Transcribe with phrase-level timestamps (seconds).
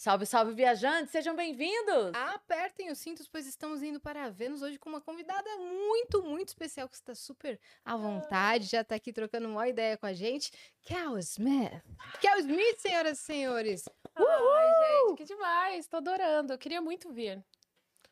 [0.00, 1.10] Salve, salve, viajantes!
[1.10, 2.12] Sejam bem-vindos!
[2.14, 6.88] Apertem os cintos, pois estamos indo para Vênus hoje com uma convidada muito, muito especial,
[6.88, 10.52] que está super à vontade, já está aqui trocando uma ideia com a gente.
[10.82, 11.82] Kel Smith.
[12.20, 13.88] Kel Smith, senhoras e senhores.
[14.14, 15.88] Ai, gente, que demais.
[15.88, 16.52] Tô adorando.
[16.52, 17.44] Eu queria muito vir.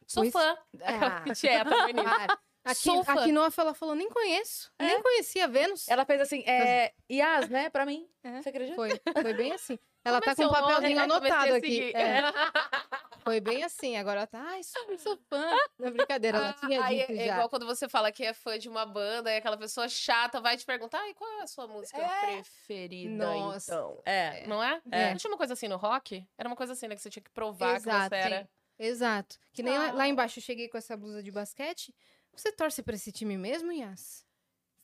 [0.08, 0.58] Sou Pois- fã.
[0.82, 1.22] Ah.
[1.38, 2.02] Quieta, bonita.
[2.02, 2.38] Para.
[2.64, 3.12] Aqui, Sou fã.
[3.20, 4.86] aqui no off ela falou, nem conheço, É.
[4.86, 5.88] nem conhecia Vênus.
[5.88, 6.92] Ela fez assim, é.
[7.08, 7.70] Yas, né?
[7.70, 8.10] Pra mim.
[8.24, 8.42] É.
[8.42, 8.74] Você acredita?
[8.74, 8.90] Foi,
[9.22, 9.78] foi bem assim.
[10.06, 10.60] Ela Como tá é com um nome?
[10.74, 11.92] papelzinho Eu comecei anotado aqui.
[11.96, 12.22] É,
[13.24, 13.96] foi bem assim.
[13.96, 15.50] Agora ela tá, ai, sou, sou fã.
[15.78, 17.32] Não é brincadeira, ela tinha Aí dito é já.
[17.34, 20.56] igual quando você fala que é fã de uma banda e aquela pessoa chata vai
[20.56, 23.72] te perguntar, ai, qual é a sua música preferida, Nossa.
[23.74, 24.00] então?
[24.04, 24.46] É.
[24.46, 24.80] Não é?
[24.92, 25.10] É.
[25.10, 26.24] Não tinha uma coisa assim no rock?
[26.38, 26.94] Era uma coisa assim, né?
[26.94, 28.48] Que você tinha que provar que Exato, você era.
[28.78, 29.36] Exato.
[29.52, 29.92] Que nem lá, Ah.
[29.92, 31.92] lá embaixo eu cheguei com essa blusa de basquete.
[32.34, 34.24] Você torce pra esse time mesmo, Yas?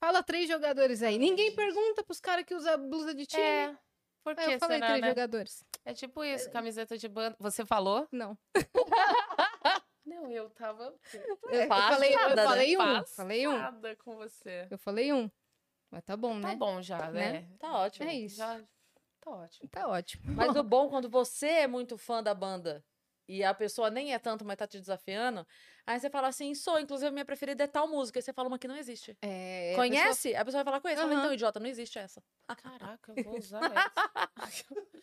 [0.01, 1.17] Fala três jogadores aí.
[1.19, 3.41] Ninguém pergunta pros caras que usam blusa de time.
[3.43, 3.77] É.
[4.25, 5.09] Por que eu falei será, três né?
[5.09, 5.65] jogadores.
[5.85, 7.37] É tipo isso, camiseta de banda.
[7.41, 8.07] Você falou?
[8.13, 8.39] Não.
[10.05, 12.45] Não, eu tava Eu, eu Passada, falei, eu né?
[12.45, 13.05] falei um.
[13.07, 13.53] Falei um.
[13.53, 14.67] passada com você.
[14.71, 15.31] Eu falei um.
[15.91, 16.57] Mas tá bom, Tá né?
[16.57, 17.33] bom já, Né?
[17.33, 17.49] né?
[17.59, 18.09] Tá ótimo.
[18.09, 18.37] É isso.
[18.37, 18.61] Já
[19.21, 19.69] tá ótimo.
[19.69, 20.23] Tá ótimo.
[20.35, 22.85] Mas o bom, quando você é muito fã da banda
[23.29, 25.47] e a pessoa nem é tanto, mas tá te desafiando,
[25.87, 28.19] aí você fala assim, sou, inclusive minha preferida é tal música.
[28.19, 29.17] Aí você fala uma que não existe.
[29.23, 30.35] É, a Conhece?
[30.35, 31.01] A pessoa vai falar, conhece.
[31.01, 31.21] Fala, Aham.
[31.23, 32.23] então, idiota, não existe essa.
[32.63, 33.93] Caraca, eu vou usar essa.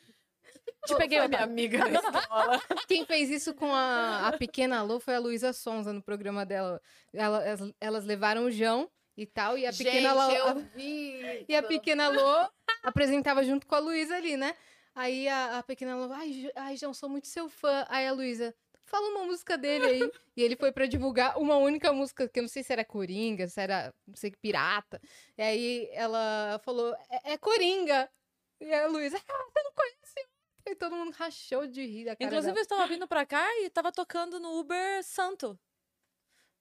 [0.86, 2.60] Te peguei, minha amiga na escola.
[2.60, 6.46] pessoa- Quem fez isso com a, a pequena Lô foi a Luísa Sonza no programa
[6.46, 6.82] dela.
[7.14, 10.30] Ela- elas, elas levaram o João e tal, e a pequena Lô.
[10.32, 11.46] Gente, eu vi.
[11.50, 12.50] E a pequena Lô
[12.82, 14.56] apresentava junto com a Luísa ali, né?
[15.00, 17.86] Aí a, a pequena Lô, ai, ai, João, sou muito seu fã.
[17.88, 20.12] Aí a Luísa, fala uma música dele aí.
[20.36, 23.48] e ele foi pra divulgar uma única música, que eu não sei se era Coringa,
[23.48, 25.00] se era, não sei, Pirata.
[25.38, 28.10] E aí ela falou, é, é Coringa.
[28.60, 30.28] E a Luísa, ah, você não conhece?
[30.68, 32.62] E todo mundo rachou de rir da cara Inclusive, eu dela.
[32.64, 35.58] estava vindo pra cá e tava tocando no Uber Santo.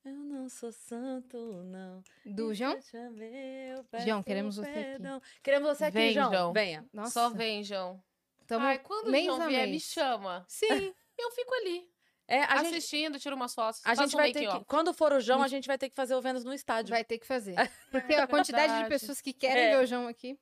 [0.04, 2.04] Eu não sou santo, não.
[2.24, 2.78] Do E João?
[2.94, 5.02] eu eu João, queremos você aqui.
[5.42, 6.32] Queremos você aqui, Vem, João.
[6.32, 6.52] João.
[6.52, 6.88] Venha.
[6.92, 8.00] Nossa, Só vem, João.
[8.48, 10.44] Tamo Ai, quando o mês João a vier, me chama.
[10.48, 10.66] Sim,
[11.16, 11.88] Eu fico ali,
[12.26, 13.80] É, a gente, assistindo, tiro umas fotos.
[13.84, 14.64] a gente um vai ter que.
[14.64, 16.90] Quando for o João, a gente vai ter que fazer o Vênus no estádio.
[16.90, 17.54] vai ter que fazer.
[17.92, 18.88] Porque a quantidade de verdade.
[19.00, 19.76] pessoas que querem É.
[19.76, 20.38] ver o João aqui,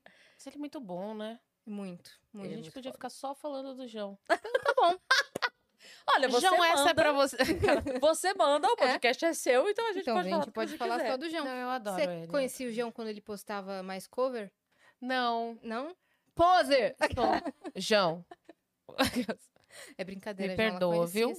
[0.47, 1.39] ele é muito bom, né?
[1.67, 2.50] é muito, A muito.
[2.50, 2.99] gente muito podia foda.
[2.99, 4.19] ficar só falando do João.
[6.09, 7.37] Olha, você João, manda, essa é pra você.
[8.00, 10.37] você manda, o podcast é, seu, então a gente Então, pode a falar.
[10.43, 11.11] gente que pode falar quiser.
[11.11, 11.44] só do João.
[11.44, 12.27] Não, eu adoro Você ele.
[12.28, 14.53] conhecia o João quando ele postava mais cover?
[15.00, 15.59] Não.
[15.62, 15.97] Não?
[16.37, 16.95] Poser!
[17.75, 18.25] João.
[19.99, 21.33] É brincadeira, Me João, perdoa, viu?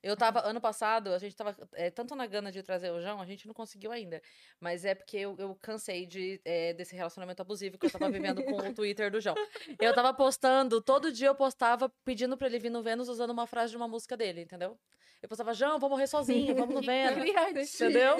[0.00, 3.20] Eu tava, ano passado, a gente tava é, tanto na gana de trazer o João,
[3.20, 4.22] a gente não conseguiu ainda.
[4.60, 8.42] Mas é porque eu, eu cansei de, é, desse relacionamento abusivo que eu tava vivendo
[8.44, 9.34] com o Twitter do João.
[9.78, 13.46] Eu tava postando, todo dia eu postava pedindo pra ele vir no Vênus usando uma
[13.46, 14.78] frase de uma música dele, entendeu?
[15.20, 17.74] Eu postava, João, vou morrer sozinho, vamos no Vênus.
[17.74, 18.16] Entendeu?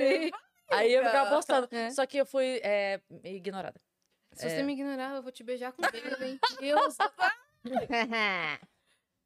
[0.70, 1.68] Aí eu ficava postando.
[1.70, 1.90] É.
[1.90, 3.80] Só que eu fui é, ignorada.
[4.38, 4.50] Se É.
[4.50, 6.38] você me ignorar, eu vou te beijar com dedo, hein?
[6.60, 6.96] Deus.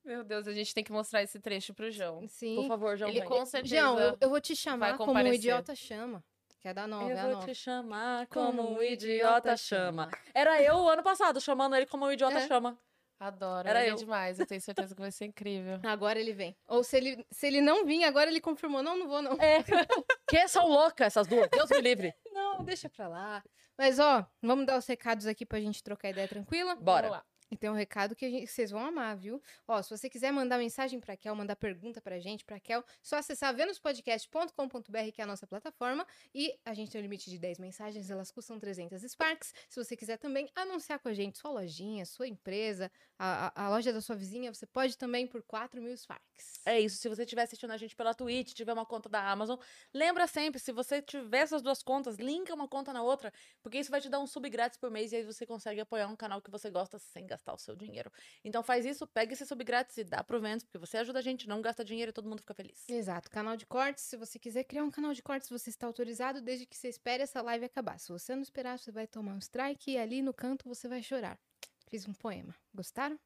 [0.05, 2.27] Meu Deus, a gente tem que mostrar esse trecho pro João.
[2.27, 2.57] Sim.
[2.57, 3.11] Por favor, João.
[3.11, 3.29] Ele vem.
[3.29, 3.77] com certeza.
[3.77, 6.25] João, eu, eu vou te chamar como um idiota chama.
[6.61, 7.47] Que é da nova, é a Eu vou nova.
[7.47, 9.11] te chamar Como como um idiota
[9.51, 10.11] idiota chama.
[10.35, 12.47] Era eu o ano passado chamando ele como um idiota É.
[12.49, 12.79] chama.
[13.19, 13.95] Adoro, Era ele eu.
[13.95, 14.41] é demais.
[14.41, 15.79] Eu tenho certeza que vai ser incrível.
[15.87, 16.57] Agora ele vem.
[16.67, 18.83] Ou se ele, se ele não vir, agora ele confirmou.
[18.83, 19.33] Não, não vou, não.
[19.41, 19.63] É.
[20.29, 21.49] que são loucas essas duas.
[21.49, 22.13] Deus me livre.
[22.53, 23.43] Não, deixa pra lá.
[23.79, 26.77] Mas, ó, vamos dar os recados aqui pra gente trocar ideia tranquila?
[26.77, 27.25] Bora.
[27.53, 27.57] Vamos lá.
[27.57, 29.41] E tem um recado que gente- vocês vão amar, viu?
[29.69, 33.17] Ó, se você quiser mandar mensagem pra Kel, mandar pergunta pra gente, pra Kel, só
[33.17, 37.59] acessar venuspodcast.com.br, que é a nossa plataforma, e a gente tem um limite de 10
[37.59, 39.53] mensagens, elas custam 300 Sparks.
[39.69, 43.69] Se você quiser também anunciar com a gente sua lojinha, sua empresa, a, a- a
[43.71, 46.61] loja da sua vizinha, você pode também por 4 mil Sparks.
[46.65, 46.97] É isso.
[46.97, 49.59] Se você estiver assistindo a gente pela Twitch, tiver uma conta da Amazon,
[49.93, 53.91] lembra sempre, se você tiver essas duas contas, linka uma conta na outra, porque isso
[53.91, 56.41] vai te dar um sub grátis por mês e aí você consegue apoiar um canal
[56.41, 58.13] que você gosta sem gastar o seu dinheiro.
[58.45, 61.23] Então faz isso, pega esse sub grátis e dá pro Vênus, porque você ajuda a
[61.23, 62.89] gente, não gasta dinheiro e todo mundo fica feliz.
[62.89, 64.05] Exato, canal de cortes.
[64.05, 67.23] Se você quiser criar um canal de cortes, você está autorizado desde que você espere
[67.23, 67.99] essa live acabar.
[67.99, 71.03] Se você não esperar, você vai tomar um strike e ali no canto você vai
[71.03, 71.39] chorar.
[71.89, 72.55] Fiz um poema.
[72.75, 73.19] Gostaram?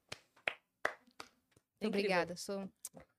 [1.79, 1.99] Incrível.
[1.99, 2.35] Obrigada.
[2.35, 2.67] Sou...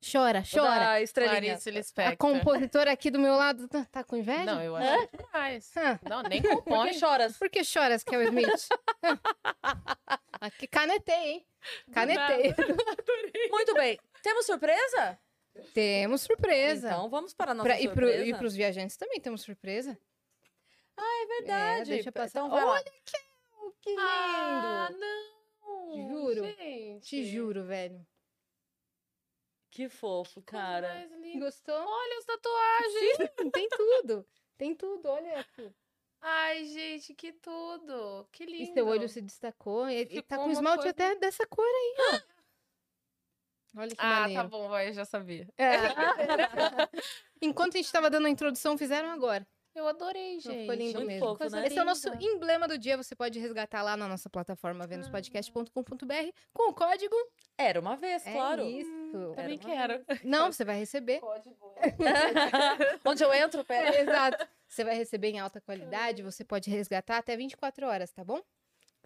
[0.01, 0.79] Chora, chora.
[0.81, 1.59] dar estrelinha.
[2.07, 4.45] A compositora aqui do meu lado tá, tá com inveja?
[4.45, 5.73] Não, eu acho demais.
[6.09, 6.89] Não, nem Por compõe.
[6.89, 7.37] que choras?
[7.37, 8.69] Por que choras, Kel Smith?
[10.41, 11.47] Aqui canetei, hein?
[11.93, 12.55] Canetei.
[13.51, 13.99] Muito bem.
[14.23, 15.19] Temos surpresa?
[15.75, 16.89] Temos surpresa.
[16.89, 18.25] Então vamos para a nossa Pra- e, pro, surpresa.
[18.27, 19.99] e pros viajantes também temos surpresa.
[20.97, 21.91] É verdade.
[21.91, 22.41] É, deixa eu passar.
[22.41, 22.73] Então vai lá.
[22.73, 22.85] Olha
[23.81, 24.01] que lindo!
[24.03, 26.09] Ah, não.
[26.09, 26.45] Juro.
[26.45, 27.07] Gente.
[27.07, 28.07] Te juro, velho.
[29.71, 30.89] Que fofo, cara.
[30.89, 31.45] Mais lindo.
[31.45, 31.75] Gostou?
[31.75, 33.17] Olha as tatuagens.
[33.39, 34.27] Sim, tem tudo.
[34.57, 35.73] Tem tudo, olha aqui.
[36.21, 38.27] Ai, gente, que tudo.
[38.33, 38.63] Que lindo.
[38.71, 39.89] E seu olho se destacou.
[39.89, 42.21] E, tá com esmalte coisa- até dessa cor aí, ó.
[43.77, 44.43] Olha que Ah, maneiro.
[44.43, 45.47] tá bom, vai, eu já sabia.
[45.57, 45.77] É.
[47.41, 49.47] Enquanto a gente tava dando a introdução, fizeram agora.
[49.79, 50.61] Eu adorei, Não, gente.
[50.61, 51.27] ficou lindo Muito mesmo.
[51.27, 51.67] fofo, Coisa né?
[51.67, 52.97] Esse é o nosso emblema do dia.
[52.97, 57.15] Você pode resgatar lá na nossa plataforma venuspodcast.com.br com o código.
[57.57, 58.65] Era uma vez, É claro.
[58.65, 58.91] isso.
[59.37, 60.05] Também Era uma quero.
[60.25, 61.21] Não, você vai receber.
[61.21, 61.75] Código.
[63.05, 63.95] Onde eu entro, pera.
[63.97, 64.47] É, exato.
[64.67, 66.23] Você vai receber em alta qualidade.
[66.23, 68.41] Você pode resgatar até 24 horas, tá bom?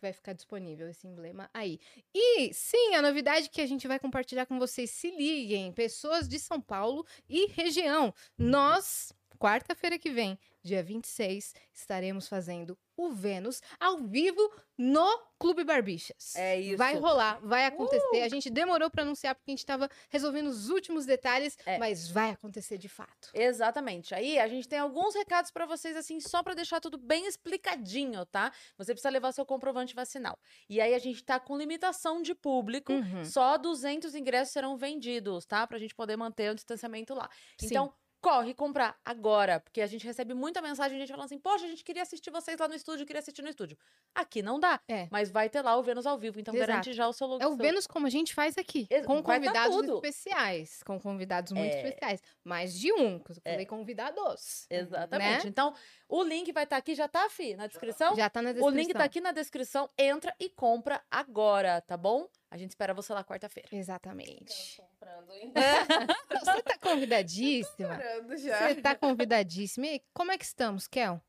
[0.01, 1.79] Vai ficar disponível esse emblema aí.
[2.13, 4.91] E sim, a novidade que a gente vai compartilhar com vocês.
[4.91, 8.13] Se liguem, pessoas de São Paulo e região.
[8.37, 14.41] Nós, quarta-feira que vem, dia 26, estaremos fazendo o Vênus ao vivo
[14.77, 15.07] no
[15.39, 16.37] Clube Barbixas.
[16.37, 16.77] É isso.
[16.77, 18.23] Vai rolar, vai acontecer.
[18.23, 21.79] A gente demorou pra anunciar porque a gente tava resolvendo os últimos detalhes, É.
[21.79, 23.31] mas vai acontecer de fato.
[23.35, 24.15] Exatamente.
[24.15, 28.25] Aí a gente tem alguns recados pra vocês, assim, só pra deixar tudo bem explicadinho,
[28.27, 28.53] tá?
[28.77, 30.39] Você precisa levar seu comprovante vacinal.
[30.69, 32.93] E aí a gente tá com limitação de público.
[32.93, 33.25] Uhum.
[33.25, 35.67] Só 200 ingressos serão vendidos, tá?
[35.67, 37.29] Pra gente poder manter o distanciamento lá.
[37.59, 37.67] Sim.
[37.67, 41.65] Então, corre comprar agora, porque a gente recebe muita mensagem de gente falando assim: "Poxa,
[41.67, 43.77] a gente queria assistir vocês lá no estúdio, queria assistir no estúdio".
[44.15, 45.09] Aqui não dá, É.
[45.11, 46.69] mas vai ter lá o Vênus ao vivo, então Exato.
[46.71, 47.45] garante já o seu lugar.
[47.45, 51.53] É o Vênus como a gente faz aqui, Ex- com tá convidados especiais, com convidados
[51.53, 51.79] muito É.
[51.83, 52.23] especiais.
[52.45, 53.51] Mais de um, que eu É.
[53.51, 54.67] falei convidados.
[54.71, 55.45] Exatamente.
[55.45, 55.51] Né?
[55.51, 55.75] Então,
[56.09, 58.15] o link vai estar aqui, já tá, Fi, na descrição?
[58.15, 58.77] Já tá na O descrição.
[58.79, 62.29] link tá aqui na descrição, entra e compra agora, tá bom?
[62.51, 63.69] A gente espera você lá quarta-feira.
[63.73, 64.81] Exatamente.
[65.03, 65.53] Comprando, hein?
[66.31, 67.89] Você tá convidadíssima.
[67.89, 68.59] comprando já.
[68.59, 69.87] Você tá convidadíssima.
[69.87, 71.21] E como é que estamos, Kel?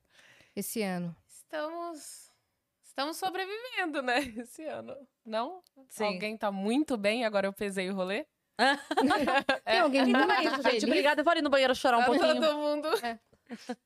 [0.55, 1.15] Esse ano.
[1.27, 2.31] Estamos.
[2.83, 4.19] Estamos sobrevivendo, né?
[4.37, 4.95] Esse ano.
[5.25, 5.63] Não?
[5.89, 6.05] Sim.
[6.05, 8.25] Alguém tá muito bem, agora eu pesei o rolê.
[9.65, 10.83] Tem alguém muito Gente, feliz?
[10.83, 11.21] obrigada.
[11.21, 12.35] Eu vou ali no banheiro chorar um Tá pouquinho.
[12.35, 12.87] Todo mundo.
[13.03, 13.19] É.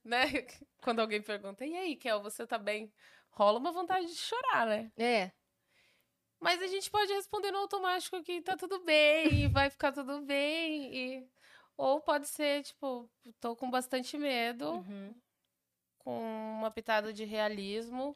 [0.04, 0.46] Né?
[0.82, 2.92] Quando alguém pergunta, e aí, Kel, você tá bem?
[3.32, 4.92] Rola uma vontade de chorar, né?
[4.98, 5.32] É.
[6.40, 10.22] Mas a gente pode responder no automático que tá tudo bem, e vai ficar tudo
[10.22, 10.94] bem.
[10.96, 11.30] E...
[11.76, 15.16] Ou pode ser, tipo, tô com bastante medo, Uhum.
[16.00, 16.20] com
[16.60, 18.16] uma pitada de realismo.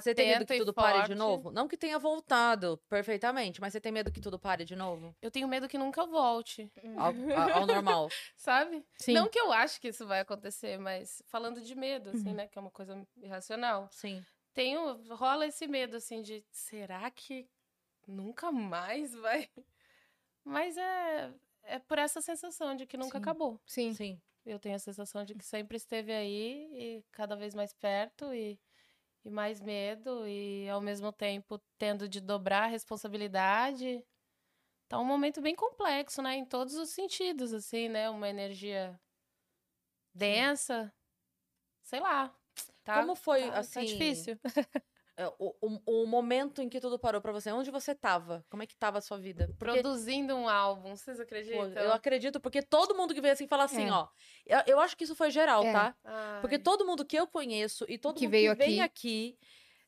[0.00, 1.14] Você tem medo que tudo pare de forte.
[1.14, 1.52] novo?
[1.52, 5.14] Não que tenha voltado perfeitamente, mas você tem medo que tudo pare de novo?
[5.22, 8.08] Eu tenho medo que nunca volte, Ao, ao- ao normal.
[8.36, 8.84] sabe?
[8.98, 9.12] Sim.
[9.12, 12.34] Não que eu ache que isso vai acontecer, mas falando de medo, assim, Uhum.
[12.34, 12.48] né?
[12.48, 13.88] Que é uma coisa irracional.
[13.92, 14.24] Sim.
[14.56, 17.46] Tenho, rola esse medo, assim, de será que
[18.08, 19.50] nunca mais vai?
[20.42, 21.30] Mas é,
[21.64, 23.22] é por essa sensação de que nunca Sim.
[23.22, 23.60] acabou.
[23.66, 23.92] Sim.
[23.92, 24.22] Sim.
[24.46, 28.58] Eu tenho a sensação de que sempre esteve aí e cada vez mais perto e,
[29.26, 34.02] e mais medo e ao mesmo tempo tendo de dobrar a responsabilidade.
[34.88, 36.34] Tá um momento bem complexo, né?
[36.34, 38.08] Em todos os sentidos, assim, né?
[38.08, 38.98] Uma energia
[40.14, 40.90] densa.
[41.82, 42.34] Sei lá.
[42.84, 44.38] Tá, Como foi, tá- tá assim, difícil.
[45.18, 48.44] É, O, o, o momento em que tudo parou pra você, onde você tava?
[48.50, 49.46] Como é que tava a sua vida?
[49.58, 51.68] Porque, Produzindo um álbum, vocês acreditam?
[51.72, 53.92] eu acredito, porque todo mundo que veio assim fala assim, É.
[53.92, 54.08] ó.
[54.44, 55.72] Eu, eu acho que isso foi geral, É.
[55.72, 55.96] tá?
[56.04, 56.40] Ai.
[56.42, 59.38] Porque todo mundo que eu conheço e todo Que mundo veio que vem aqui.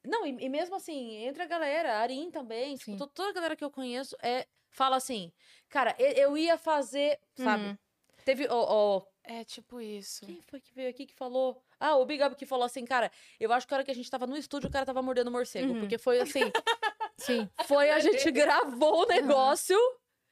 [0.02, 3.54] Não, e, e mesmo assim, entre a galera, a Arin também, tipo, toda a galera
[3.54, 5.30] que eu conheço é, fala assim,
[5.68, 7.64] cara, eu, eu ia fazer, sabe?
[7.64, 7.78] Uhum.
[8.24, 10.24] Teve o, É tipo isso.
[10.24, 11.62] Quem foi que veio aqui que falou?
[11.80, 13.94] Ah, o Big Up que falou assim, cara, eu acho que a hora que a
[13.94, 15.72] gente tava no estúdio, o cara tava mordendo morcego.
[15.72, 15.80] Uhum.
[15.80, 16.40] Porque foi assim,
[17.18, 17.48] Sim.
[17.66, 19.76] foi a gente gravou o negócio,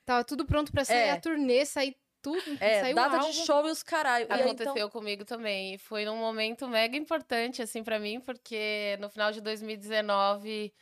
[0.04, 1.10] Tava tudo pronto pra sair É.
[1.10, 2.40] a turnê, sair tudo.
[2.60, 3.30] é, saiu o data álbum.
[3.30, 4.26] de show e os caralho.
[4.28, 5.74] E aí, Aconteceu então, comigo também.
[5.74, 10.72] E foi num momento mega importante, assim, pra mim, porque no final de 2019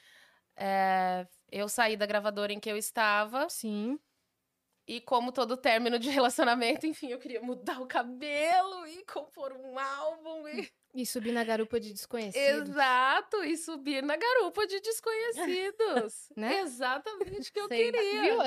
[0.56, 3.49] é, eu saí da gravadora em que eu estava.
[3.49, 3.99] Sim.
[4.86, 9.78] E como todo término de relacionamento, enfim, eu queria mudar o cabelo e compor um
[9.78, 10.46] álbum.
[10.48, 10.70] E...
[10.96, 12.68] E subir na garupa de desconhecidos.
[12.68, 16.28] Exato, e subir na garupa de desconhecidos.
[16.36, 16.60] Né?
[16.60, 17.90] Exatamente o que eu Sei.
[17.90, 18.22] queria.
[18.22, 18.40] Viu?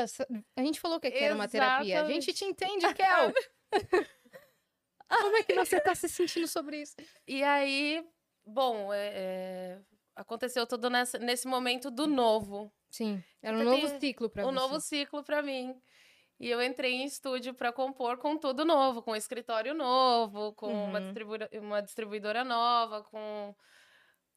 [0.55, 2.03] A gente falou que aqui era uma terapia.
[2.03, 3.33] A gente te entende, Kel.
[5.09, 6.95] Como é que você tá se sentindo sobre isso?
[7.27, 8.05] E aí,
[8.45, 9.79] bom, é, é,
[10.15, 12.71] aconteceu tudo nessa- nesse momento do novo.
[12.89, 13.23] Sim.
[13.41, 14.55] Era um Porque novo ciclo pra um você.
[14.55, 15.79] novo ciclo pra mim.
[16.39, 20.99] E eu entrei em estúdio pra compor com tudo novo, com escritório novo, com uma,
[20.99, 20.99] Uhum.
[20.99, 23.55] distribuidora, uma distribuidora nova, com,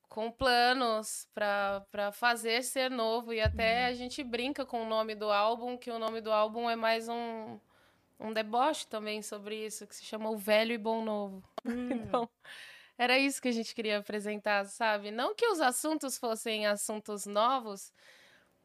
[0.08, 3.32] com planos pra fazer ser novo.
[3.34, 3.88] E até Uhum.
[3.88, 7.08] a gente brinca com o nome do álbum, que o nome do álbum é mais
[7.08, 7.58] um,
[8.18, 11.42] um deboche também sobre isso, que se chama O Velho e Bom Novo.
[11.66, 11.90] Hum.
[11.92, 12.28] Então,
[12.98, 15.10] era isso que a gente queria apresentar, sabe?
[15.10, 17.92] Não que os assuntos fossem assuntos novos,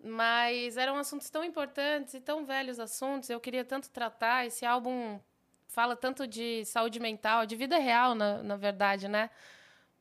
[0.06, 3.30] Mas eram assuntos tão importantes e tão velhos assuntos.
[3.30, 4.46] Eu queria tanto tratar.
[4.46, 5.20] Esse álbum
[5.68, 9.32] fala tanto de saúde mental, de vida real, na, na verdade, né?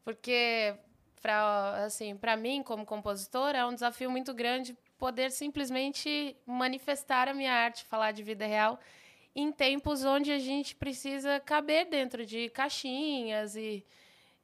[0.04, 0.74] Porque,
[1.22, 7.34] para assim, pra mim, como compositora, é um desafio muito grande poder simplesmente manifestar a
[7.34, 8.78] minha arte, falar de vida real
[9.34, 13.84] em tempos onde a gente precisa caber dentro de caixinhas e,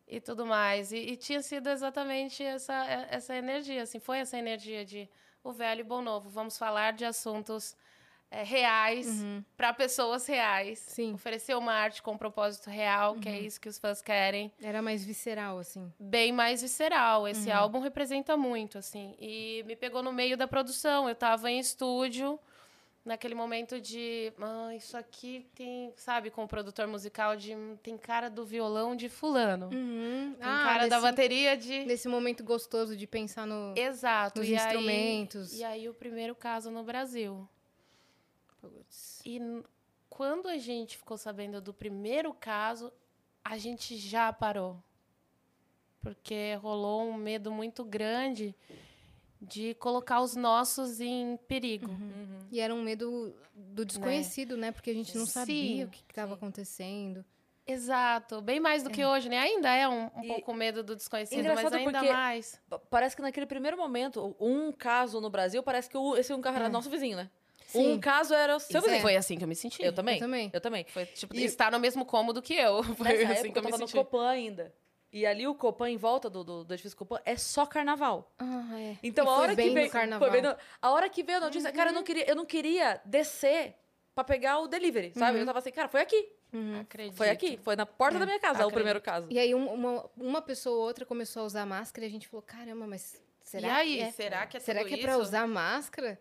[0.09, 0.91] e tudo mais.
[0.91, 2.75] E, e tinha sido exatamente essa,
[3.11, 5.09] essa energia, assim, foi essa energia de
[5.43, 6.29] o velho e bom novo.
[6.29, 7.77] Vamos falar de assuntos
[8.31, 9.45] é, reais Uhum.
[9.57, 10.79] para pessoas reais.
[10.79, 11.15] Sim.
[11.15, 14.53] Oferecer uma arte com um propósito real, que é isso que os fãs querem.
[14.63, 15.93] Era mais visceral, assim.
[15.99, 17.27] Bem mais visceral.
[17.27, 19.17] Esse álbum representa muito, assim.
[19.19, 21.09] E me pegou no meio da produção.
[21.09, 22.39] Eu tava em estúdio,
[23.05, 24.33] naquele momento de.
[24.41, 27.55] Ah, isso aqui tem, sabe, com o produtor musical de.
[27.55, 29.67] "Hum, Tem cara do violão de fulano.
[29.73, 30.35] Uhum.
[30.35, 31.85] Tem cara da bateria de.
[31.85, 33.75] Nesse momento gostoso de pensar no...
[33.77, 34.41] Exato.
[34.41, 35.59] nos e aí- instrumentos.
[35.59, 37.49] e aí o primeiro caso no Brasil.
[38.61, 39.21] Putz.
[39.25, 39.41] E
[40.09, 42.93] quando a gente ficou sabendo do primeiro caso,
[43.45, 44.77] a gente já parou.
[46.03, 48.55] Porque rolou um medo muito grande
[49.41, 51.91] de colocar os nossos em perigo.
[51.91, 52.39] Uhum.
[52.51, 54.71] E era um medo do desconhecido, né?
[54.73, 56.37] Porque a gente não Sim, sabia o que estava sim.
[56.37, 57.25] acontecendo.
[57.67, 59.39] Exato, bem mais do que hoje, né?
[59.39, 62.61] Ainda é um, um E- pouco medo do desconhecido, mas ainda porque- mais.
[62.69, 66.41] Pa- Parece que naquele primeiro momento, um caso no Brasil, parece que o- esse um
[66.41, 66.69] carro era É.
[66.69, 67.31] nosso vizinho, né?
[67.67, 67.93] Sim.
[67.93, 68.81] Um caso era o seu Isso é.
[68.81, 69.03] vizinho.
[69.03, 69.81] Foi assim que eu me senti.
[69.85, 70.17] Eu também.
[70.17, 70.51] Eu também.
[70.53, 70.85] Eu também.
[70.89, 72.83] Foi, tipo, E- estar no mesmo cômodo que eu.
[72.99, 73.97] Foi Nessa assim época que eu eu me tava no senti.
[73.97, 74.75] Copan ainda.
[75.13, 78.31] E ali o Copan, em volta do, do, do edifício Copan, é só carnaval.
[78.39, 78.97] Ah, é.
[79.03, 80.19] Então E a foi hora bem que veio.
[80.19, 81.99] Foi bem no- a hora que veio a notícia, cara, eu Uhum.
[81.99, 83.75] não, queria, eu não queria descer
[84.15, 85.35] pra pegar o delivery, sabe?
[85.35, 85.41] Uhum.
[85.41, 86.29] Eu tava assim, cara, foi aqui.
[86.53, 86.81] Uhum.
[86.81, 87.17] Acredito.
[87.17, 87.59] Foi aqui.
[87.63, 88.75] Foi na porta É, da minha casa, o acredito.
[88.75, 89.27] primeiro caso.
[89.31, 92.29] E aí um- uma, uma pessoa ou outra começou a usar máscara e a gente
[92.29, 94.11] falou, caramba, mas será e aí, que é?
[94.13, 95.07] será que é Será tudo que é isso?
[95.07, 96.19] pra usar máscara?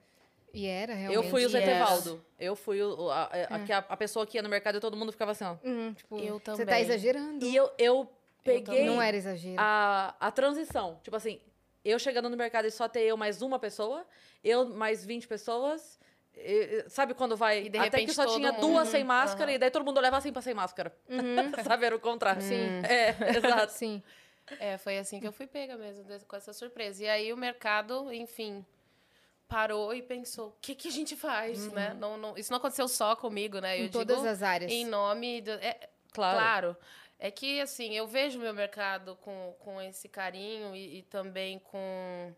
[0.52, 1.16] E era, realmente.
[1.26, 1.68] Eu fui o Zé Yes.
[1.70, 2.26] Tevaldo.
[2.40, 4.82] Eu fui o, o- a, a- que a- a pessoa que ia no mercado e
[4.82, 5.56] todo mundo ficava assim, ó.
[5.64, 6.82] Uhum, tipo, Eu Você tá também.
[6.82, 7.46] exagerando.
[7.46, 8.10] E eu, eu
[8.54, 8.86] peguei.
[8.86, 9.56] Não era exagero.
[9.58, 11.00] a, a transição.
[11.04, 11.40] Tipo assim,
[11.84, 14.06] eu chegando no mercado e só ter eu mais uma pessoa,
[14.44, 16.00] eu mais 20 pessoas.
[16.36, 17.66] e- sabe quando vai.
[17.66, 19.56] E de até que repente só tinha mundo- duas sem Uhum, máscara aham.
[19.56, 20.96] e daí todo mundo olhava assim pra sem máscara.
[21.64, 21.86] sabe?
[21.86, 22.42] Era o contrário.
[22.42, 22.82] Sim.
[22.88, 23.10] É,
[23.66, 23.72] exato.
[23.74, 24.02] Sim.
[24.60, 27.04] É, foi assim que eu fui pega mesmo, com essa surpresa.
[27.04, 28.66] E aí o mercado, enfim,
[29.48, 31.96] parou e pensou, o que, que a gente faz, né?
[32.00, 33.80] Não, não- isso não aconteceu só comigo, né?
[33.80, 34.72] Eu em todas digo as áreas.
[34.72, 35.42] em nome...
[35.42, 36.38] Do, é, Claro.
[36.38, 36.78] claro.
[37.20, 41.60] É que, assim, eu vejo o meu mercado com, com esse carinho e, e também
[41.60, 42.34] com,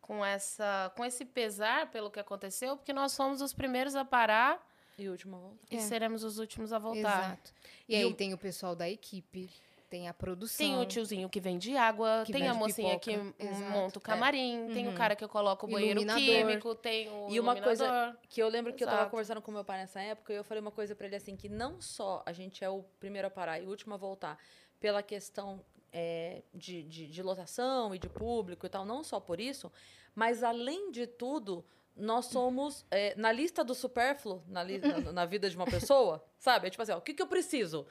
[0.00, 4.64] com, essa, com esse pesar pelo que aconteceu, porque nós fomos os primeiros a parar
[4.96, 5.58] E última volta.
[5.70, 5.80] e É.
[5.80, 6.98] seremos os últimos a voltar.
[7.32, 7.52] Exato.
[7.88, 9.50] E, E aí o- tem o pessoal da equipe,
[9.90, 10.64] tem a produção.
[10.64, 13.34] Tem o tiozinho que vende água, Que tem a vende mocinha pipoca.
[13.36, 13.70] que Exato.
[13.72, 14.94] monta o camarim, tem o Uhum.
[14.96, 18.16] cara que coloca o banheiro químico, tem o E uma coisa-.
[18.28, 19.10] Que eu lembro que eu tava Exato.
[19.10, 21.48] conversando com meu pai nessa época e eu falei uma coisa pra ele assim, que
[21.48, 24.38] não só a gente é o primeiro a parar e o último a voltar
[24.78, 29.40] pela questão é, de, de, de lotação e de público e tal, não só por
[29.40, 29.70] isso,
[30.14, 31.64] mas além de tudo,
[31.96, 36.24] nós somos, é, na lista do supérfluo, na, li- na, na vida de uma pessoa,
[36.38, 36.66] sabe?
[36.68, 37.86] É tipo assim, ó, o que, que eu preciso?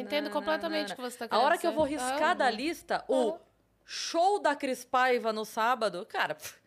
[0.00, 2.50] Entendo completamente o que você tá A querendo hora que eu vou riscar Ah, da
[2.50, 3.40] lista o Aham.
[3.84, 6.58] show da Cris Paiva no sábado, cara, pff,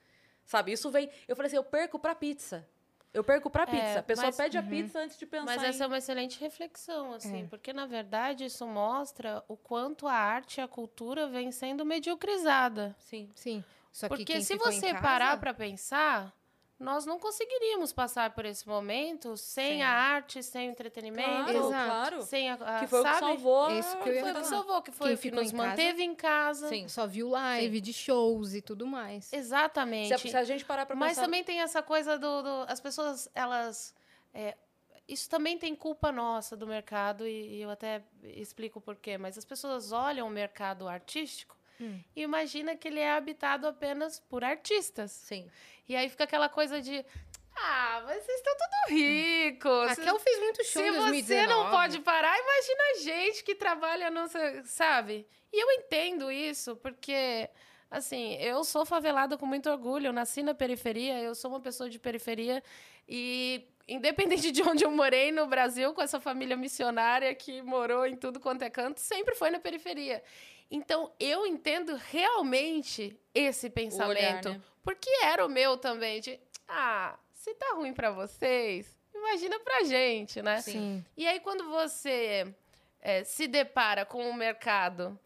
[0.45, 1.09] sabe, isso vem.
[1.27, 2.67] Eu falei assim, eu perco pra pizza.
[3.13, 3.99] Eu perco pra É, pizza.
[3.99, 5.65] A pessoa mas- pede a pizza antes de pensar Mas em...
[5.67, 7.47] essa é uma excelente reflexão, assim, É.
[7.47, 12.95] porque na verdade isso mostra o quanto a arte e a cultura vem sendo mediocrizada.
[12.99, 13.31] Sim.
[13.33, 13.63] Sim.
[13.97, 16.31] Só que Porque quem se ficou em você casa- parar para pensar,
[16.79, 19.81] nós não conseguiríamos passar por esse momento sem Sim.
[19.81, 22.21] a arte, sem o entretenimento, Claro, claro.
[22.21, 23.15] sem a, a Que foi o sabe?
[23.15, 23.71] que salvou.
[23.71, 25.51] Esse que eu ia Foi o que salvou, que foi Quem o que ficou nos
[25.51, 26.69] em casa- manteve em casa.
[26.69, 26.87] Sim.
[26.87, 29.33] Só viu live de shows e tudo mais.
[29.33, 30.09] Exatamente.
[30.09, 31.23] Se a, se a gente parar pra Mas pensar...
[31.23, 33.95] também tem essa coisa do, do- as pessoas elas
[34.31, 34.55] é,
[35.07, 39.17] isso também tem culpa nossa do mercado e, e eu até explico por quê.
[39.17, 41.99] Mas as pessoas olham o mercado artístico Hum.
[42.15, 45.11] imagina que ele é habitado apenas por artistas.
[45.11, 45.49] Sim.
[45.87, 47.05] E aí fica aquela coisa de
[47.59, 49.89] ah, mas vocês estão tudo ricos.
[49.89, 51.47] A Kel fez muito show Se você 2019.
[51.47, 54.27] não pode parar, imagina a gente que trabalha no.
[54.65, 55.27] Sabe?
[55.51, 57.49] E eu entendo isso, porque,
[57.89, 60.07] assim, eu sou favelada com muito orgulho.
[60.07, 62.63] Eu nasci na periferia, eu sou uma pessoa de periferia.
[63.09, 68.15] E, independente de onde eu morei no Brasil, com essa família missionária que morou em
[68.15, 70.21] tudo quanto é canto, sempre foi na periferia.
[70.69, 74.49] Então, eu entendo realmente esse pensamento.
[74.49, 74.61] né?
[74.83, 76.39] Porque era o meu também, de.
[76.67, 80.61] Ah, se tá ruim pra vocês, imagina pra gente, né?
[80.61, 81.03] Sim.
[81.15, 82.53] E aí, quando você
[83.01, 85.17] é, se depara com um mercado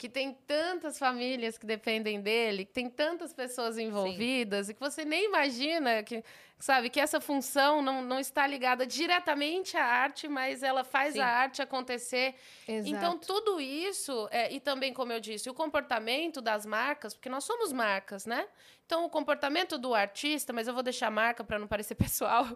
[0.00, 5.04] que tem tantas famílias que dependem dele, que tem tantas pessoas envolvidas e que você
[5.04, 6.24] nem imagina que,
[6.58, 11.20] sabe, que essa função não, não está ligada diretamente à arte, mas ela faz Sim.
[11.20, 12.34] a arte acontecer.
[12.66, 12.96] Exato.
[12.96, 17.44] Então, tudo isso, é, e também, como eu disse, o comportamento das marcas, porque nós
[17.44, 18.48] somos marcas, né?
[18.86, 22.48] Então, o comportamento do artista, mas eu vou deixar a marca para não parecer pessoal.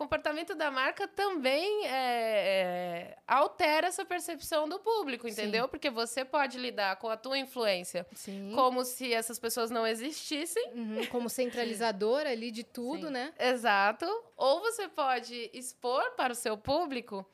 [0.00, 5.68] Comportamento da marca também é, é, altera essa percepção do público, entendeu?
[5.68, 8.50] Porque você pode lidar com a tua influência Sim.
[8.54, 10.72] como se essas pessoas não existissem.
[10.72, 13.12] Uhum, Como centralizador ali de tudo, Sim.
[13.12, 13.34] né?
[13.38, 14.06] Exato.
[14.38, 17.26] Ou você pode expor para o seu público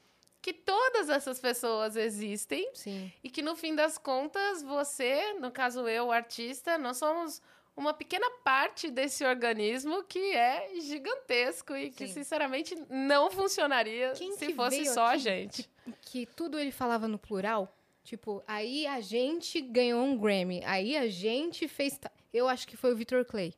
[0.43, 3.13] que todas essas pessoas existem Sim.
[3.23, 7.41] e que no fim das contas você, no caso eu, o artista, nós somos
[7.77, 12.15] uma pequena parte desse organismo que é gigantesco e que Sim.
[12.15, 15.69] sinceramente não funcionaria Quem se que fosse só a gente.
[16.01, 17.73] Que tudo ele falava no plural.
[18.03, 20.63] Tipo, aí a gente ganhou um Grammy.
[20.65, 21.99] Aí a gente fez.
[22.33, 23.53] Eu acho que foi o Victor Clay.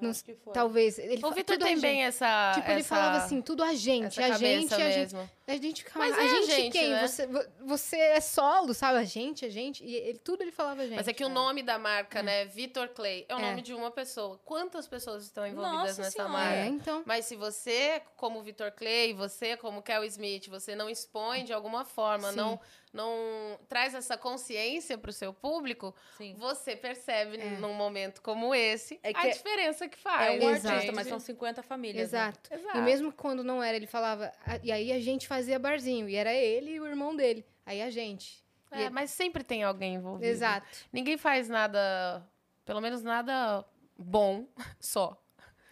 [0.00, 0.52] Não acho que foi.
[0.52, 0.98] Talvez.
[0.98, 3.74] Ele O Vitor tudo a tem bem essa Tipo, ele essa- falava assim, tudo a
[3.74, 5.16] gente, a gente, a gente.
[5.46, 6.90] A gente ficava, Mas a é a gente, gente, quem?
[6.90, 7.08] né?
[7.08, 8.98] Você, vo- você é solo, sabe?
[8.98, 9.82] A gente, a gente.
[9.82, 10.96] E ele, tudo ele falava a gente.
[10.96, 13.42] Mas é que o nome da marca, né, Vitor Clay, é o É.
[13.42, 14.38] nome de uma pessoa.
[14.44, 16.32] Quantas pessoas estão envolvidas Nossa nessa Senhora.
[16.32, 16.54] marca?
[16.56, 17.02] É, então.
[17.06, 21.84] Mas se você, como Vitor Clay, você, como Kel Smith, você não expõe de alguma
[21.84, 22.36] forma, Sim.
[22.36, 22.60] não,
[22.98, 26.34] não traz essa consciência para o seu público, Sim.
[26.36, 27.44] você percebe É.
[27.58, 30.42] num momento como esse É a que é- diferença que É faz.
[30.44, 30.74] um Exato.
[30.74, 32.12] artista, mas são 50 famílias.
[32.12, 32.18] né?
[32.18, 32.52] Exato.
[32.52, 32.78] Exato.
[32.78, 34.32] E mesmo quando não era, ele falava.
[34.44, 36.08] "Ah, E aí a gente fazia barzinho.
[36.08, 37.44] E era ele e o irmão dele.
[37.64, 38.42] Aí a gente.
[38.72, 40.26] E É, ele- mas sempre tem alguém envolvido.
[40.30, 40.66] Exato.
[40.92, 42.22] Ninguém faz nada,
[42.64, 43.64] pelo menos nada
[43.96, 44.46] bom
[44.80, 45.16] só.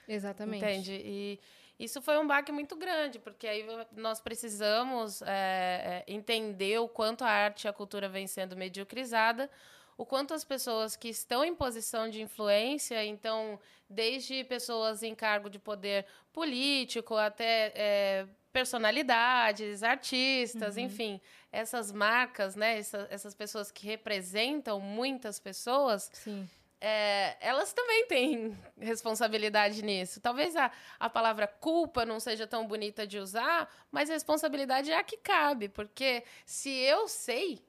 [0.09, 0.65] Exatamente.
[0.65, 0.93] Entende?
[1.05, 1.41] E
[1.79, 7.23] isso foi um baque muito grande, porque aí nós precisamos é, é, entender o quanto
[7.25, 9.51] a arte e a cultura vem sendo mediocrizada,
[9.99, 15.49] o quanto as pessoas que estão em posição de influência, então, desde pessoas em cargo
[15.49, 21.21] de poder político até é, personalidades, artistas, enfim,
[21.53, 26.49] essas marcas, né, essa- essas pessoas que representam muitas pessoas, Sim.
[26.89, 30.21] É, elas também têm responsabilidade nisso.
[30.21, 30.71] Talvez a,
[31.01, 35.69] a palavra culpa não seja tão bonita de usar, mas responsabilidade é a que cabe.
[35.69, 37.61] Porque se eu sei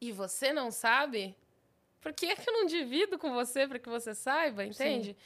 [0.00, 1.34] e você não sabe,
[2.00, 5.16] por que é que eu não divido com você para que você saiba, entende?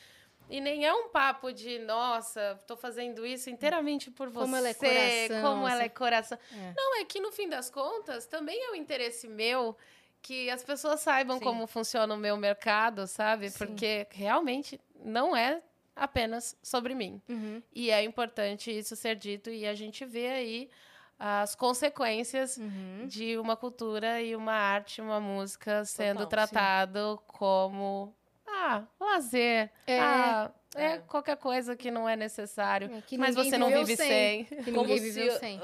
[0.49, 4.41] E nem é um papo de, nossa, tô fazendo isso inteiramente por você.
[4.41, 5.85] Como ela é coração, Como ela assim.
[5.85, 6.39] é coração.
[6.51, 6.73] É.
[6.75, 9.77] Não, é que no fim das contas, também é um interesse meu
[10.23, 11.45] que as pessoas saibam Sim.
[11.45, 13.51] como funciona o meu mercado, sabe?
[13.51, 13.59] Sim.
[13.59, 15.63] Porque realmente não é
[15.95, 17.23] apenas sobre mim.
[17.29, 17.63] Uhum.
[17.73, 20.71] E é importante isso ser dito e a gente vê aí
[21.19, 23.07] as consequências Uhum.
[23.07, 26.53] de uma cultura e uma arte, uma música sendo Total, sim.
[26.53, 28.15] tratado como
[28.47, 29.99] ah, lazer, É.
[30.01, 30.85] ah, é.
[30.85, 30.99] É.
[30.99, 32.91] qualquer coisa que não é necessário.
[32.95, 34.45] É que Mas você não vive sem.
[34.45, 35.61] Que Como se, sem.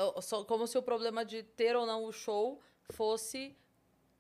[0.47, 2.61] como se o problema de ter ou não o show
[2.91, 3.55] fosse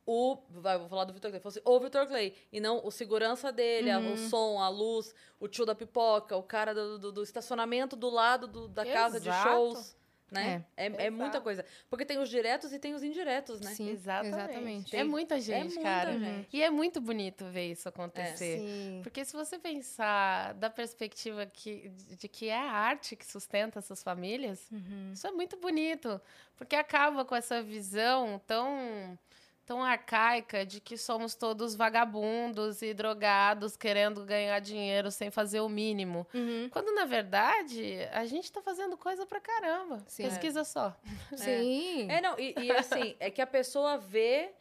[0.07, 0.39] o.
[0.51, 1.41] Vai, vou falar do Vitor Clay.
[1.41, 2.35] Fosse o Vitor Clay.
[2.53, 4.15] E não o segurança dele, a- Uhum.
[4.15, 8.09] o som, a luz, o tio da pipoca, o cara do, do- do estacionamento do
[8.11, 9.49] lado do- da casa de Exato.
[9.49, 10.03] shows.
[10.31, 10.65] Né?
[10.79, 11.43] É, é muita Exato.
[11.43, 11.63] coisa.
[11.91, 13.75] Porque tem os diretos e tem os indiretos, né?
[13.75, 14.35] Sim, Exatamente.
[14.35, 14.97] exatamente.
[14.97, 16.19] É muita gente, muita cara.
[16.19, 16.49] gente.
[16.57, 18.59] E é muito bonito ver isso acontecer.
[18.59, 19.01] Sim.
[19.03, 24.03] Porque se você pensar da perspectiva que, de que é a arte que sustenta essas
[24.03, 25.11] famílias, Uhum.
[25.13, 26.19] isso é muito bonito.
[26.57, 29.19] Porque acaba com essa visão tão,
[29.65, 35.69] tão arcaica de que somos todos vagabundos e drogados querendo ganhar dinheiro sem fazer o
[35.69, 36.27] mínimo.
[36.35, 36.69] Uhum.
[36.71, 40.03] Quando, na verdade, a gente tá fazendo coisa pra caramba.
[40.07, 40.25] Sim.
[40.25, 40.95] Pesquisa só.
[41.37, 42.11] Sim.
[42.11, 44.53] É, não, e, e assim, é que a pessoa vê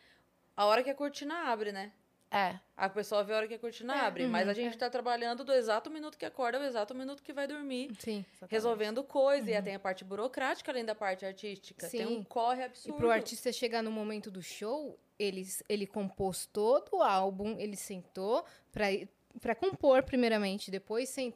[0.56, 1.92] a hora que a cortina abre, né?
[2.32, 2.58] É.
[2.78, 4.26] A pessoa vê a hora que a cortina É, abre.
[4.26, 7.34] Mas uhum, a gente tá trabalhando do exato minuto que acorda ao exato minuto que
[7.34, 7.92] vai dormir.
[8.00, 8.26] Sim.
[8.50, 9.52] Resolvendo coisa.
[9.52, 11.90] E aí tem a parte burocrática além da parte artística.
[11.90, 12.24] Tem um Sim.
[12.24, 12.98] corre E absurdo.
[12.98, 18.46] pro artista chegar no momento do show, ele, ele compôs todo o álbum, ele sentou
[18.72, 18.86] pra,
[19.42, 21.34] pra compor primeiramente, depois sen-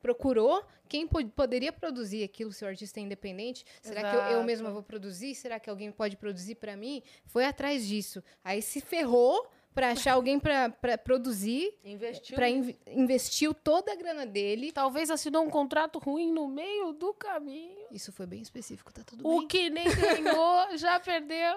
[0.00, 3.64] procurou quem po- poderia produzir aquilo, se o artista é independente.
[3.82, 4.44] Será que eu, eu Exato.
[4.44, 5.34] mesma vou produzir?
[5.34, 7.02] Será que alguém pode produzir pra mim?
[7.26, 8.24] Foi atrás disso.
[8.42, 9.46] Aí se ferrou
[9.78, 12.34] pra achar alguém pra pra produzir, Investiu.
[12.34, 14.72] pra inv- investiu toda a grana dele.
[14.72, 17.78] Talvez assinou um contrato ruim no meio do caminho.
[17.92, 19.46] Isso foi bem específico, tá tudo O bem.
[19.48, 21.54] que nem ganhou, já perdeu.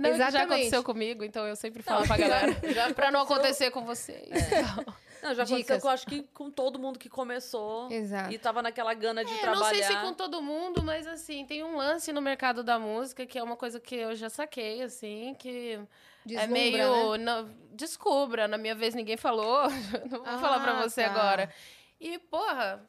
[0.00, 0.36] Não, isso já Exatamente.
[0.52, 2.56] aconteceu comigo, então eu sempre falo pra galera.
[2.72, 4.28] Já pra não acontecer com vocês.
[4.30, 5.82] Então, Não, já aconteceu Dicas.
[5.82, 8.32] com, acho que com todo mundo que começou Exato.
[8.32, 9.60] e tava naquela gana de É, trabalhar.
[9.60, 13.26] não sei se com todo mundo, mas assim, tem um lance no mercado da música
[13.26, 15.80] que é uma coisa que eu já saquei, assim, que é
[16.24, 17.16] Deslumbra, meio.
[17.16, 17.24] né?
[17.24, 19.68] na- descubra, na minha vez ninguém falou.
[20.10, 21.10] não vou falar pra Ah, você tá.
[21.10, 21.52] agora.
[22.00, 22.84] E, porra.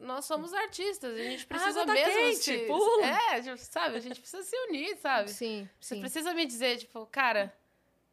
[0.00, 2.58] Nós somos artistas, a gente precisa água tá mesmo quente, se...
[2.68, 3.04] pula.
[3.04, 3.96] É, tipo, sabe?
[3.96, 5.28] A gente precisa se unir, sabe?
[5.28, 6.00] Sim, Você sim.
[6.00, 7.52] precisa me dizer, tipo, cara,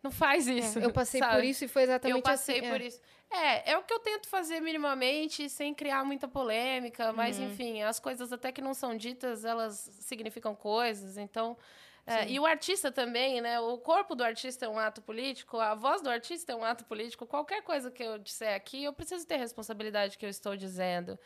[0.05, 0.79] não faz isso.
[0.79, 1.49] É, eu passei por sabe?
[1.49, 2.69] isso e foi exatamente Eu passei assim.
[2.69, 2.85] por é.
[2.85, 3.01] isso.
[3.31, 7.45] É, é o que eu tento fazer minimamente, sem criar muita polêmica, mas Uhum.
[7.45, 11.57] enfim, as coisas até que não são ditas, elas significam coisas, então.
[12.05, 13.59] é, e o artista também, né?
[13.59, 16.85] O corpo do artista é um ato político, a voz do artista é um ato
[16.85, 17.25] político.
[17.25, 21.17] Qualquer coisa que eu disser aqui, eu preciso ter responsabilidade que eu estou dizendo.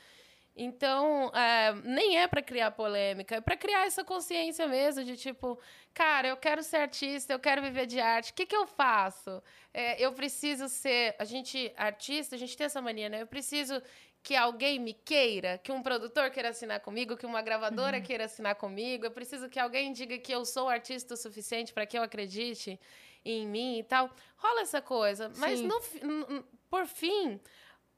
[0.62, 5.58] Então, é, nem é para criar polêmica, é para criar essa consciência mesmo de tipo,
[5.94, 9.42] cara, eu quero ser artista, eu quero viver de arte, o que, que eu faço?
[9.74, 11.16] É, eu preciso ser.
[11.18, 13.22] A gente, artista, a gente tem essa mania, né?
[13.22, 13.82] Eu preciso
[14.22, 18.04] que alguém me queira, que um produtor queira assinar comigo, que uma gravadora Uhum.
[18.04, 19.06] queira assinar comigo.
[19.06, 22.78] Eu preciso que alguém diga que eu sou artista o suficiente para que eu acredite
[23.24, 24.10] em mim e tal.
[24.36, 27.40] Rola essa coisa, mas no, fi- n- n- por fim,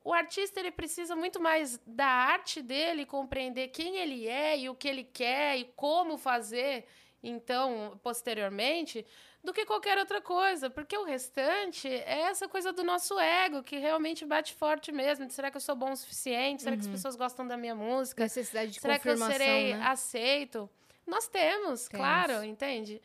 [0.04, 4.76] o artista ele precisa muito mais da arte dele, compreender quem ele é e o
[4.76, 6.86] que ele quer e como fazer,
[7.22, 9.06] então, posteriormente,
[9.44, 13.78] do que qualquer outra coisa, porque o restante é essa coisa do nosso ego que
[13.78, 15.26] realmente bate forte mesmo.
[15.26, 16.64] de Será que eu sou bom o suficiente?
[16.64, 18.24] Será que as pessoas gostam da minha música?
[18.24, 19.84] Necessidade de Será que eu serei né?
[19.86, 20.70] aceito?
[21.06, 21.88] Nós temos, Temos.
[21.90, 23.02] claro, entende?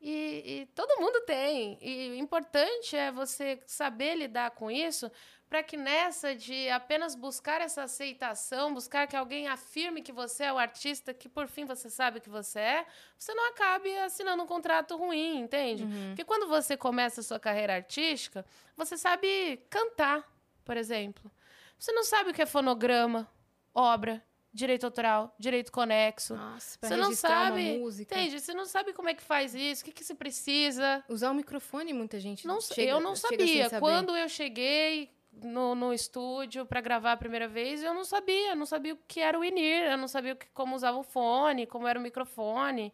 [0.00, 1.78] E, e todo mundo tem.
[1.80, 5.10] E o importante é você saber lidar com isso
[5.48, 10.52] para que nessa de apenas buscar essa aceitação, buscar que alguém afirme que você é
[10.52, 14.46] o artista que por fim você sabe que você é, você não acabe assinando um
[14.46, 15.84] contrato ruim, entende?
[15.84, 16.08] Uhum.
[16.08, 18.44] Porque quando você começa a sua carreira artística,
[18.76, 20.24] você sabe cantar,
[20.64, 21.30] por exemplo.
[21.78, 23.28] Você não sabe o que é fonograma,
[23.72, 26.34] obra, direito autoral, direito conexo.
[26.34, 28.14] Nossa, pra Você não sabe, uma música.
[28.14, 28.40] Entende?
[28.40, 31.04] Você não sabe como é que faz isso, o que, que se precisa.
[31.08, 33.68] Usar o microfone, muita gente Não, chega- eu não sem sabia.
[33.78, 38.50] Quando eu cheguei no, no estúdio para gravar a primeira vez, eu não sabia.
[38.50, 41.02] Eu não sabia o que era o INIR, eu não sabia que- como usava o
[41.02, 42.92] fone, como era o microfone.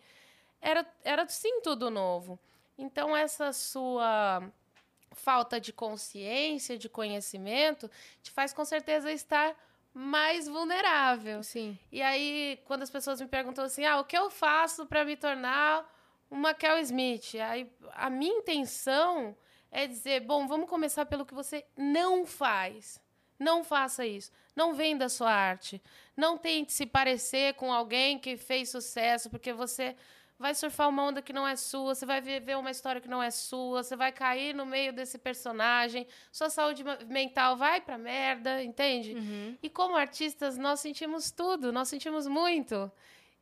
[0.61, 2.39] Era, era sim tudo novo.
[2.79, 4.43] Então, essa sua
[5.13, 7.91] falta de consciência, de conhecimento,
[8.23, 9.55] te faz com certeza estar
[9.93, 11.43] mais vulnerável.
[11.43, 11.79] Sim.
[11.91, 15.17] E aí, quando as pessoas me perguntam assim, ah, o que eu faço para me
[15.17, 15.87] tornar
[16.31, 17.35] uma Kel Smith?
[17.35, 19.37] Aí, a minha intenção
[19.73, 23.01] é dizer, bom, vamos começar pelo que você não faz.
[23.39, 24.31] Não faça isso.
[24.55, 25.83] Não venda sua arte.
[26.17, 29.97] Não tente se parecer com alguém que fez sucesso, porque você
[30.39, 33.23] vai surfar uma onda que não é sua, você vai viver uma história que não
[33.23, 38.63] é sua, você vai cair no meio desse personagem, sua saúde mental vai pra merda,
[38.63, 39.15] entende?
[39.15, 39.57] Uhum.
[39.63, 42.91] E como artistas, nós sentimos tudo, nós sentimos muito.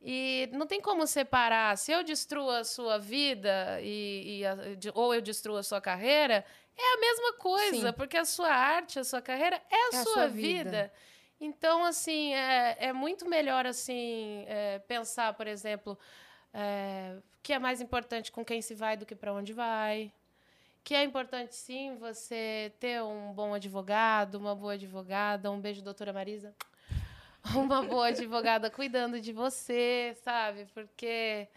[0.01, 1.77] E não tem como separar.
[1.77, 4.57] Se eu destruo a sua vida e, e a-
[4.95, 6.43] ou eu destruo a sua carreira,
[6.75, 7.93] é a mesma coisa, Sim.
[7.93, 10.63] porque a sua arte, a sua carreira é a É a sua sua vida.
[10.69, 10.93] vida.
[11.39, 15.97] Então, assim, é, é muito melhor assim é, pensar, por exemplo,
[16.53, 20.11] é, que é mais importante com quem se vai do que para onde vai.
[20.83, 25.51] Que é importante, sim, você ter um bom advogado, uma boa advogada.
[25.51, 26.55] Um beijo, doutora Marisa.
[27.55, 30.67] Uma boa advogada cuidando de você, sabe?
[30.73, 31.47] Porque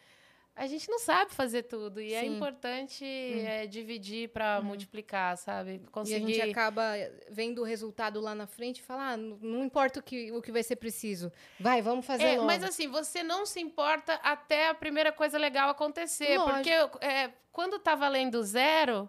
[0.57, 2.01] a gente não sabe fazer tudo.
[2.01, 2.31] E é Sim.
[2.31, 2.37] Hum.
[2.37, 5.73] importante é, dividir para multiplicar, sabe?
[5.73, 6.35] E a Conseguir.
[6.35, 6.93] gente acaba
[7.29, 10.41] vendo o resultado lá na frente e fala, ah, não não importa o que, o
[10.41, 11.31] que vai ser preciso.
[11.59, 12.47] Vai, vamos fazer É, logo.
[12.47, 16.39] mas assim, você não se importa até a primeira coisa legal acontecer.
[16.39, 16.55] Lógico.
[16.55, 19.09] Porque é, quando tá valendo zero,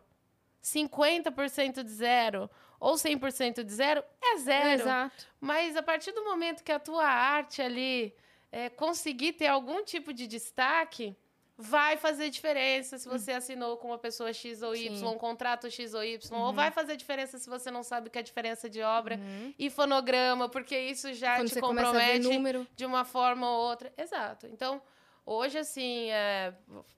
[0.64, 4.82] 50% de zero ou 100% de zero, é zero.
[4.82, 5.28] Exato.
[5.40, 8.14] Mas a partir do momento que a tua arte ali
[8.52, 11.16] é, conseguir ter algum tipo de destaque,
[11.58, 14.94] vai fazer diferença se você assinou com uma pessoa X ou Y.
[14.98, 15.06] Sim.
[15.06, 15.14] Uhum.
[15.14, 18.20] um contrato X ou Y, ou vai fazer diferença se você não sabe o que
[18.20, 19.54] é diferença de obra Uhum.
[19.58, 22.68] e fonograma, porque isso já Quando te compromete número.
[22.76, 23.92] de uma forma ou outra.
[23.98, 24.48] Exato.
[24.48, 24.82] Então,
[25.26, 26.54] hoje, assim, é,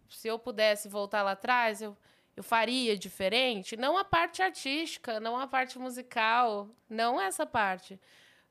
[0.09, 1.95] se eu pudesse voltar lá atrás, eu,
[2.37, 3.75] eu faria diferente.
[3.75, 7.99] Não a parte artística, não a parte musical, não essa parte.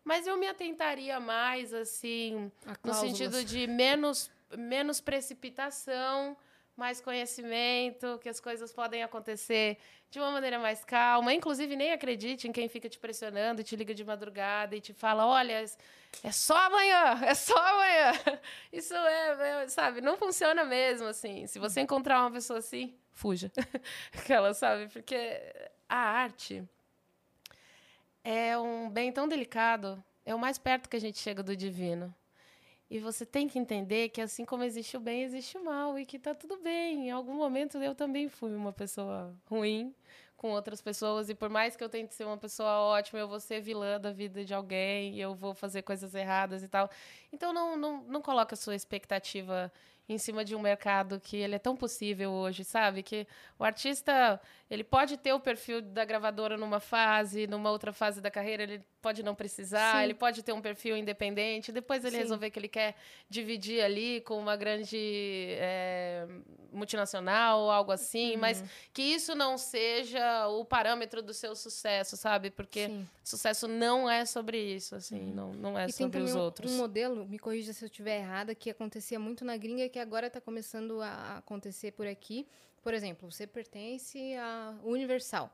[0.03, 2.51] Mas eu me atentaria mais, assim,
[2.83, 6.37] no sentido de menos, menos precipitação,
[6.77, 9.79] mais conhecimento, que as coisas podem acontecer
[10.11, 11.33] de uma maneira mais calma.
[11.33, 15.27] Inclusive, nem acredite em quem fica te pressionando, te liga de madrugada e te fala:
[15.27, 15.65] olha,
[16.23, 18.13] é só amanhã, é só amanhã.
[18.73, 21.47] Isso é, é, sabe, não funciona mesmo, assim.
[21.47, 23.51] Se você encontrar uma pessoa assim, fuja.
[24.13, 24.89] Aquela, sabe?
[24.89, 25.41] Porque
[25.89, 26.63] a arte
[28.23, 32.15] é um bem tão delicado, é o mais perto que a gente chega do divino.
[32.91, 36.07] E você tem que entender que assim como existe o bem, existe o mal e
[36.07, 37.09] que tá tudo bem.
[37.09, 39.95] Em algum momento eu também fui uma pessoa ruim
[40.37, 43.41] com outras pessoas e por mais que eu tente ser uma pessoa ótima, eu vou
[43.41, 46.89] ser vilã da vida de alguém eu vou fazer coisas erradas e tal.
[47.33, 49.73] Então não não, não coloca a sua expectativa
[50.09, 53.03] em cima de um mercado que ele é tão possível hoje, sabe?
[53.03, 53.27] Que
[53.59, 58.31] o artista, ele pode ter o perfil da gravadora numa fase, numa outra fase da
[58.31, 60.05] carreira ele pode não precisar, Sim.
[60.05, 62.23] ele pode ter um perfil independente, depois ele Sim.
[62.23, 62.97] resolver que ele quer
[63.31, 64.97] dividir ali com uma grande
[65.59, 66.27] é,
[66.73, 68.41] multinacional ou algo assim, Uhum.
[68.41, 72.51] mas que isso não seja o parâmetro do seu sucesso, sabe?
[72.51, 73.09] Porque Sim.
[73.23, 76.73] sucesso não é sobre isso, assim, não, não é E sobre os um, outros.
[76.73, 79.99] um modelo, me corrija se eu estiver errada, que acontecia muito na gringa e que
[79.99, 82.47] agora está começando a acontecer por aqui.
[82.87, 85.53] Por exemplo, você pertence à Universal.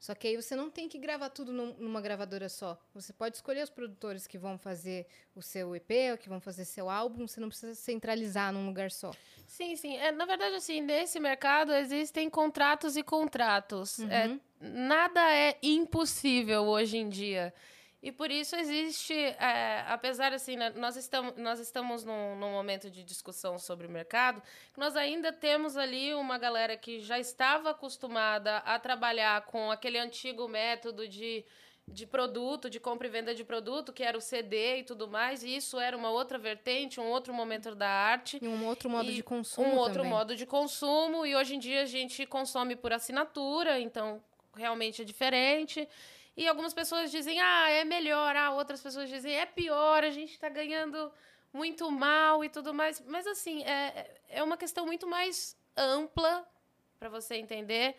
[0.00, 2.76] Só que aí você não tem que gravar tudo num- numa gravadora só.
[2.92, 6.64] Você pode escolher os produtores que vão fazer o seu EP, ou que vão fazer
[6.64, 7.28] seu álbum.
[7.28, 9.12] Você não precisa centralizar num lugar só.
[9.46, 9.96] Sim, sim.
[9.96, 14.00] É, na verdade, assim, nesse mercado existem contratos e contratos.
[14.00, 14.40] É, Uhum.
[14.60, 17.54] nada é impossível hoje em dia.
[18.02, 22.90] E por isso existe, é, apesar assim, né, nós estamos, nós estamos num, num momento
[22.90, 24.42] de discussão sobre o mercado,
[24.76, 30.48] nós ainda temos ali uma galera que já estava acostumada a trabalhar com aquele antigo
[30.48, 31.44] método de,
[31.86, 35.44] de produto, de compra e venda de produto, que era o CD e tudo mais,
[35.44, 39.12] e isso era uma outra vertente, um outro momento da arte E um outro modo
[39.12, 40.10] de consumo um outro também.
[40.10, 44.20] modo de consumo e hoje em dia a gente consome por assinatura, então
[44.56, 45.88] realmente é diferente.
[46.36, 50.32] E algumas pessoas dizem, ah, é melhor, ah, outras pessoas dizem, é pior, a gente
[50.32, 51.12] está ganhando
[51.52, 53.00] muito mal e tudo mais.
[53.06, 56.46] Mas, assim, é, é uma questão muito mais ampla
[56.98, 57.96] para você entender,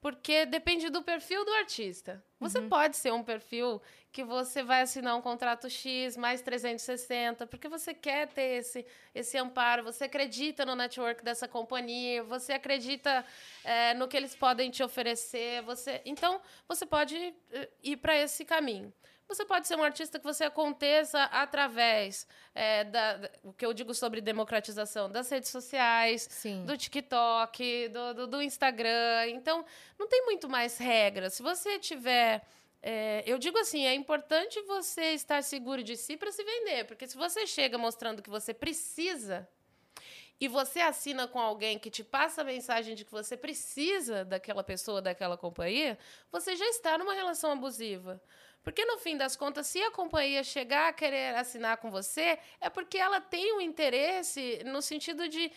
[0.00, 2.24] porque depende do perfil do artista.
[2.38, 7.68] Você pode ser um perfil que você vai assinar um contrato X mais 360, porque
[7.68, 8.84] você quer ter esse,
[9.14, 13.24] esse amparo, você acredita no network dessa companhia, você acredita
[13.62, 17.16] é, no que eles podem te oferecer, você então você pode
[17.52, 18.92] eh, ir para esse caminho.
[19.30, 23.72] Você pode ser um artista que você aconteça através é, da, da- o que eu
[23.72, 26.64] digo sobre democratização das redes sociais, Sim.
[26.64, 29.28] do TikTok, do, do, do Instagram.
[29.28, 29.64] Então,
[29.96, 31.34] não tem muito mais regras.
[31.34, 32.42] Se você tiver.
[32.82, 36.84] é, eu digo assim, é importante você estar seguro de si para se vender.
[36.86, 39.48] Porque se você chega mostrando que você precisa
[40.40, 44.64] e você assina com alguém que te passa a mensagem de que você precisa daquela
[44.64, 45.96] pessoa, daquela companhia,
[46.32, 48.20] você já está numa relação abusiva.
[48.62, 52.68] Porque no fim das contas, se a companhia chegar a querer assinar com você, é
[52.68, 55.50] porque ela tem um interesse no sentido de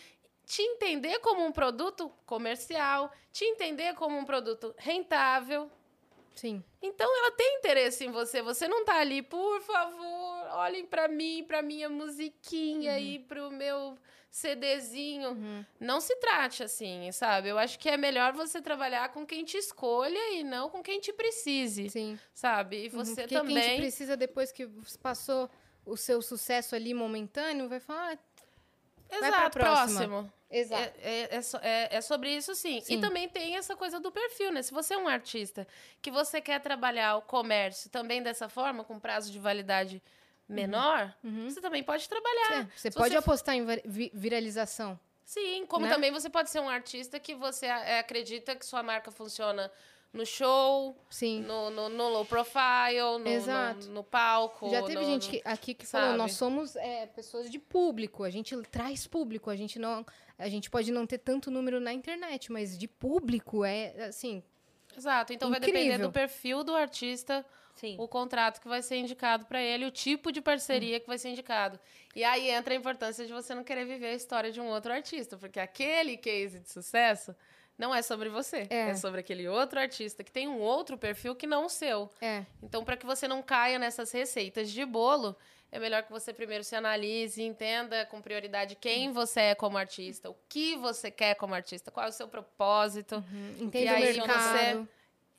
[0.46, 5.70] te entender como um produto comercial, te entender como um produto rentável.
[6.34, 6.64] Sim.
[6.82, 8.42] Então ela tem interesse em você.
[8.42, 10.23] Você não tá ali, por favor,
[10.54, 13.96] olhem pra mim, pra minha musiquinha e pro meu
[14.30, 15.30] CDzinho.
[15.30, 15.64] Uhum.
[15.78, 17.48] Não se trate assim, sabe?
[17.48, 21.00] Eu acho que é melhor você trabalhar com quem te escolha e não com quem
[21.00, 22.18] te precise, Sim.
[22.32, 22.84] sabe?
[22.84, 23.76] E Uhum, você Porque quem te também.
[23.76, 24.68] precisa, depois que
[25.02, 25.48] passou
[25.86, 28.12] o seu sucesso ali momentâneo, vai falar...
[28.12, 30.00] "Ah, Vai Exato, próxima.
[30.08, 30.32] próximo.
[30.50, 30.92] Exato.
[31.02, 32.80] É, é, é, é- é sobre isso, sim.
[32.80, 32.94] Sim.
[32.94, 34.62] E também tem essa coisa do perfil, né?
[34.62, 35.66] Se você é um artista
[36.00, 40.02] que você quer trabalhar o comércio também dessa forma, com prazo de validade
[40.48, 41.48] menor, Uhum.
[41.50, 42.60] você também pode trabalhar.
[42.62, 44.98] É, você pode você- apostar em vi- vi- viralização.
[45.24, 45.92] Sim, como Né?
[45.92, 49.72] também você pode ser um artista que você é, acredita que sua marca funciona
[50.12, 51.40] no show, Sim.
[51.40, 53.86] no, no, no low profile, no, Exato.
[53.86, 54.68] no, no palco.
[54.70, 56.18] Já teve no- gente que- aqui que falou, sabe?
[56.18, 60.04] nós somos é, pessoas de público, a gente traz público, a gente não.
[60.38, 64.42] A gente pode não ter tanto número na internet, mas de público é assim.
[64.96, 66.06] Exato, então vai depender Incrível.
[66.08, 67.96] do perfil do artista Sim.
[67.98, 71.30] o contrato que vai ser indicado para ele, o tipo de parceria que vai ser
[71.30, 71.78] indicado.
[72.14, 74.92] E aí entra a importância de você não querer viver a história de um outro
[74.92, 77.34] artista, porque aquele case de sucesso
[77.76, 78.90] não é sobre você, É.
[78.90, 82.08] é, sobre aquele outro artista que tem um outro perfil que não o seu.
[82.20, 82.44] É.
[82.62, 85.36] Então, para que você não caia nessas receitas de bolo,
[85.72, 90.30] é melhor que você primeiro se analise, entenda com prioridade quem você é como artista,
[90.30, 93.24] o que você quer como artista, qual é o seu propósito.
[93.58, 94.88] Entende E o mercado.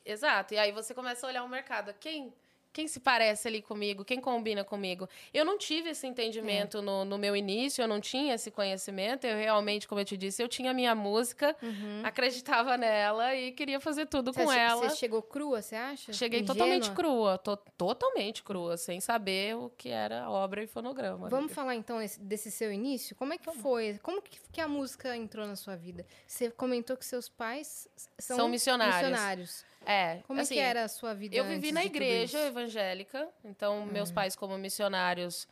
[0.06, 0.54] Exato.
[0.54, 1.94] E aí você começa a olhar o mercado.
[2.00, 2.32] Quem,
[2.72, 4.04] quem se parece ali comigo?
[4.06, 5.08] Quem combina comigo?
[5.34, 9.26] Eu não tive esse entendimento no, no meu início, eu não tinha esse conhecimento.
[9.26, 11.56] Eu realmente, como eu te disse, eu tinha a minha música,
[12.04, 14.90] acreditava nela e queria fazer tudo Você, com che- ela.
[14.90, 16.14] você chegou crua, você acha?
[16.14, 16.54] Cheguei Ingênua?
[16.56, 21.30] totalmente crua, to- totalmente crua, sem saber o que era obra e fonograma.
[21.30, 21.56] Vamos amiga.
[21.56, 23.16] falar então esse- desse seu início?
[23.16, 24.00] Como é que foi?
[24.04, 26.06] Como que, que a música entrou na sua vida?
[26.28, 27.88] Você comentou que seus pais
[28.20, 28.96] são, São missionários.
[29.10, 29.66] missionários.
[29.86, 30.22] É.
[30.28, 34.12] Como é assim, que era a sua vida Eu vivi na igreja evangélica, então meus
[34.12, 35.48] pais, como missionários,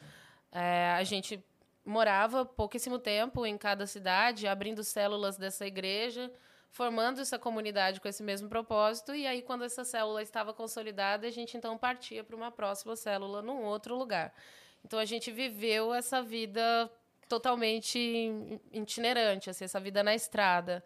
[0.51, 1.43] é, a gente
[1.85, 6.31] morava pouquíssimo tempo em cada cidade, abrindo células dessa igreja,
[6.71, 11.31] formando essa comunidade com esse mesmo propósito, e aí, quando essa célula estava consolidada, a
[11.31, 14.33] gente então partia para uma próxima célula num outro lugar.
[14.83, 16.91] Então a gente viveu essa vida
[17.29, 18.29] totalmente
[18.71, 20.83] itinerante, assim, essa vida na estrada.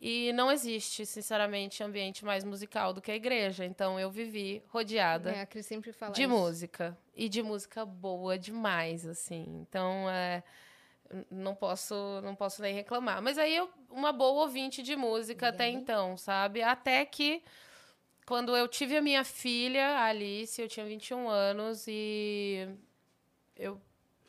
[0.00, 3.66] E não existe, sinceramente, ambiente mais musical do que a igreja.
[3.66, 5.46] Então eu vivi rodeada É,
[6.14, 6.30] de isso.
[6.30, 6.96] música.
[7.14, 9.44] E de música boa demais, assim.
[9.60, 10.42] Então, é,
[11.30, 13.20] não posso não posso nem reclamar.
[13.20, 16.62] Mas aí eu, uma boa ouvinte de música até então, sabe?
[16.62, 17.42] Até que
[18.24, 22.68] quando eu tive a minha filha, a Alice, eu tinha 21 anos e
[23.56, 23.78] eu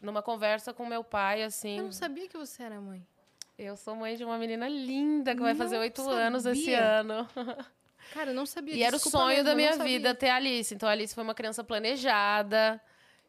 [0.02, 3.06] numa conversa com meu pai, assim, Eu não sabia que você era mãe.
[3.64, 7.28] Eu sou mãe de uma menina linda que vai fazer Não oito anos esse ano.
[8.14, 8.76] Cara, eu não sabia.
[8.76, 10.74] E era o sonho mesmo, da não minha vida ter a Alice.
[10.74, 12.82] Então a Alice foi uma criança planejada.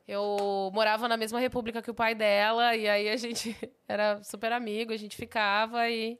[0.09, 3.57] Eu morava na mesma república que o pai dela, e aí a gente
[3.89, 6.19] era super amigo, a gente ficava e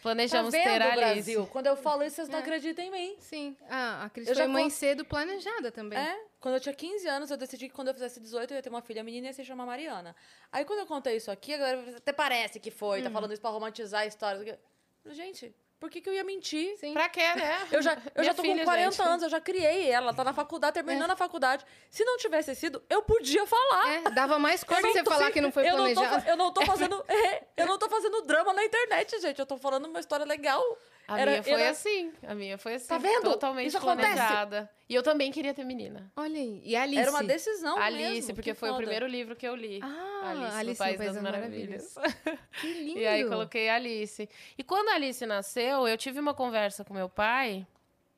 [0.00, 1.00] planejamos tá vendo, ter a Alice.
[1.04, 1.46] Brasil?
[1.48, 2.40] Quando eu falo isso, vocês não É.
[2.42, 3.16] acreditam em mim.
[3.18, 3.56] Sim.
[3.68, 5.98] Ah, a Cris Eu foi já mãe cedo planejada também.
[5.98, 8.62] É, quando eu tinha 15 anos, eu decidi que quando eu fizesse 18, eu ia
[8.62, 10.14] ter uma filha menina e ia se chamar Mariana.
[10.52, 13.50] Aí quando eu contei isso aqui, agora até parece que foi, tá falando isso pra
[13.50, 14.58] romantizar a história.
[15.06, 16.76] Gente, por que, que eu ia mentir?
[16.76, 16.92] Sim.
[16.92, 17.66] Pra quê, né?
[17.70, 19.02] Eu já, eu já tô filha, com 40 gente.
[19.08, 21.64] anos, eu já criei ela, tá na faculdade, terminando a faculdade.
[21.90, 23.92] Se não tivesse sido, eu podia falar.
[23.92, 26.28] É, dava mais Eu você tô- falar que não foi eu não, tô, planejado.
[26.28, 27.04] eu não tô fazendo.
[27.08, 29.38] é, eu não tô fazendo drama na internet, gente.
[29.38, 30.62] Eu tô falando uma história legal.
[31.08, 32.12] A Era- minha foi era- assim.
[32.22, 32.86] A minha foi assim.
[32.86, 33.22] Tá vendo?
[33.22, 34.12] Totalmente Isso acontece.
[34.12, 34.70] planejada.
[34.86, 36.12] E eu também queria ter menina.
[36.14, 36.60] Olha aí.
[36.62, 37.00] E a Alice?
[37.00, 38.82] Era uma decisão Alice, mesmo, porque que foi o foda.
[38.82, 39.80] primeiro livro que eu li.
[39.82, 41.94] Ah, Alice, Alice no País das, Maravilhas.
[42.60, 42.98] Que lindo.
[43.00, 44.28] E aí coloquei a Alice.
[44.58, 47.66] E quando a Alice nasceu, eu tive uma conversa com meu pai,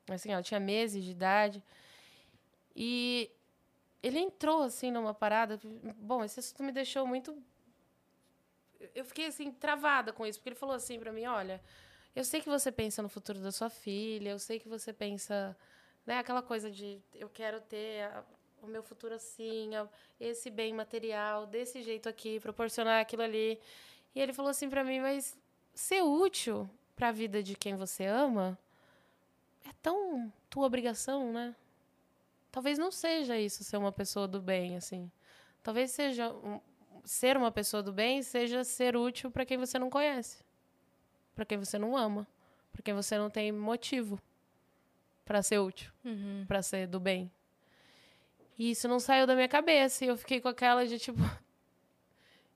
[0.09, 1.63] assim, ela tinha meses de idade,
[2.75, 3.31] e
[4.03, 5.57] ele entrou assim numa parada.
[5.97, 7.37] Bom, esse assunto me deixou muito
[8.95, 11.61] eu fiquei assim travada com isso, porque ele falou assim pra mim, olha,
[12.15, 15.55] eu sei que você pensa no futuro da sua filha, eu sei que você pensa,
[16.05, 18.23] né, aquela coisa de eu quero ter a-
[18.61, 19.87] o meu futuro assim, a-
[20.19, 23.59] esse bem material, desse jeito aqui, proporcionar aquilo ali.
[24.13, 25.37] E ele falou assim pra mim, mas
[25.73, 28.57] ser útil pra vida de quem você ama
[29.65, 31.55] é tão tua obrigação, né?
[32.51, 35.09] Talvez não seja isso ser uma pessoa do bem, assim.
[35.63, 36.59] Talvez seja um-
[37.05, 40.43] ser uma pessoa do bem seja ser útil para quem você não conhece,
[41.35, 42.27] para quem você não ama,
[42.71, 44.19] para quem você não tem motivo
[45.25, 46.45] para ser útil, Uhum.
[46.47, 47.31] para ser do bem.
[48.57, 51.19] E isso não saiu da minha cabeça e eu fiquei com aquela de tipo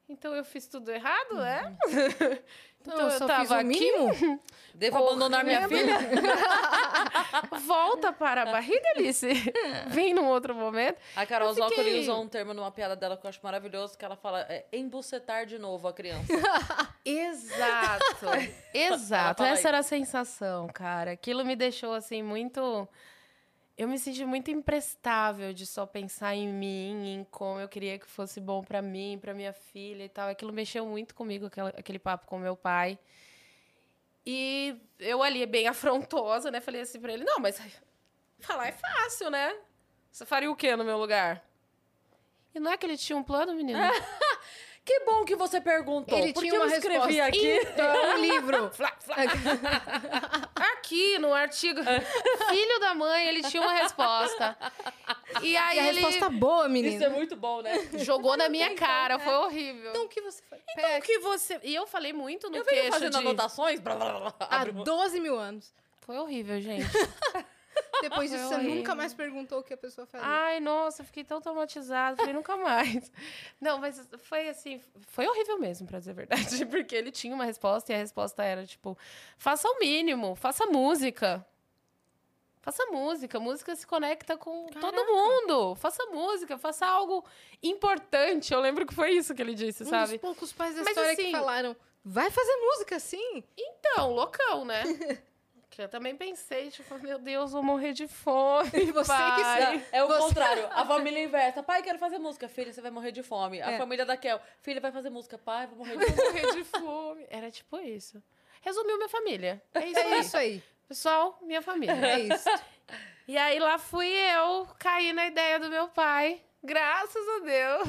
[0.07, 1.73] então eu fiz tudo errado, é?
[2.81, 4.39] então eu eu, só tava aqui, mínimo.
[4.73, 5.97] Devo abandonar minha filha?
[7.65, 9.27] volta para a barriga, Alice.
[9.87, 10.97] Vem num outro momento.
[11.15, 13.97] A Carol Eu fiquei- Zócoli usou um termo numa piada dela que eu acho maravilhoso,
[13.97, 16.31] que ela fala é, embucetar de novo a criança.
[17.03, 18.25] Exato.
[18.73, 19.43] Exato.
[19.43, 21.11] Essa era a sensação, cara.
[21.11, 22.87] Aquilo me deixou assim muito.
[23.77, 28.05] Eu me senti muito imprestável de só pensar em mim, em como eu queria que
[28.05, 30.29] fosse bom pra mim, pra minha filha e tal.
[30.29, 32.97] Aquilo mexeu muito comigo, aquele papo com meu pai.
[34.25, 36.61] E eu ali, bem afrontosa, né?
[36.61, 37.61] Falei assim pra ele: Não, mas
[38.39, 39.53] falar é fácil, né?
[40.09, 41.43] Você faria o quê no meu lugar?
[42.53, 43.77] E não é que ele tinha um plano, menino?
[44.85, 46.17] que bom que você perguntou.
[46.17, 47.25] Ele porque tinha uma eu escrevi resposta.
[47.25, 47.59] aqui.
[47.73, 48.69] Então, um livro.
[48.75, 49.15] Flá, flá.
[50.55, 51.81] Aqui no artigo,
[52.49, 54.55] filho da mãe, ele tinha uma resposta.
[55.41, 56.93] E aí E a ele resposta boa, menina.
[56.95, 57.89] Isso é muito bom, né?
[57.95, 59.89] jogou na minha cara, foi horrível.
[59.89, 60.61] Então, o que você faz?
[60.77, 61.59] Então, o que você.
[61.63, 63.17] E eu falei muito no Eu venho queixo fazendo de.
[63.17, 63.79] anotações.
[63.79, 65.73] Blá, blá, blá, Há abre uma- 12 mil anos.
[66.01, 66.85] Foi horrível, gente.
[68.01, 70.25] Depois disso, você nunca mais perguntou o que a pessoa faria.
[70.27, 73.11] Ai, nossa, eu fiquei tão traumatizada, falei nunca mais.
[73.61, 77.45] Não, mas foi assim, foi horrível mesmo, pra dizer a verdade, porque ele tinha uma
[77.45, 78.97] resposta e a resposta era tipo:
[79.37, 81.45] faça o mínimo, faça música.
[82.61, 85.11] Faça música, música se conecta com todo Caraca.
[85.11, 85.75] mundo.
[85.75, 87.23] Faça música, faça algo
[87.61, 88.51] importante.
[88.51, 90.13] Eu lembro que foi isso que ele disse, um sabe?
[90.13, 93.43] dos poucos pais da Mas história que assim- falaram, vai fazer música, sim.
[93.55, 94.81] Então, loucão, né?
[95.75, 98.69] que eu também pensei, tipo, meu Deus, vou morrer de fome.
[98.73, 99.61] E você que pai.
[99.61, 99.77] sabe.
[99.77, 100.67] Não, é o Você- contrário.
[100.71, 101.61] A família inversa.
[101.61, 102.47] Pai, quero fazer música.
[102.47, 103.61] Filha, você vai morrer de fome.
[103.61, 103.77] A É.
[103.77, 104.39] família da Kel.
[104.61, 105.37] Filha, vai fazer música.
[105.37, 106.31] Pai, vou morrer de Vou fome.
[106.41, 107.25] morrer de fome.
[107.29, 108.23] Era tipo isso.
[108.61, 109.61] Resumiu minha família.
[109.73, 110.19] É isso É aí.
[110.21, 110.63] isso aí.
[110.87, 111.93] Pessoal, minha família.
[111.93, 112.49] É isso.
[113.27, 116.41] E aí lá fui eu, caí na ideia do meu pai.
[116.63, 117.87] Graças a Deus.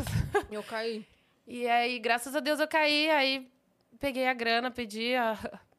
[0.51, 1.07] Eu caí.
[1.47, 3.09] E aí, graças a Deus, eu caí.
[3.11, 3.49] Aí
[4.01, 5.39] peguei a grana, pedi a-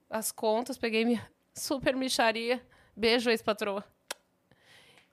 [0.10, 1.28] as contas, peguei minha
[1.60, 2.62] super micharia.
[2.96, 3.84] Beijo, ex-patroa.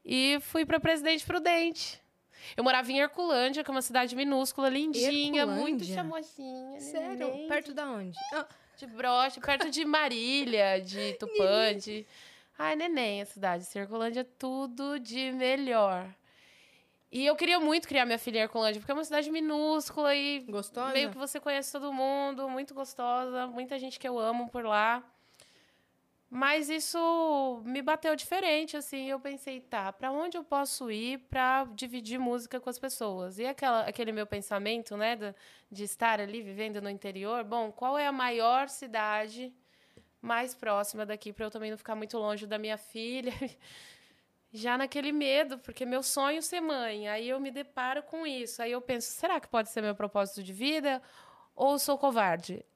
[0.05, 2.01] E fui pra Presidente Prudente.
[2.57, 5.95] Eu morava em Herculândia, que é uma cidade minúscula, lindinha, muito Herculândia?
[5.95, 6.81] chamosinha.
[6.81, 7.29] Sério?
[7.29, 8.19] neném, Perto da onde?
[8.35, 12.07] Ah, De broche, perto de Marília, de Tupã, de...
[12.59, 13.67] Ai, neném, a cidade.
[13.75, 16.07] Herculândia é tudo de melhor.
[17.11, 20.41] E eu queria muito criar minha filha em Herculândia, porque é uma cidade minúscula e
[20.41, 20.93] gostosa?
[20.93, 25.03] meio que você conhece todo mundo, muito gostosa, muita gente que eu amo por lá.
[26.37, 29.09] Mas isso me bateu diferente, assim.
[29.09, 33.39] Eu pensei, tá, pra onde eu posso ir pra dividir música com as pessoas?
[33.39, 35.33] E aquela, aquele meu pensamento, né, de,
[35.71, 37.45] de estar ali vivendo no interior.
[37.45, 39.55] Bom, qual é a maior cidade
[40.21, 43.33] mais próxima daqui pra eu também não ficar muito longe da minha filha?
[44.53, 47.09] Já naquele medo, porque meu sonho é ser mãe.
[47.09, 48.61] Aí eu me deparo com isso.
[48.61, 51.01] Aí eu penso, será que pode ser meu propósito de vida?
[51.55, 52.67] Ou sou covarde?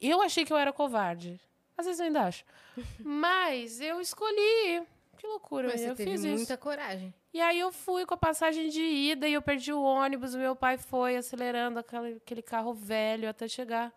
[0.00, 1.40] Eu achei que eu era covarde.
[1.80, 2.44] Às vezes eu ainda acho.
[3.00, 4.82] Mas eu escolhi.
[5.18, 6.58] Que loucura, Mas você eu teve fiz muita isso.
[6.58, 7.12] coragem.
[7.32, 10.34] E aí eu fui com a passagem de ida e eu perdi o ônibus.
[10.34, 13.92] Meu pai foi acelerando aquele, aquele carro velho até chegar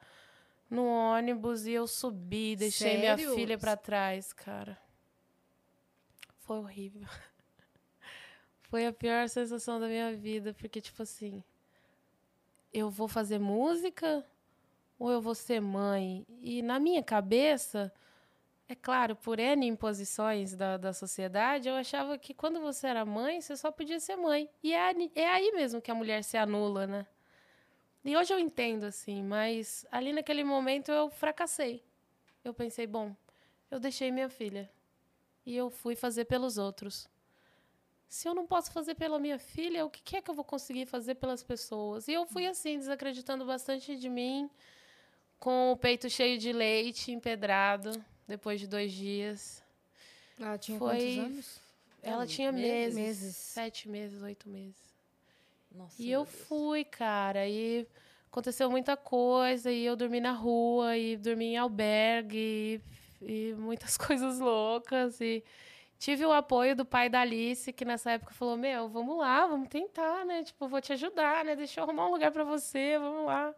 [0.70, 3.34] no ônibus e eu subi, deixei minha Sério?
[3.36, 4.78] filha pra trás, cara.
[6.40, 7.08] Foi horrível.
[8.70, 11.44] Foi a pior sensação da minha vida, porque tipo assim,
[12.74, 14.26] eu vou fazer música
[15.04, 16.26] ou eu vou ser mãe?
[16.42, 17.92] E na minha cabeça,
[18.70, 23.42] é claro, por N imposições da, da sociedade, eu achava que quando você era mãe,
[23.42, 24.50] você só podia ser mãe.
[24.64, 27.06] E é, é aí mesmo que a mulher se anula, né?
[28.06, 31.84] E hoje eu entendo, assim, mas ali naquele momento eu fracassei.
[32.42, 33.14] Eu pensei, bom,
[33.70, 34.72] eu deixei minha filha
[35.46, 37.10] e eu fui fazer pelos outros.
[38.08, 40.86] Se eu não posso fazer pela minha filha, o que é que eu vou conseguir
[40.86, 42.08] fazer pelas pessoas?
[42.08, 44.50] E eu fui assim, desacreditando bastante de mim,
[45.44, 47.92] com o peito cheio de leite, empedrado,
[48.26, 49.62] depois de dois dias.
[50.40, 51.60] Ela tinha Foi- quantos anos?
[52.02, 52.96] Ela Hum, tinha meses?
[52.96, 54.78] meses, sete meses, oito meses.
[55.70, 56.30] Nossa, E eu Deus.
[56.48, 57.86] fui, cara, e
[58.32, 62.82] aconteceu muita coisa, e eu dormi na rua, e dormi em albergue,
[63.22, 65.44] e, e muitas coisas loucas, e
[66.00, 69.68] tive o apoio do pai da Alice, que nessa época falou, meu, vamos lá, vamos
[69.68, 73.26] tentar, né, tipo, vou te ajudar, né, deixa eu arrumar um lugar pra você, vamos
[73.26, 73.54] lá.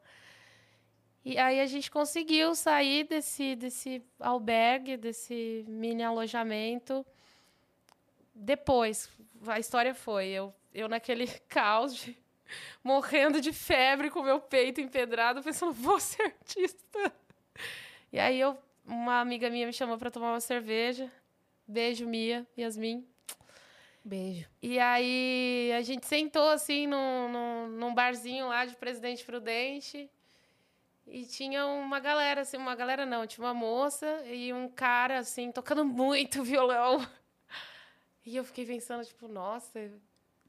[1.26, 7.03] E aí a gente conseguiu sair desse, desse albergue, desse mini alojamento,
[8.36, 9.09] depois,
[9.47, 12.17] a história foi, eu, eu naquele caos de
[12.84, 17.13] morrendo de febre com meu peito empedrado, pensando, vou ser artista.
[18.11, 21.11] E aí eu, uma amiga minha me chamou para tomar uma cerveja.
[21.67, 23.07] Beijo, Mia, Yasmin.
[24.03, 24.47] Beijo.
[24.61, 30.07] E aí a gente sentou assim num, num, num barzinho lá de Presidente Prudente.
[31.08, 35.51] E tinha uma galera, assim, uma galera não, tinha uma moça e um cara, assim,
[35.51, 37.06] tocando muito violão.
[38.26, 39.91] E eu fiquei pensando, tipo, nossa,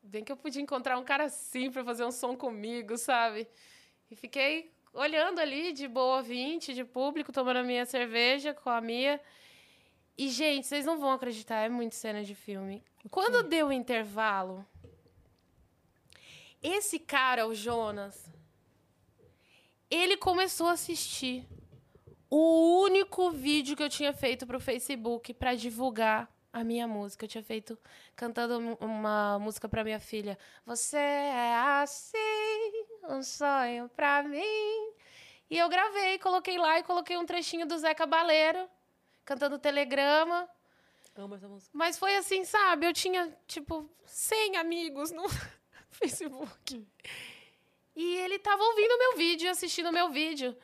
[0.03, 3.47] bem que eu podia encontrar um cara assim pra fazer um som comigo, sabe?
[4.11, 8.81] E fiquei olhando ali de boa ouvinte, de público, tomando a minha cerveja com a
[8.81, 9.21] Mia.
[10.17, 12.83] E, gente, vocês não vão acreditar, é muito cena de filme.
[13.11, 14.65] Quando deu o intervalo,
[16.63, 18.25] esse cara, o Jonas,
[19.91, 21.47] ele começou a assistir
[22.31, 27.25] o único vídeo que eu tinha feito pro Facebook para divulgar a minha música.
[27.25, 27.79] Eu tinha feito
[28.17, 30.39] cantando um- uma música para minha filha.
[30.65, 34.93] Você é assim, um sonho pra mim.
[35.49, 38.69] E eu gravei, coloquei lá e coloquei um trechinho do Zé Cabaleiro
[39.25, 40.49] cantando Telegrama.
[41.15, 41.71] Amo essa música.
[41.73, 42.87] Mas foi assim, sabe?
[42.87, 45.25] Eu tinha, tipo, 100 amigos no
[45.91, 46.87] Facebook.
[47.97, 50.55] E ele tava ouvindo meu vídeo, assistindo meu vídeo.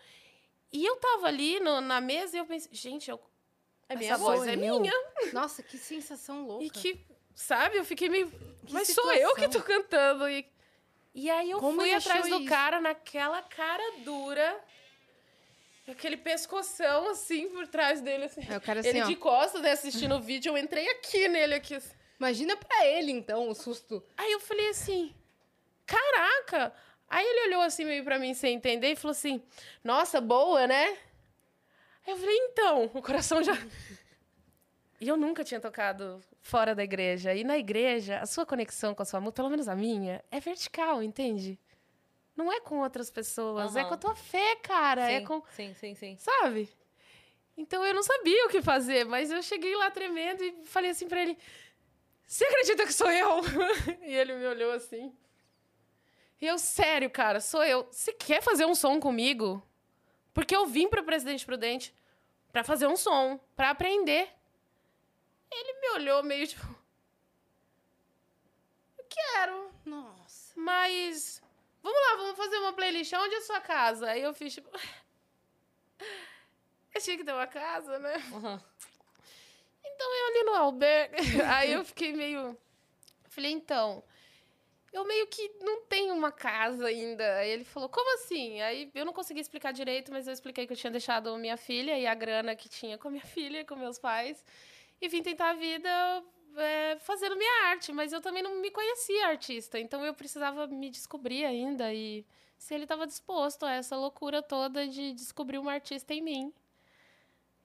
[0.71, 3.19] E eu tava ali no- na mesa e eu pensei, gente, eu,
[3.89, 4.51] É essa minha voz voz.
[4.51, 4.79] é meu.
[4.81, 4.93] minha.
[5.33, 6.65] Nossa, que sensação louca.
[6.65, 7.01] E que,
[7.35, 8.31] sabe, eu fiquei meio.
[8.67, 9.83] Que Mas sou eu que tô situação.
[9.83, 10.29] cantando.
[10.29, 10.47] E,
[11.15, 12.49] e aí eu Como fui atrás do isso?
[12.49, 14.63] cara naquela cara dura.
[15.89, 18.41] Aquele pescoção assim por trás dele, assim.
[18.49, 19.07] Aí o cara assim, ele ó.
[19.07, 21.75] de costas, né, assistindo o vídeo, eu entrei aqui nele, aqui.
[21.75, 21.95] assim.
[22.19, 24.03] Imagina pra ele, então, o susto.
[24.17, 25.13] Aí eu falei assim,
[25.85, 26.73] caraca!
[27.13, 29.43] Aí ele olhou assim meio pra mim sem entender e falou assim,
[29.85, 30.97] nossa, boa, né?
[32.07, 33.53] Aí eu falei, então, o coração já...
[34.99, 37.35] E eu nunca tinha tocado fora da igreja.
[37.35, 40.39] E na igreja, a sua conexão com a sua música, pelo menos a minha, é
[40.39, 41.59] vertical, entende?
[42.37, 43.89] Não é com outras pessoas, é Aham.
[43.89, 45.11] com a tua fé, cara.
[45.11, 46.17] É sim, com, sim, sim, sim.
[46.17, 46.69] sabe?
[47.57, 51.09] Então eu não sabia o que fazer, mas eu cheguei lá tremendo e falei assim
[51.09, 51.37] pra ele:
[52.25, 53.41] Você acredita que sou eu?
[54.07, 55.13] e ele me olhou assim.
[56.43, 57.87] E eu, sério, cara, sou eu.
[57.93, 59.63] Você quer fazer um som comigo?
[60.35, 61.95] Porque eu vim pra Presidente Prudente
[62.51, 64.29] pra fazer um som, pra aprender.
[65.49, 66.67] Ele me olhou meio tipo:
[69.09, 69.71] quero.
[69.85, 70.53] Nossa.
[70.57, 71.41] Mas
[71.81, 73.13] vamos lá, vamos fazer uma playlist.
[73.13, 74.11] Onde é a sua casa?
[74.11, 74.69] Aí eu fiz tipo.
[76.93, 78.17] Eu tinha que ter uma casa, né?
[78.33, 78.61] Uhum.
[79.85, 81.41] Então eu ali no albergue.
[81.47, 82.59] Aí eu fiquei meio.
[83.29, 84.03] Falei, então.
[84.93, 87.37] Eu meio que não tenho uma casa ainda.
[87.37, 88.61] Aí ele falou, como assim?
[88.61, 91.99] Aí eu não consegui explicar direito, mas eu expliquei que eu tinha deixado minha filha
[91.99, 94.45] e a grana que tinha com a minha filha, com meus pais.
[95.01, 95.89] E vim tentar a vida
[96.57, 97.93] é, fazendo minha arte.
[97.93, 99.79] Mas eu também não me conhecia artista.
[99.79, 101.93] Então eu precisava me descobrir ainda.
[101.95, 102.27] E
[102.59, 106.53] se ele estava disposto a essa loucura toda de descobrir uma artista em mim.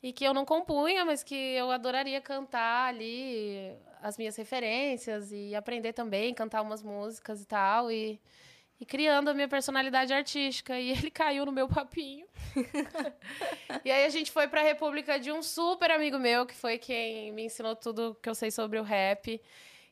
[0.02, 5.56] E que eu não compunha, mas que eu adoraria cantar ali as minhas referências e
[5.56, 7.91] aprender também, cantar umas músicas e tal.
[7.91, 8.20] E,
[8.80, 10.80] e criando a minha personalidade artística.
[10.80, 12.28] E ele caiu no meu papinho.
[13.84, 16.78] e aí a gente foi para a República de um super amigo meu, que foi
[16.78, 19.41] quem me ensinou tudo que eu sei sobre o rap.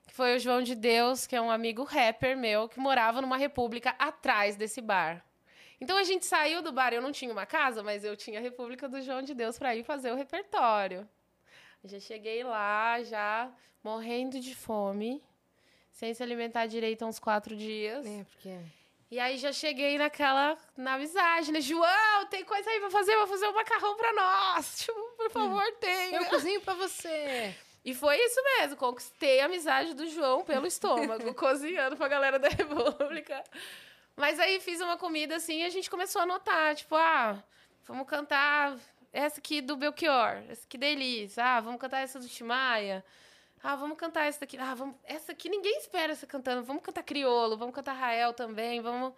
[0.08, 3.38] Que foi o João de Deus, que é um amigo rapper meu, que morava numa
[3.38, 5.26] república atrás desse bar.
[5.80, 8.42] Então a gente saiu do bar, eu não tinha uma casa, mas eu tinha a
[8.42, 11.08] República do João de Deus para ir fazer o repertório.
[11.84, 13.52] Já cheguei lá, já
[13.84, 15.22] morrendo de fome,
[15.92, 18.06] sem se alimentar direito há uns quatro dias.
[18.06, 18.58] É, porque.
[19.12, 21.62] E aí já cheguei naquela, na amizade, né?
[21.62, 23.16] João, tem coisa aí pra fazer?
[23.18, 24.80] Vou fazer um macarrão pra nós.
[24.84, 26.18] Tipo, por favor, tenha.
[26.18, 27.56] Eu cozinho pra você.
[27.86, 32.50] E foi isso mesmo, conquistei a amizade do João pelo estômago, cozinhando pra galera da
[32.50, 33.44] República.
[34.16, 37.44] Mas aí fiz uma comida assim e a gente começou a notar, tipo, ah,
[37.86, 38.78] vamos cantar
[39.12, 43.04] essa aqui do Belchior, essa aqui da Elis, ah, vamos cantar essa do Timaya.
[43.62, 44.58] Ah, vamos cantar essa daqui.
[44.58, 44.96] Ah, vamos...
[45.04, 46.64] essa aqui ninguém espera essa cantando.
[46.64, 49.14] Vamos cantar criolo, vamos cantar Rael também, vamos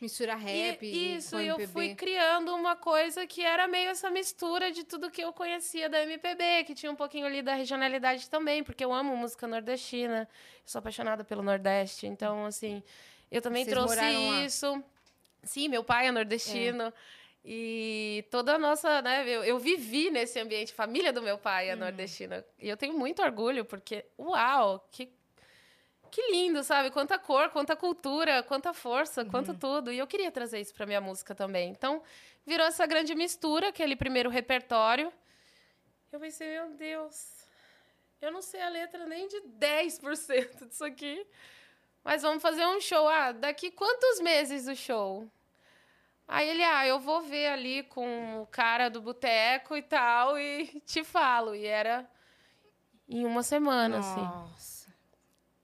[0.00, 4.72] Misturar rap e, isso, e eu fui criando uma coisa que era meio essa mistura
[4.72, 8.64] de tudo que eu conhecia da MPB, que tinha um pouquinho ali da regionalidade também,
[8.64, 10.26] porque eu amo música nordestina,
[10.64, 12.82] sou apaixonada pelo Nordeste, então, assim,
[13.30, 14.44] eu também Vocês trouxe moraram lá?
[14.44, 14.84] isso.
[15.42, 16.92] Sim, meu pai é nordestino.
[17.44, 19.22] E toda a nossa, né?
[19.26, 22.44] Eu, eu vivi nesse ambiente, família do meu pai é nordestina.
[22.58, 25.08] E eu tenho muito orgulho, porque, uau, que
[26.10, 26.90] que lindo, sabe?
[26.90, 29.30] Quanta cor, quanta cultura, quanta força, Uhum.
[29.30, 29.92] quanto tudo.
[29.92, 31.70] E eu queria trazer isso para minha música também.
[31.70, 32.02] Então,
[32.44, 35.12] virou essa grande mistura, aquele primeiro repertório.
[36.10, 37.46] Eu pensei, meu Deus,
[38.20, 41.24] eu não sei a letra nem de 10% disso aqui.
[42.04, 43.08] Mas vamos fazer um show.
[43.08, 45.28] Ah, daqui quantos meses o show?
[46.26, 50.66] Aí ele, ah, eu vou ver ali com o cara do boteco e tal e
[50.86, 51.54] te falo.
[51.54, 52.08] E era
[53.08, 54.20] em uma semana, assim.
[54.20, 54.88] Nossa.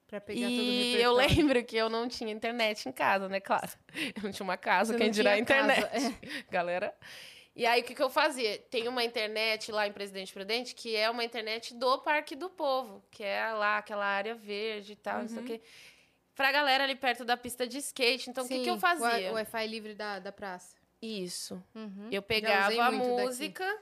[0.09, 1.03] Pra pegar todo o E repertório.
[1.03, 3.41] eu lembro que eu não tinha internet em casa, né?
[3.41, 3.68] Claro.
[4.16, 5.82] Eu não tinha uma casa, Você quem dirá internet.
[5.82, 6.14] casa,
[6.51, 6.95] Galera.
[7.57, 8.59] E aí, o que, que eu fazia?
[8.70, 13.03] Tem uma internet lá em Presidente Prudente que é uma internet do Parque do Povo,
[13.11, 15.47] que é lá aquela área verde e tal, não sei o Uhum.
[15.47, 15.62] quê.
[16.37, 18.28] Pra galera ali perto da pista de skate.
[18.30, 19.30] Então, o que, que eu fazia?
[19.30, 20.76] O Wi-Fi livre da, da praça.
[21.01, 21.62] Isso.
[21.74, 22.09] Uhum.
[22.12, 23.22] Eu pegava a muito daqui.
[23.22, 23.78] música,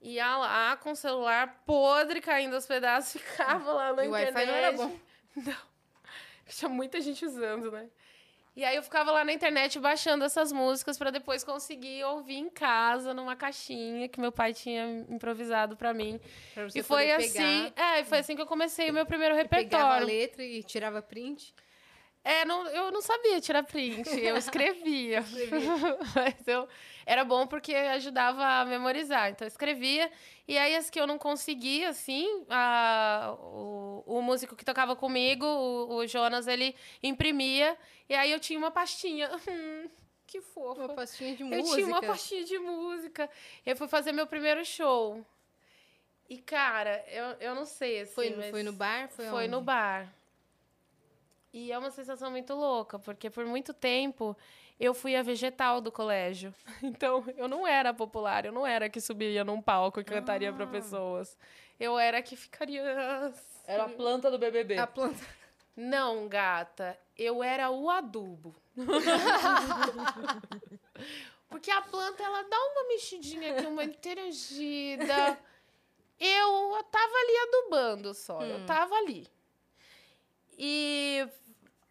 [0.00, 4.34] ia lá com o celular podre caindo aos pedaços, ficava lá na E o internet.
[4.34, 4.98] Wi-Fi não era bom.
[5.36, 5.70] Não.
[6.48, 7.88] Tinha muita gente usando, né?
[8.56, 12.50] E aí eu ficava lá na internet baixando essas músicas pra depois conseguir ouvir em
[12.50, 16.20] casa, numa caixinha que meu pai tinha improvisado pra mim.
[16.52, 19.34] Pra você E foi assim, pegar, é, foi assim que eu comecei o meu primeiro
[19.48, 20.06] pegava a repertório.
[20.06, 21.54] letra e tirava print.
[22.22, 25.24] É, não, eu não sabia tirar print, eu escrevia.
[26.14, 26.68] Mas eu,
[27.06, 29.30] era bom porque ajudava a memorizar.
[29.30, 30.10] Então, eu escrevia.
[30.46, 35.46] E aí, as que eu não conseguia, assim, a- o, o músico que tocava comigo,
[35.46, 37.76] o, o Jonas, ele imprimia.
[38.08, 39.30] E aí, eu tinha uma pastinha.
[39.48, 39.88] Hum,
[40.26, 40.84] que fofa.
[40.84, 41.74] Uma pastinha de Eu música.
[41.74, 43.28] tinha uma pastinha de música.
[43.66, 45.24] Eu fui fazer meu primeiro show.
[46.28, 49.08] E, cara, eu, eu não sei, assim, Foi, no- mas- foi no bar?
[49.08, 49.66] Foi, foi no onde?
[49.66, 50.14] bar.
[51.52, 54.36] E é uma sensação muito louca, porque por muito tempo
[54.78, 56.54] eu fui a vegetal do colégio.
[56.82, 60.64] Então, eu não era popular, eu não era que subiria num palco e cantaria para
[60.64, 60.68] Ah.
[60.68, 61.36] pessoas.
[61.78, 62.82] Eu era que ficaria.
[63.66, 64.78] Era a planta do BBB.
[64.78, 65.20] A planta.
[65.76, 68.54] Não, gata, eu era o adubo.
[71.48, 75.38] Porque a planta, ela dá uma mexidinha aqui, uma interagida.
[76.22, 78.66] Eu tava ali adubando só, eu Hum.
[78.66, 79.26] tava ali.
[80.62, 81.26] E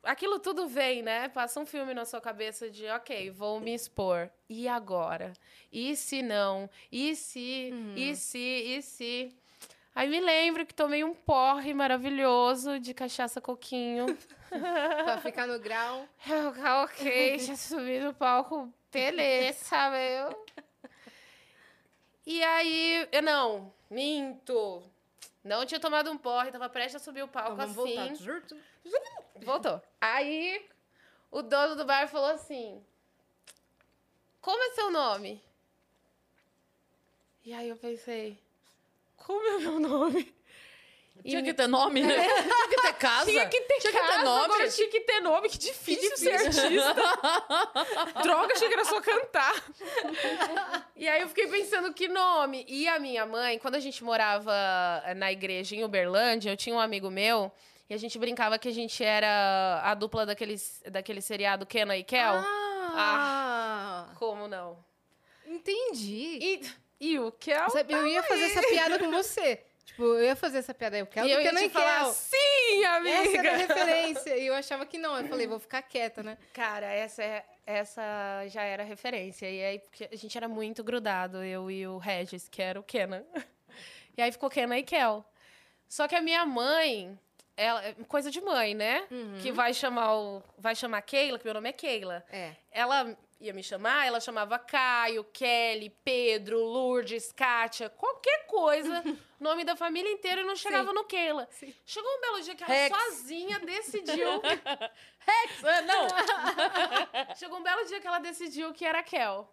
[0.04, 1.28] aquilo tudo vem, né?
[1.30, 4.30] Passa um filme na sua cabeça de, ok, vou me expor.
[4.48, 5.34] E agora?
[5.72, 6.70] E se não?
[6.92, 7.74] E se?
[7.96, 8.38] E se?
[8.38, 9.36] E se?
[9.96, 14.06] Aí me lembro que tomei um porre maravilhoso de cachaça coquinho.
[14.50, 16.08] pra ficar no grau.
[16.28, 16.54] Eu,
[16.84, 20.46] ok, já subi no palco, beleza, meu.
[22.24, 24.84] E aí, eu não, minto.
[25.50, 27.96] Não tinha tomado um porre, tava prestes a subir o Então, palco vamos assim.
[27.96, 28.14] voltar.
[29.42, 29.82] Voltou.
[30.00, 30.64] Aí
[31.32, 32.86] o dono do bar falou assim:
[34.40, 35.42] Como é seu nome?
[37.44, 38.40] E aí eu pensei:
[39.18, 40.32] Como é meu nome?
[41.24, 42.14] Tinha que ter nome, né?
[42.14, 43.26] Tinha que ter casa.
[43.26, 44.46] Tinha que ter Tinha que ter casa, nome.
[44.46, 45.50] agora tinha que ter nome.
[45.50, 46.96] Que difícil, ser artista.
[48.24, 49.54] Droga, achei que era só cantar.
[50.96, 52.66] e aí eu fiquei pensando que nome.
[52.68, 54.54] E a minha mãe, quando a gente morava
[55.16, 57.52] na igreja em Uberlândia, eu tinha um amigo meu
[57.90, 62.04] e a gente brincava que a gente era a dupla daqueles, daquele seriado Kenna e
[62.04, 62.36] Kel.
[62.96, 64.78] Ah, Como não?
[65.46, 66.40] entendi.
[66.42, 66.62] E,
[67.14, 67.70] e o Kel?
[67.72, 69.62] Sabe, eu ia fazer essa piada com você.
[69.90, 70.98] Tipo, eu ia fazer essa piada.
[70.98, 72.14] Eu quero e eu ia eu te falar, quero.
[72.14, 73.18] sim, amiga!
[73.18, 74.38] Essa era a referência.
[74.38, 75.18] E eu achava que não.
[75.20, 76.38] Eu falei, vou ficar quieta, né?
[76.54, 78.02] Cara, essa, é- essa
[78.48, 79.50] já era a referência.
[79.50, 82.84] E aí, porque a gente era muito grudado, eu e o Regis, que era o
[82.84, 83.24] Kenan.
[84.18, 85.24] E aí ficou Kenan e Kel.
[85.88, 87.18] Só que a minha mãe,
[87.56, 89.08] ela, coisa de mãe, né?
[89.42, 90.44] Que vai chamar o.
[90.58, 92.26] Vai chamar Keila, que meu nome é Keila.
[92.30, 92.52] É.
[92.70, 99.02] Ela ia me chamar, ela chamava Caio, Kelly, Pedro, Lourdes, Kátia, qualquer coisa,
[99.40, 101.48] nome da família inteira e não chegava no Keila.
[101.52, 101.74] Sim.
[101.86, 102.98] Chegou um belo dia que ela Rex.
[102.98, 104.42] sozinha decidiu
[105.20, 105.64] Rex!
[105.64, 106.08] ah, Não!
[107.36, 109.50] Chegou um belo dia que ela decidiu que era Kel.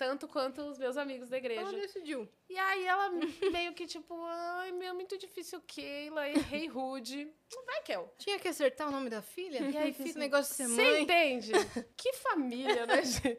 [0.00, 1.60] Tanto quanto os meus amigos da igreja.
[1.60, 2.26] Ela decidiu.
[2.48, 3.10] E aí ela
[3.52, 7.30] meio que tipo, ai, meu, muito difícil Keila, errei rude.
[7.66, 8.10] Vai, Kel.
[8.16, 9.58] Tinha que acertar o nome da filha?
[9.58, 11.02] E aí esse fiz um- negócio de ser Você mãe.
[11.02, 11.52] entende?
[11.98, 13.38] que família, né, gente?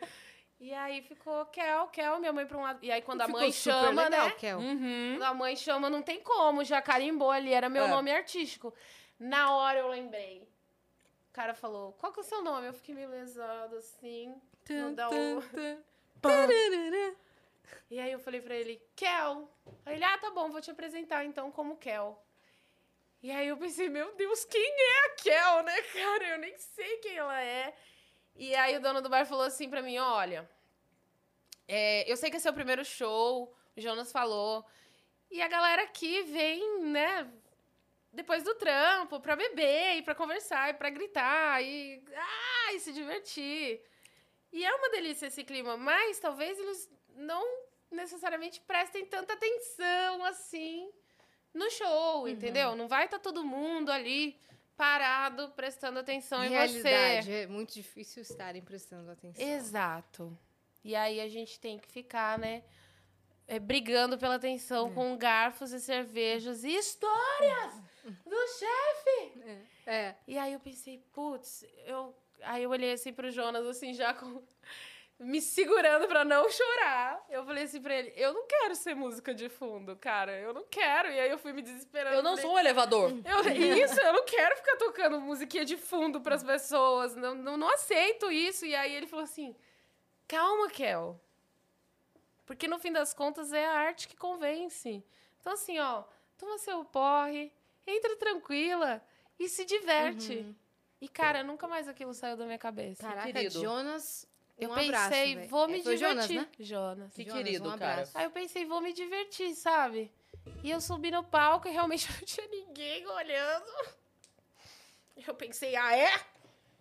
[0.59, 2.77] E aí ficou Kel, Kel, minha mãe pra um lado.
[2.85, 4.31] E aí quando a Ficou mãe chama, legal, né?
[4.35, 4.59] Kel.
[4.59, 5.13] Uhum.
[5.17, 7.87] Quando a mãe chama, não tem como, já carimbou ali, era meu É.
[7.87, 8.71] nome artístico.
[9.17, 10.47] Na hora eu lembrei.
[11.27, 12.67] O cara falou, qual que é o seu nome?
[12.67, 14.35] Eu fiquei meio lesada, assim.
[14.69, 15.09] Não dá
[17.89, 19.49] E aí eu falei pra ele, Kel.
[19.85, 22.23] Aí ele, ah, tá bom, vou te apresentar então como Kel.
[23.21, 26.27] E aí eu pensei, meu Deus, quem é a Kel, né, cara?
[26.29, 27.73] Eu nem sei quem ela é.
[28.35, 30.49] E aí o dono do bar falou assim pra mim, olha,
[31.67, 34.65] é, eu sei que esse é o primeiro show, o Jonas falou,
[35.29, 37.29] e a galera aqui vem, né,
[38.11, 42.93] depois do trampo, pra beber, e pra conversar, e pra gritar, e, ah, e se
[42.93, 43.81] divertir.
[44.51, 47.43] E é uma delícia esse clima, mas talvez eles não
[47.89, 50.89] necessariamente prestem tanta atenção assim
[51.53, 52.75] no show, entendeu?
[52.75, 54.39] Não vai estar todo mundo ali
[54.75, 56.81] parado prestando atenção em você.
[56.81, 59.45] Realidade, é muito difícil estarem prestando atenção.
[59.45, 60.37] Exato.
[60.83, 62.63] E aí a gente tem que ficar, né?
[63.51, 67.73] é, brigando pela atenção com garfos e cervejas e histórias
[68.25, 69.65] do chefe.
[69.85, 70.15] É.
[70.25, 72.15] E aí eu pensei, putz, eu.
[72.43, 74.41] Aí eu olhei assim pro Jonas, assim, já com.
[75.19, 77.23] Me segurando pra não chorar.
[77.29, 80.31] Eu falei assim pra ele: eu não quero ser música de fundo, cara.
[80.39, 81.09] Eu não quero.
[81.09, 82.15] E aí eu fui me desesperando.
[82.15, 83.11] Eu não sou um elevador.
[83.23, 87.15] eu, isso, eu não quero ficar tocando musiquinha de fundo pras pessoas.
[87.15, 88.65] Não, não, não aceito isso.
[88.65, 89.55] E aí ele falou assim:
[90.27, 91.21] calma, Kel.
[92.47, 95.03] Porque no fim das contas é a arte que convence.
[95.39, 96.03] Então, assim, ó,
[96.37, 97.51] toma seu porre,
[97.85, 99.01] entra tranquila
[99.39, 100.55] e se diverte.
[101.01, 103.01] E, cara, nunca mais aquilo saiu da minha cabeça.
[103.01, 103.59] Caraca, querido.
[103.59, 104.27] Jonas,
[104.59, 105.49] um eu abraço, pensei, velho.
[105.49, 105.97] vou me É, divertir.
[106.07, 106.47] Jonas, né?
[106.59, 107.13] Jonas.
[107.13, 107.93] Que Jonas, querido, um cara.
[107.93, 108.17] abraço.
[108.17, 110.11] Aí eu pensei, vou me divertir, sabe?
[110.63, 113.65] E eu subi no palco e realmente não tinha ninguém olhando.
[115.27, 116.11] Eu pensei, ah, é?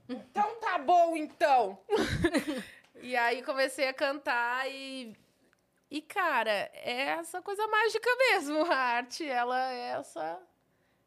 [0.09, 1.79] Então tá bom, então.
[3.01, 5.17] e aí comecei a cantar e.
[5.91, 8.65] E, cara, é essa coisa mágica mesmo.
[8.71, 10.41] A arte, ela é essa.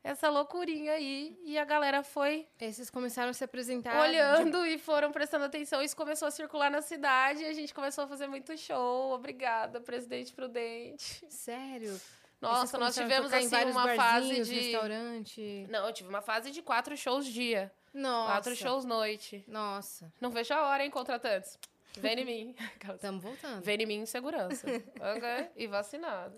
[0.04, 1.39] Essa loucurinha aí.
[1.43, 4.01] E a galera foi vocês começaram a se apresentar.
[4.01, 5.82] olhando e foram prestando atenção.
[5.82, 9.14] Isso começou a circular na cidade e a gente começou a fazer muito show.
[9.14, 11.26] Obrigada, presidente Prudente.
[11.26, 11.99] de- Sério?
[12.41, 14.54] Nossa, nós tivemos assim uma fase de.
[14.60, 15.66] restaurante.
[15.70, 17.72] Não, eu tive uma fase de quatro shows dia.
[17.93, 18.32] Nossa.
[18.34, 19.45] Quatro shows noite.
[19.47, 20.12] Nossa.
[20.20, 21.58] Não vejo a hora, hein, contratantes.
[21.97, 22.56] Vem em mim.
[22.99, 23.64] Tamo voltando.
[23.64, 24.68] Vem em mim em segurança.
[24.99, 25.51] ok?
[25.56, 26.36] E vacinado.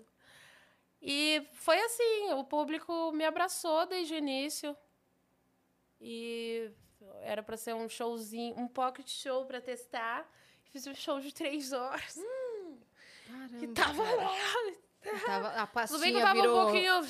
[1.00, 4.76] E foi assim, o público me abraçou desde o início.
[6.00, 6.70] E
[7.22, 10.28] era pra ser um showzinho, um pocket show pra testar.
[10.64, 12.18] Fiz um show de três horas.
[13.26, 14.16] Caramba, E tava cara.
[14.16, 14.32] lá.
[15.24, 16.58] Tava, a Tudo bem que eu tava virou...
[16.60, 17.06] um pouquinho.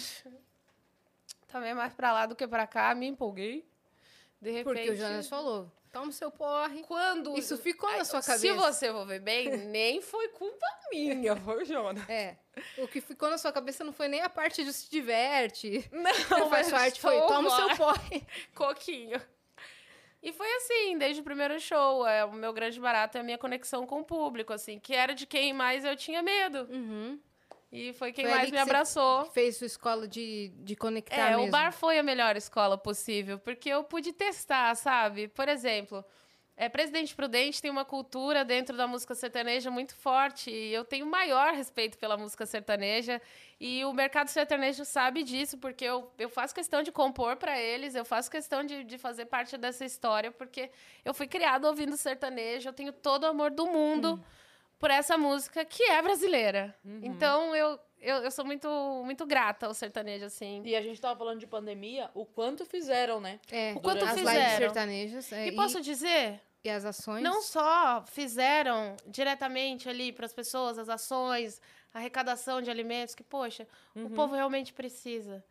[1.49, 3.67] Também mais pra lá do que pra cá, me empolguei.
[4.41, 4.65] De repente.
[4.75, 6.83] Porque o Jonas falou, toma o seu porre.
[6.83, 7.37] Quando.
[7.39, 8.55] Isso ficou na sua Se cabeça.
[8.55, 12.09] você for ver bem, nem foi culpa minha, foi o Jonas.
[12.09, 12.37] É.
[12.79, 15.89] O que ficou na sua cabeça não foi nem a parte de se diverte.
[15.93, 18.27] Não, faz parte, foi toma o seu porre.
[18.55, 19.21] Coquinho.
[20.23, 22.07] E foi assim, desde o primeiro show.
[22.07, 25.15] É, o meu grande barato é a minha conexão com o público, assim, que era
[25.15, 26.67] de quem mais eu tinha medo.
[26.71, 27.21] Uhum.
[27.77, 29.27] E foi quem Foi mais me abraçou.
[29.27, 31.49] Fez sua escola de, de conectar É, mesmo.
[31.49, 35.29] o bar foi a melhor escola possível, porque eu pude testar, sabe?
[35.29, 36.05] Por exemplo,
[36.57, 41.05] é, Presidente Prudente tem uma cultura dentro da música sertaneja muito forte, e eu tenho
[41.05, 43.21] maior respeito pela música sertaneja,
[43.61, 47.95] e o mercado sertanejo sabe disso, porque eu, eu faço questão de compor para eles,
[47.95, 50.71] eu faço questão de, de fazer parte dessa história, porque
[51.05, 54.19] eu fui criado ouvindo sertanejo, eu tenho todo o amor do mundo
[54.79, 56.75] por essa música que é brasileira.
[57.03, 58.69] Então eu, eu, eu sou muito,
[59.05, 60.63] muito grata ao sertanejo, assim.
[60.65, 63.41] E a gente tava falando de pandemia, o quanto fizeram, né?
[63.51, 64.59] É, O quanto as lives fizeram.
[64.59, 65.33] sertanejas.
[65.33, 67.23] é, E posso dizer, e as ações.
[67.23, 71.61] não só fizeram diretamente ali para as pessoas as ações,
[71.95, 75.43] a arrecadação de alimentos, que, poxa, o povo realmente precisa.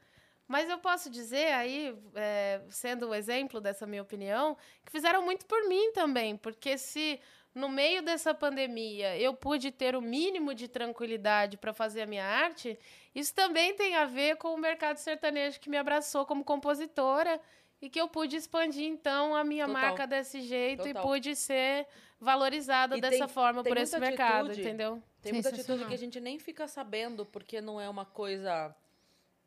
[0.47, 4.55] Mas eu posso dizer aí, é, sendo o exemplo dessa minha opinião,
[4.85, 7.19] que fizeram muito por mim também, porque se
[7.55, 12.25] no meio dessa pandemia eu pude ter o mínimo de tranquilidade para fazer a minha
[12.25, 12.77] arte,
[13.15, 17.39] isso também tem a ver com o mercado sertanejo que me abraçou como compositora
[17.81, 19.81] e que eu pude expandir então a minha Total.
[19.81, 21.01] marca desse jeito Total.
[21.01, 21.87] e pude ser
[22.19, 24.61] valorizada E dessa tem- forma tem por esse muita mercado, atitude.
[24.61, 25.03] entendeu?
[25.21, 28.75] Tem muita atitude que a gente nem fica sabendo, porque não é uma coisa.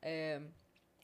[0.02, 0.40] é,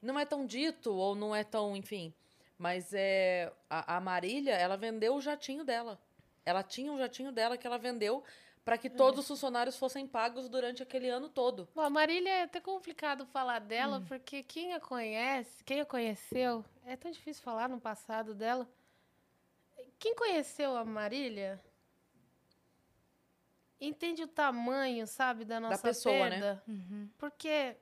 [0.01, 2.13] não é tão dito, ou não é tão, enfim.
[2.57, 3.51] Mas é.
[3.69, 5.99] A, a Marília, ela vendeu o jatinho dela.
[6.45, 8.23] Ela tinha um jatinho dela que ela vendeu
[8.65, 11.69] para que todos os funcionários fossem pagos durante aquele ano todo.
[11.75, 16.65] Bom, a Marília é até complicado falar dela, porque quem a conhece, quem a conheceu,
[16.83, 18.67] é tão difícil falar no passado dela.
[19.99, 21.63] Quem conheceu a Marília
[23.79, 26.29] entende o tamanho, sabe, da nossa pessoa, né?
[26.29, 26.63] perda.
[26.67, 27.07] Uhum.
[27.19, 27.77] Porque,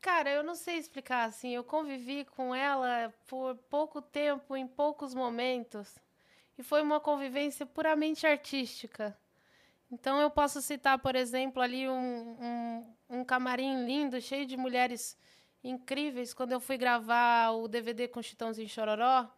[0.00, 1.54] cara, eu não sei explicar assim.
[1.54, 5.96] Eu convivi com ela por pouco tempo, em poucos momentos.
[6.58, 9.16] E foi uma convivência puramente artística.
[9.90, 15.16] Então eu posso citar, por exemplo, ali um, um, um camarim lindo, cheio de mulheres
[15.62, 19.28] incríveis, quando eu fui gravar o DVD com Chitãozinho Chororó,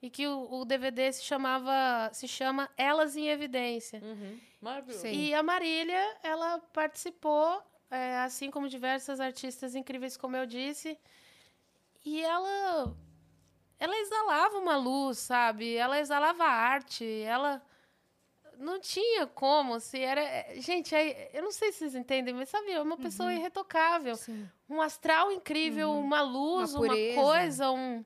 [0.00, 4.00] e que o, o DVD se chamava, se chama Elas em Evidência.
[4.02, 4.38] Uhum.
[4.60, 5.02] Maravilhoso.
[5.02, 5.12] Sim.
[5.12, 10.98] E a Marília, ela participou, é, assim como diversas artistas incríveis, como eu disse,
[12.04, 12.96] e ela,
[13.82, 15.74] ela exalava uma luz, sabe?
[15.76, 17.60] Ela exalava arte, ela
[18.58, 20.22] não tinha como, se era...
[20.60, 24.14] Gente, é- eu não sei se vocês entendem, mas sabe, é uma pessoa irretocável.
[24.14, 24.48] Sim.
[24.68, 27.20] Um astral incrível, uma luz, Uma uma, pureza.
[27.20, 28.04] coisa, um,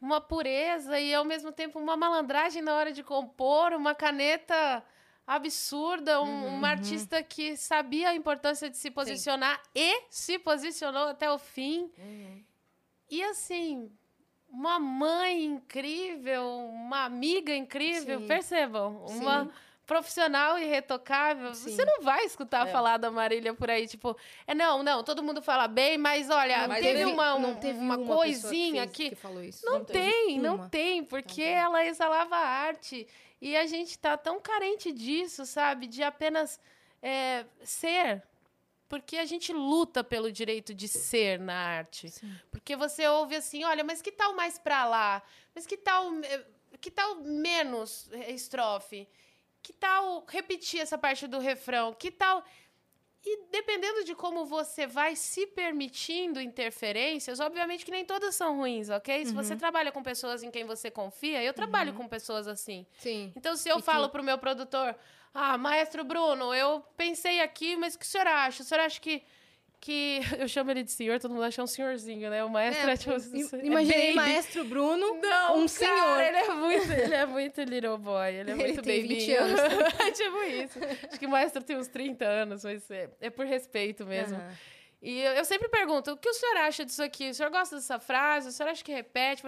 [0.00, 4.82] uma pureza e ao mesmo tempo uma malandragem na hora de compor, uma caneta
[5.24, 11.30] absurda, um- uma artista que sabia a importância de se posicionar e se posicionou até
[11.30, 11.90] o fim.
[11.98, 12.44] Uhum.
[13.10, 13.90] E assim,
[14.48, 18.26] uma mãe incrível, uma amiga incrível, Sim.
[18.26, 19.50] percebam, uma Sim.
[19.86, 21.54] profissional irretocável.
[21.54, 21.70] Sim.
[21.74, 22.70] Você não vai escutar É.
[22.72, 24.16] falar da Marília por aí, tipo,
[24.46, 27.54] é não, não, todo mundo fala bem, mas olha, Mas teve teve- uma, não um-
[27.56, 29.64] teve uma, pessoa coisinha que, fez- que que falou isso.
[29.66, 30.68] não, Não tem, não Uma.
[30.68, 31.52] tem, porque tem.
[31.54, 33.06] ela exalava arte.
[33.40, 35.86] E a gente tá tão carente disso, sabe?
[35.86, 36.58] De apenas
[37.02, 38.22] é, ser.
[38.88, 42.08] Porque a gente luta pelo direito de ser na arte.
[42.10, 42.32] Sim.
[42.50, 45.22] Porque você ouve assim, olha, mas que tal mais pra lá?
[45.54, 46.44] Mas que tal, eh,
[46.80, 49.08] que tal menos eh, estrofe?
[49.62, 51.92] Que tal repetir essa parte do refrão?
[51.94, 52.44] Que tal...
[53.28, 58.88] E dependendo de como você vai se permitindo interferências, obviamente que nem todas são ruins,
[58.88, 59.26] ok?
[59.26, 62.86] Se você trabalha com pessoas em quem você confia, eu trabalho com pessoas assim.
[62.98, 63.32] Sim.
[63.34, 64.94] Então, se eu E que- falo pro meu produtor,
[65.36, 68.62] ah, maestro Bruno, eu pensei aqui, mas o que o senhor acha?
[68.62, 69.22] O senhor acha que.
[69.80, 70.20] que...
[70.38, 72.42] Eu chamo ele de senhor, todo mundo acha um senhorzinho, né?
[72.44, 73.12] O maestro é, É, tipo.
[73.12, 74.14] é Imaginei baby.
[74.14, 76.20] maestro Bruno, Não, um cara, senhor.
[76.20, 79.40] Ele é muito, ele é muito little boy, ele é Ele muito tem 20 babinho.
[79.44, 79.60] anos.
[80.00, 80.78] é tipo isso.
[81.08, 84.36] Acho que o maestro tem uns 30 anos, mas é, é por respeito mesmo.
[84.36, 84.52] Aham.
[85.02, 87.28] E eu, eu sempre pergunto, o que o senhor acha disso aqui?
[87.28, 88.48] O senhor gosta dessa frase?
[88.48, 89.42] O senhor acha que repete?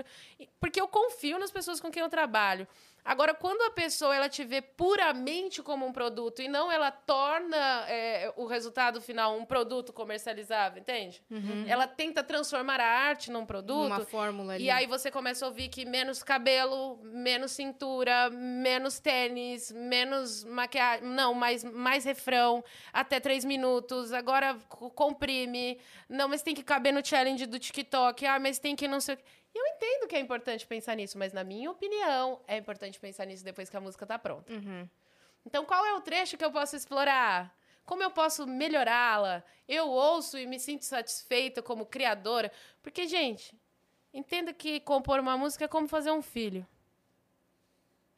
[0.61, 2.69] Porque eu confio nas pessoas com quem eu trabalho.
[3.05, 7.57] Agora, quando a pessoa ela te vê puramente como um produto e não ela torna
[7.89, 11.23] é, o resultado final um produto comercializável, entende?
[11.67, 13.87] Ela tenta transformar a arte num produto.
[13.87, 14.65] Uma fórmula ali.
[14.65, 21.09] E aí você começa a ouvir que menos cabelo, menos cintura, menos tênis, menos maquiagem.
[21.09, 24.13] Não, mais, mais refrão, até três minutos.
[24.13, 25.79] Agora comprime.
[26.09, 28.27] Não, mas tem que caber no challenge do TikTok.
[28.27, 29.19] Ah, mas tem que não sei o.
[29.55, 33.45] Eu entendo que é importante pensar nisso, mas na minha opinião, é importante pensar nisso
[33.45, 34.53] depois que a música tá pronta.
[34.53, 34.89] Uhum.
[35.45, 37.57] Então, qual é o trecho que eu posso explorar?
[37.85, 39.43] Como eu posso melhorá-la?
[39.67, 42.53] Eu ouço e me sinto satisfeita como criadora.
[42.83, 43.59] Porque, gente,
[44.13, 46.67] entenda que compor uma música é como fazer um filho.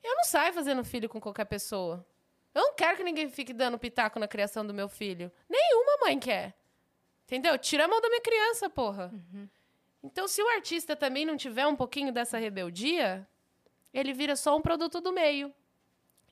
[0.02, 2.04] Eu não saio fazendo filho com qualquer pessoa.
[2.52, 5.30] Eu não quero que ninguém fique dando pitaco na criação do meu filho.
[5.48, 6.54] Nenhuma mãe quer.
[7.24, 7.56] Entendeu?
[7.56, 9.12] Tira a mão da minha criança, porra.
[10.02, 13.26] Então, se o artista também não tiver um pouquinho dessa rebeldia,
[13.92, 15.52] ele vira só um produto do meio.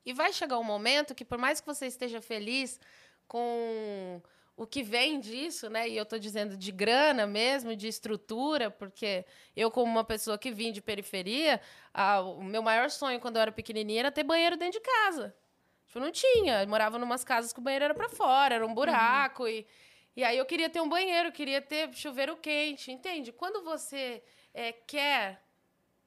[0.07, 2.81] E vai chegar um momento que, por mais que você esteja feliz
[3.27, 4.23] com
[4.57, 5.89] o que vem disso, né?
[5.89, 10.51] E eu tô dizendo de grana mesmo, de estrutura, porque eu, como uma pessoa que
[10.51, 11.61] vim de periferia,
[11.93, 15.35] a- o meu maior sonho quando eu era pequenininha era ter banheiro dentro de casa.
[15.87, 16.63] Tipo, não tinha.
[16.63, 19.47] Eu morava em umas casas que o banheiro era pra fora, era um buraco.
[19.47, 19.67] E,
[20.17, 23.33] e aí eu queria ter um banheiro, queria ter chuveiro quente, entende?
[23.33, 25.43] Quando você eh, quer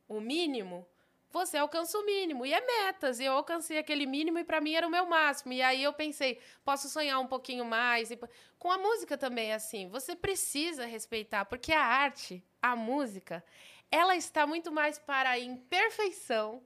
[0.08, 0.86] o mínimo,
[1.32, 2.46] você alcança o mínimo.
[2.46, 3.20] E é metas.
[3.20, 5.54] E eu alcancei aquele mínimo e para mim era o meu máximo.
[5.54, 8.12] E aí eu pensei, posso sonhar um pouquinho mais.
[8.12, 8.20] E
[8.60, 9.88] com a música também é assim.
[9.88, 13.44] Você precisa respeitar, porque a arte, a música,
[13.90, 16.62] ela está muito mais para a imperfeição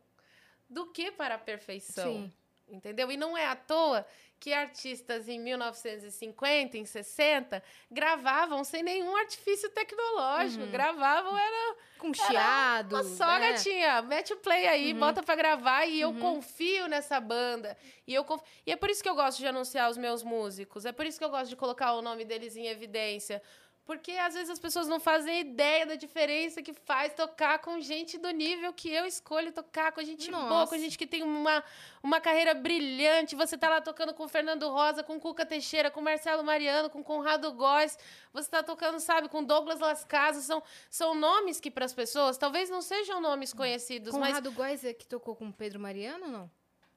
[0.70, 2.12] do que para a perfeição.
[2.12, 2.34] Sim.
[2.68, 3.12] Entendeu?
[3.12, 4.06] E não é à toa
[4.46, 10.68] que artistas em 1950, em 60, gravavam sem nenhum artifício tecnológico.
[10.68, 12.94] Gravavam, era Com chiado.
[12.94, 13.54] uma só né?
[13.54, 15.00] gatinha, mete o play aí, Uhum.
[15.00, 17.76] bota pra gravar e eu confio nessa banda.
[18.06, 20.86] E, eu conf- e é por isso que eu gosto de anunciar os meus músicos,
[20.86, 23.42] é por isso que eu gosto de colocar o nome deles em evidência.
[23.86, 28.18] Porque às vezes as pessoas não fazem ideia da diferença que faz tocar com gente
[28.18, 30.80] do nível que eu escolho tocar, com gente boa, com Nossa.
[30.80, 31.64] gente que tem uma,
[32.02, 33.36] uma carreira brilhante.
[33.36, 37.04] Você tá lá tocando com o Fernando Rosa, com Cuca Teixeira, com Marcelo Mariano, com
[37.04, 37.96] Conrado Góes.
[38.34, 40.46] Você tá tocando, sabe, com Douglas Las Casas.
[40.46, 44.84] São, são nomes que para as pessoas talvez não sejam nomes conhecidos, mas Conrado Góes
[44.84, 46.52] é que tocou com o Pedro Mariano ou não?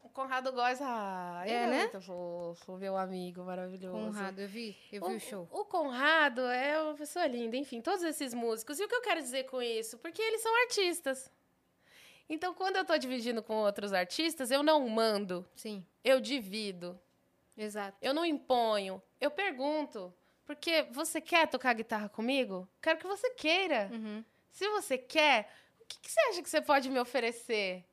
[0.08, 1.78] O Conrado Góes, ah, É, é né?
[1.80, 3.96] muito fofo, meu amigo maravilhoso.
[4.06, 4.76] Conrado, eu vi.
[4.90, 5.48] Eu vi o, show.
[5.52, 8.78] O Conrado é uma pessoa linda, enfim, todos esses músicos.
[8.80, 9.98] E o que eu quero dizer com isso?
[9.98, 11.30] Porque eles são artistas.
[12.28, 16.98] Então, quando eu tô dividindo com outros artistas, eu não mando, Sim, eu divido.
[17.56, 17.96] exato.
[18.02, 20.12] Eu não imponho, eu pergunto.
[20.44, 22.66] Porque você quer tocar guitarra comigo?
[22.80, 23.90] Quero que você queira.
[23.92, 24.24] Uhum.
[24.50, 25.50] Se você quer,
[25.80, 27.84] o que, que você acha que você pode me oferecer?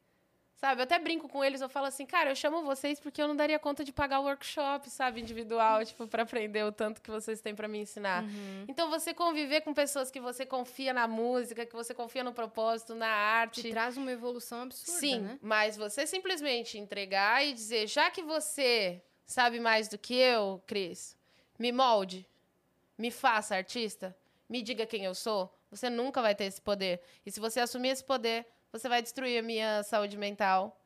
[0.56, 3.28] Sabe, eu até brinco com eles, eu falo assim, cara, eu chamo vocês porque eu
[3.28, 7.12] não daria conta de pagar o workshop, sabe, individual, tipo, para aprender o tanto que
[7.12, 8.24] vocês têm para me ensinar.
[8.24, 8.66] Uhum.
[8.68, 12.96] Então, você conviver com pessoas que você confia na música, que você confia no propósito,
[12.96, 13.64] na arte.
[13.64, 15.40] Te traz uma evolução absurda, Sim, né?
[15.42, 21.18] mas você simplesmente entregar e dizer, já que você sabe mais do que eu, Cris,
[21.60, 22.26] me molde,
[22.98, 24.16] me faça artista,
[24.48, 27.02] me diga quem eu sou, você nunca vai ter esse poder.
[27.26, 28.46] E se você assumir esse poder,
[28.78, 30.78] você vai destruir a minha saúde mental.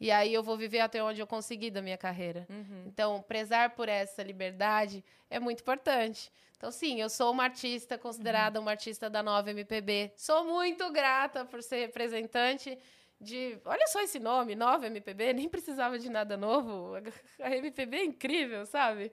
[0.00, 2.46] E aí eu vou viver até onde eu conseguir da minha carreira.
[2.48, 2.84] Uhum.
[2.86, 6.32] Então, prezar por essa liberdade é muito importante.
[6.56, 10.12] Então, sim, eu sou uma artista considerada uma artista da nova MPB.
[10.16, 12.78] Sou muito grata por ser representante
[13.20, 13.58] de.
[13.64, 16.94] Olha só esse nome, nova MPB, nem precisava de nada novo.
[17.40, 19.12] A MPB é incrível, sabe?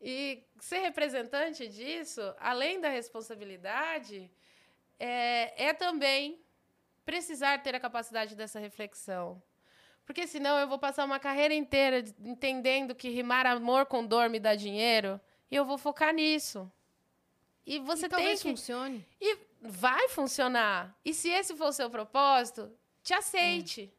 [0.00, 4.30] E ser representante disso, além da responsabilidade,
[4.98, 6.45] é, é também
[7.06, 9.40] precisar ter a capacidade dessa reflexão.
[10.04, 14.28] Porque senão eu vou passar uma carreira inteira de- entendendo que rimar amor com dor
[14.28, 16.70] me dá dinheiro e eu vou focar nisso.
[17.64, 18.50] E você e tem talvez que.
[18.50, 19.04] funcione.
[19.20, 20.96] E vai funcionar.
[21.04, 22.70] E se esse for o seu propósito,
[23.02, 23.92] te aceite.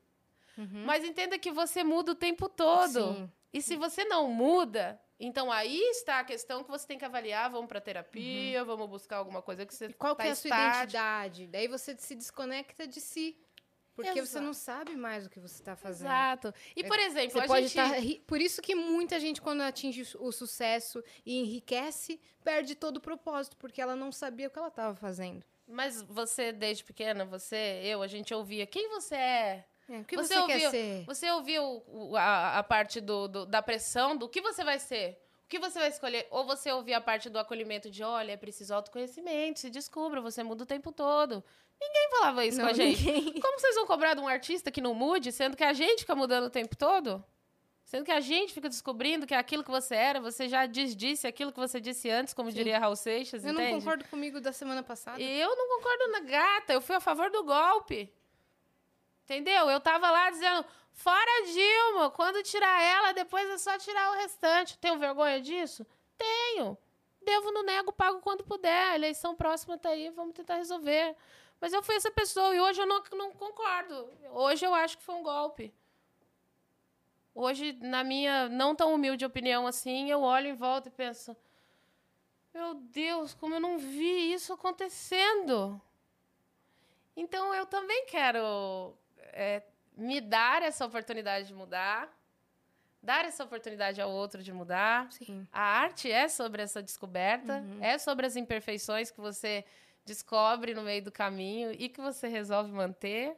[0.58, 0.84] Uhum.
[0.86, 3.14] Mas entenda que você muda o tempo todo.
[3.16, 3.32] Sim.
[3.54, 7.50] E se você não muda, então aí está a questão que você tem que avaliar.
[7.50, 10.36] Vamos para terapia, vamos buscar alguma coisa que você E qual tá que é a
[10.36, 11.48] sua identidade?
[11.48, 13.38] Daí você se desconecta de si.
[13.96, 14.46] Porque você Exato.
[14.46, 16.06] não sabe mais o que você está fazendo.
[16.06, 16.54] Exato.
[16.76, 18.00] E, por exemplo, Você a pode gente...
[18.00, 23.02] ri- Por isso que muita gente, quando atinge o sucesso e enriquece, perde todo o
[23.02, 25.44] propósito, porque ela não sabia o que ela estava fazendo.
[25.68, 29.66] Mas você, desde pequena, você, eu, a gente ouvia quem você é.
[29.90, 31.04] É, o que Você você, ouviu- quer ser?
[31.06, 31.84] Você ouviu
[32.18, 35.18] a, a parte do, do- da pressão, do que você vai ser?
[35.46, 36.28] O que você vai escolher?
[36.30, 40.44] Ou você ouvia a parte do acolhimento de, olha, é preciso autoconhecimento, se descubra, você
[40.44, 41.42] muda o tempo todo.
[41.80, 43.06] Ninguém falava isso com Não, a gente.
[43.06, 43.40] ninguém.
[43.42, 46.16] Como vocês vão cobrar de um artista que não mude, sendo que a gente fica
[46.16, 47.24] mudando o tempo todo?
[47.86, 51.54] Sendo que a gente fica descobrindo que aquilo que você era, você já desdisse aquilo
[51.54, 52.58] que você disse antes, como Sim.
[52.58, 53.72] diria Raul Seixas, Eu entende?
[53.72, 55.22] não concordo comigo da semana passada.
[55.22, 58.12] Eu não concordo na gata, eu fui a favor do golpe.
[59.28, 59.70] Entendeu?
[59.70, 60.64] Eu tava lá dizendo,
[60.94, 64.78] fora Dilma, quando tirar ela, depois é só tirar o restante.
[64.78, 65.86] Tenho vergonha disso?
[66.18, 66.78] Tenho.
[67.22, 68.92] Devo, não nego, pago quando puder.
[68.92, 71.14] A eleição próxima tá aí, vamos tentar resolver.
[71.60, 74.10] Mas eu fui essa pessoa e hoje eu não, não concordo.
[74.32, 75.74] Hoje eu acho que foi um golpe.
[77.36, 81.36] Hoje, na minha não tão humilde opinião assim, eu olho em volta e penso:
[82.54, 85.82] meu Deus, como eu não vi isso acontecendo.
[87.14, 88.96] Então eu também quero
[89.38, 89.62] é,
[89.96, 92.10] me dar essa oportunidade de mudar,
[93.02, 95.12] dar essa oportunidade ao outro de mudar.
[95.12, 95.48] Sim.
[95.52, 97.78] A arte é sobre essa descoberta, Uhum.
[97.82, 99.64] é sobre as imperfeições que você
[100.06, 103.36] descobre no meio do caminho e que você resolve manter.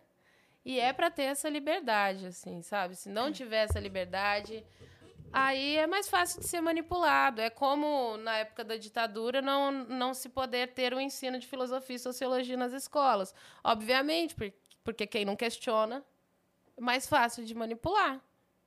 [0.63, 2.95] E é para ter essa liberdade, assim, sabe?
[2.95, 4.63] Se não tiver essa liberdade,
[5.31, 7.41] aí é mais fácil de ser manipulado.
[7.41, 11.95] É como na época da ditadura não, não se poder ter o ensino de filosofia
[11.95, 13.33] e sociologia nas escolas.
[13.63, 14.51] Obviamente, por-
[14.84, 16.03] porque quem não questiona
[16.77, 18.21] é mais fácil de manipular.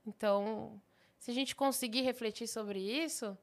[0.06, 0.80] Então,
[1.18, 3.36] se a gente conseguir refletir sobre isso,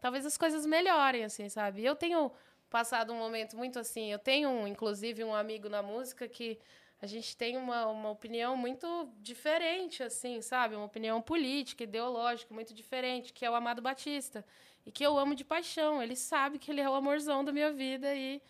[0.00, 1.84] talvez as coisas melhorem, assim, sabe?
[1.84, 2.30] Eu tenho
[2.68, 4.12] passado um momento muito assim.
[4.12, 6.58] Eu tenho, inclusive, um amigo na música que
[7.02, 10.76] a gente tem uma, uma opinião muito diferente, assim, sabe?
[10.76, 14.44] Uma opinião política, ideológica, muito diferente, que é o Amado Batista.
[14.84, 16.02] E que eu amo de paixão.
[16.02, 18.42] Ele sabe que ele é o amorzão da minha vida e,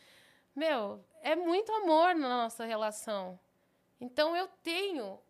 [0.54, 3.38] meu, é muito amor na nossa relação.
[4.00, 5.20] Então eu tenho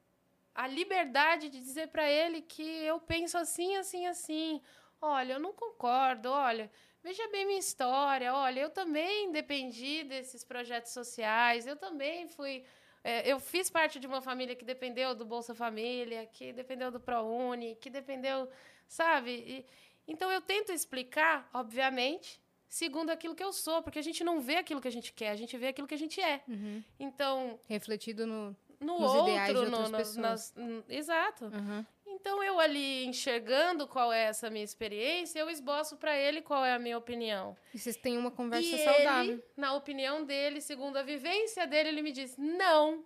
[0.55, 4.61] a liberdade de dizer para ele que eu penso assim, assim, assim.
[5.01, 6.71] Olha, eu não concordo, olha,
[7.03, 12.65] veja bem minha história, olha, eu também dependi desses projetos sociais, eu também fui.
[13.03, 17.01] é, eu fiz parte de uma família que dependeu do Bolsa Família, que dependeu do
[17.01, 18.49] ProUni, que dependeu,
[18.89, 19.31] sabe?
[19.33, 19.67] E-
[20.07, 22.40] então eu tento explicar, obviamente,
[22.71, 25.31] segundo aquilo que eu sou, porque a gente não vê aquilo que a gente quer,
[25.31, 26.41] a gente vê aquilo que a gente é.
[26.49, 26.83] Uhum.
[26.99, 28.57] Então, Refletido no.
[28.81, 30.17] no Nos outro, ideais de outras no- pessoas.
[30.17, 30.55] nas-
[30.89, 31.45] exato.
[31.47, 31.85] Uhum.
[32.07, 36.73] Então eu ali enxergando qual é essa minha experiência, eu esboço para ele qual é
[36.75, 37.57] a minha opinião.
[37.75, 39.33] E vocês têm uma conversa e saudável.
[39.35, 43.05] ele, na opinião dele, segundo a vivência dele, ele me diz: "Não.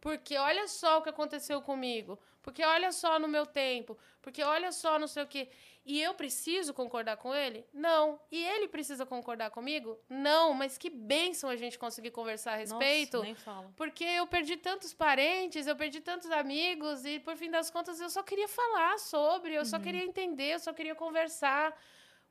[0.00, 2.18] Porque olha só o que aconteceu comigo.
[2.42, 3.96] Porque olha só no meu tempo.
[4.20, 5.48] Porque olha só no sei o quê.
[5.84, 7.64] E eu preciso concordar com ele?
[7.72, 8.20] Não.
[8.30, 9.98] E ele precisa concordar comigo?
[10.08, 10.52] Não.
[10.52, 13.18] Mas que bênção a gente conseguir conversar a respeito.
[13.18, 13.72] Nossa, nem fala.
[13.76, 18.10] Porque eu perdi tantos parentes, eu perdi tantos amigos, e por fim das contas eu
[18.10, 21.76] só queria falar sobre, eu só queria entender, eu só queria conversar.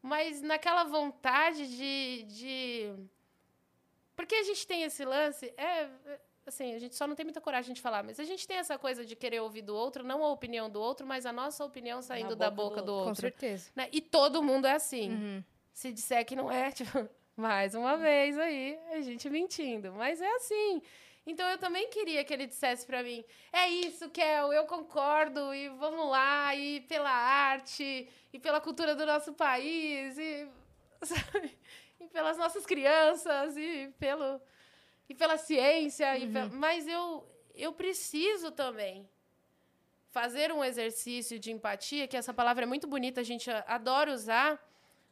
[0.01, 2.23] Mas naquela vontade de.
[2.23, 2.93] de...
[4.15, 5.89] Porque a gente tem esse lance, é.
[6.51, 8.77] Assim, a gente só não tem muita coragem de falar, mas a gente tem essa
[8.77, 12.01] coisa de querer ouvir do outro, não a opinião do outro, mas a nossa opinião
[12.01, 13.21] saindo da boca boca do do Com outro.
[13.21, 13.71] certeza.
[13.73, 13.87] né?
[13.89, 15.11] E todo mundo é assim.
[15.11, 15.43] Uhum.
[15.73, 19.93] Se disser que não é, tipo, mais uma vez aí, a gente mentindo.
[19.93, 20.81] Mas é assim.
[21.25, 23.23] Então eu também queria que ele dissesse pra mim:
[23.53, 29.05] é isso, Kel, eu concordo, e vamos lá, e pela arte, e pela cultura do
[29.05, 30.47] nosso país, e,
[31.01, 31.57] sabe?
[31.99, 34.41] e pelas nossas crianças, e, pelo,
[35.11, 36.17] e pela ciência.
[36.17, 39.07] E pe- Mas eu, eu preciso também
[40.09, 44.59] fazer um exercício de empatia, que essa palavra é muito bonita, a gente adora usar,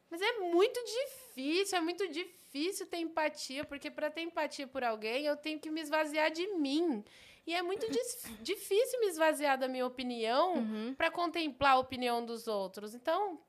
[0.10, 5.26] mas é muito difícil, é muito difícil ter empatia, porque para ter empatia por alguém,
[5.26, 7.04] eu tenho que me esvaziar de mim.
[7.48, 7.86] E é muito
[8.42, 10.94] difícil me esvaziar da minha opinião Uhum.
[10.98, 12.94] para contemplar a opinião dos outros.
[12.94, 13.40] Então,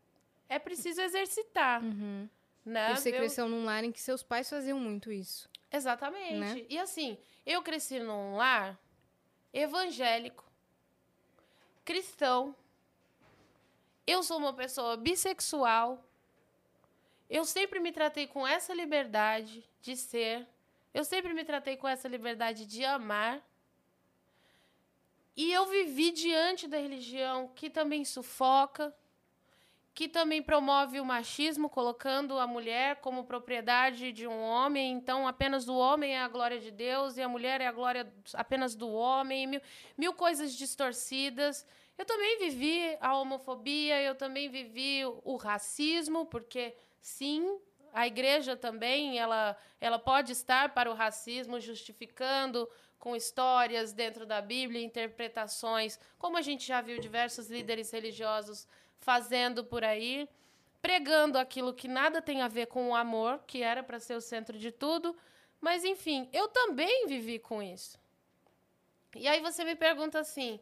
[0.48, 2.28] é preciso exercitar, Uhum.
[2.64, 2.92] né?
[2.92, 5.49] E você Eu- cresceu num lar em que seus pais faziam muito isso.
[5.70, 6.34] Exatamente.
[6.34, 6.66] né?
[6.68, 8.78] E assim, eu cresci num lar
[9.52, 10.44] evangélico,
[11.84, 12.54] cristão.
[14.06, 16.04] Eu sou uma pessoa bissexual.
[17.28, 20.46] Eu sempre me tratei com essa liberdade de ser.
[20.92, 23.40] Eu sempre me tratei com essa liberdade de amar.
[25.36, 28.94] E eu vivi diante da religião que também sufoca,
[29.94, 34.92] que também promove o machismo, colocando a mulher como propriedade de um homem.
[34.92, 38.10] Então, apenas o homem é a glória de Deus e a mulher é a glória
[38.34, 39.46] apenas do homem.
[39.46, 39.60] Mil,
[39.98, 41.66] mil coisas distorcidas.
[41.98, 47.58] Eu também vivi a homofobia, eu também vivi o racismo, porque sim,
[47.92, 52.66] a igreja também ela, ela pode estar para o racismo, justificando
[52.98, 58.66] com histórias dentro da Bíblia, interpretações, como a gente já viu diversos líderes religiosos
[59.00, 60.28] fazendo por aí,
[60.80, 64.20] pregando aquilo que nada tem a ver com o amor, que era para ser o
[64.20, 65.16] centro de tudo.
[65.60, 67.98] Mas, enfim, eu também vivi com isso.
[69.14, 70.60] E aí você me pergunta assim: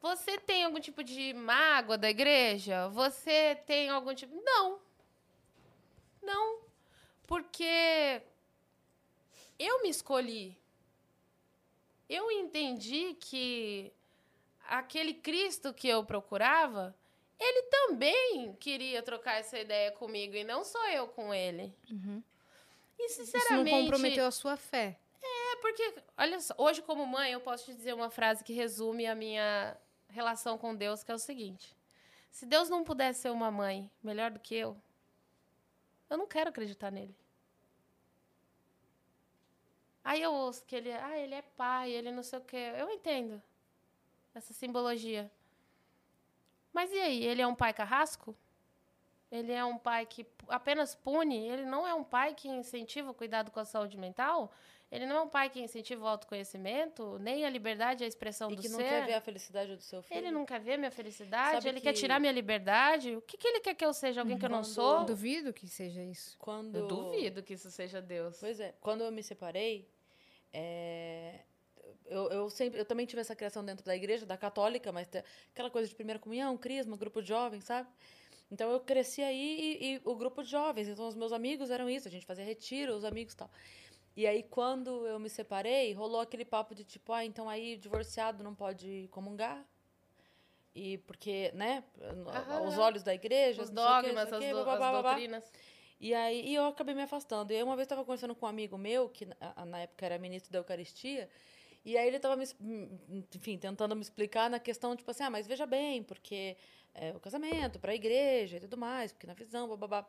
[0.00, 2.88] você tem algum tipo de mágoa da igreja?
[2.88, 4.34] Você tem algum tipo.
[4.42, 4.80] Não.
[6.22, 6.60] Não.
[7.26, 8.22] Porque
[9.58, 10.58] eu me escolhi.
[12.08, 13.92] Eu entendi que
[14.66, 16.94] aquele Cristo que eu procurava,
[17.40, 21.74] ele também queria trocar essa ideia comigo e não só eu com ele.
[21.90, 22.22] Uhum.
[22.98, 24.98] E Isso não sinceramente, comprometeu a sua fé.
[25.22, 29.06] é porque, olha só, hoje como mãe eu posso te dizer uma frase que resume
[29.06, 29.76] a minha
[30.08, 31.74] relação com Deus, que é o seguinte:
[32.30, 34.76] se Deus não pudesse ser uma mãe melhor do que eu,
[36.10, 37.16] eu não quero acreditar nele.
[40.04, 42.72] Aí eu ouço que ele, ah, ele é pai, ele não sei o quê.
[42.76, 43.42] Eu entendo
[44.34, 45.30] essa simbologia.
[46.72, 48.36] Mas e aí, ele é um pai carrasco?
[49.30, 51.48] Ele é um pai que apenas pune?
[51.48, 54.52] Ele não é um pai que incentiva o cuidado com a saúde mental?
[54.90, 58.50] Ele não é um pai que incentiva o autoconhecimento, nem a liberdade e a expressão
[58.50, 58.88] E do que não ser?
[58.88, 60.18] quer ver a felicidade do seu filho.
[60.18, 61.52] Ele não quer ver minha felicidade?
[61.52, 63.14] Sabe ele quer que- tirar minha liberdade?
[63.14, 64.20] O que, que ele quer que eu seja?
[64.20, 65.04] Alguém que eu não sou?
[65.04, 66.36] Duvido que seja isso.
[66.38, 66.74] Quando...
[66.76, 68.36] Eu duvido que isso seja Deus.
[68.40, 68.74] Pois é.
[68.80, 69.88] Quando eu me separei,
[70.52, 71.38] é,
[72.10, 75.08] eu, eu sempre, eu também tive essa criação dentro da igreja, da católica, mas
[75.52, 77.88] aquela coisa de primeira comunhão, crisma, grupo de jovens, sabe?
[78.50, 81.88] Então eu cresci aí e, e o grupo de jovens, então os meus amigos eram
[81.88, 83.50] isso, a gente fazia retiro, os amigos tal.
[84.16, 88.42] E aí quando eu me separei, rolou aquele papo de tipo, ah, então aí divorciado
[88.42, 89.64] não pode comungar?
[90.74, 92.66] E porque, né, Aham.
[92.66, 95.52] os olhos da igreja, Os dogmas, o as, quê, do- babá, as doutrinas.
[96.00, 97.52] E aí e eu acabei me afastando.
[97.52, 100.18] E aí uma vez estava conversando com um amigo meu, que na, na época era
[100.18, 101.28] ministro da Eucaristia,
[101.84, 102.44] e aí ele estava, me,
[103.34, 106.56] enfim, tentando me explicar na questão, tipo assim, ah, mas veja bem, porque
[106.94, 110.06] é, o casamento, para a igreja e tudo mais, porque na visão, babá.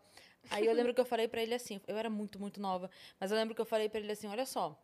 [0.49, 3.31] Aí eu lembro que eu falei para ele assim, eu era muito, muito nova, mas
[3.31, 4.77] eu lembro que eu falei para ele assim, olha só,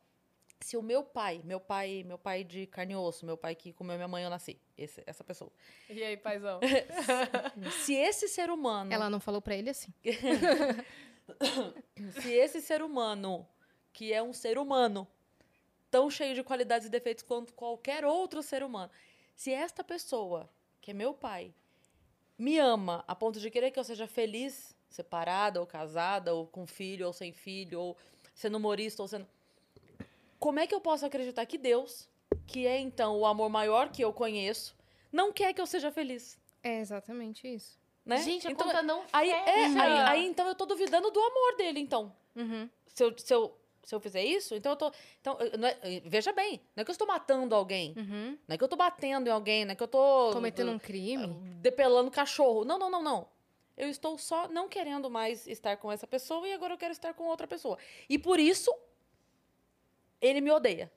[0.61, 3.73] se o meu pai, meu pai, meu pai de carne e osso, meu pai que
[3.73, 5.51] comeu minha mãe, eu nasci, esse, essa pessoa.
[5.89, 6.59] E aí, paizão?
[7.83, 9.93] Se esse ser humano Ela não falou pra ele assim.
[12.21, 13.47] se esse ser humano,
[13.91, 15.07] que é um ser humano,
[15.97, 18.91] tão cheio de qualidades e defeitos quanto qualquer outro ser humano,
[19.35, 20.47] se esta pessoa,
[20.79, 21.51] que é meu pai,
[22.37, 26.67] me ama a ponto de querer que eu seja feliz, separada ou casada, ou com
[26.67, 27.97] filho ou sem filho, ou
[28.35, 29.27] sendo humorista ou sendo.
[30.37, 32.07] Como é que eu posso acreditar que Deus,
[32.45, 34.75] que é então o amor maior que eu conheço,
[35.11, 36.37] não quer que eu seja feliz?
[36.61, 37.75] É exatamente isso.
[38.05, 38.17] Né?
[38.17, 41.57] Gente, a então, conta não aí, é, aí, aí então eu tô duvidando do amor
[41.57, 42.69] dele, então Uhum.
[42.85, 43.57] se eu, se eu,
[43.87, 44.91] se eu fizer isso, então eu tô.
[45.21, 48.37] Então, eu- é- veja bem, não é que eu estou matando alguém, Uhum.
[48.45, 50.31] não é que eu tô batendo em alguém, não é que eu tô.
[50.33, 51.27] Cometendo um crime.
[51.61, 52.65] Depelando cachorro.
[52.65, 53.29] Não, não, não, não.
[53.77, 57.13] Eu estou só não querendo mais estar com essa pessoa e agora eu quero estar
[57.13, 57.77] com outra pessoa.
[58.09, 58.75] E por isso,
[60.19, 60.91] ele me odeia.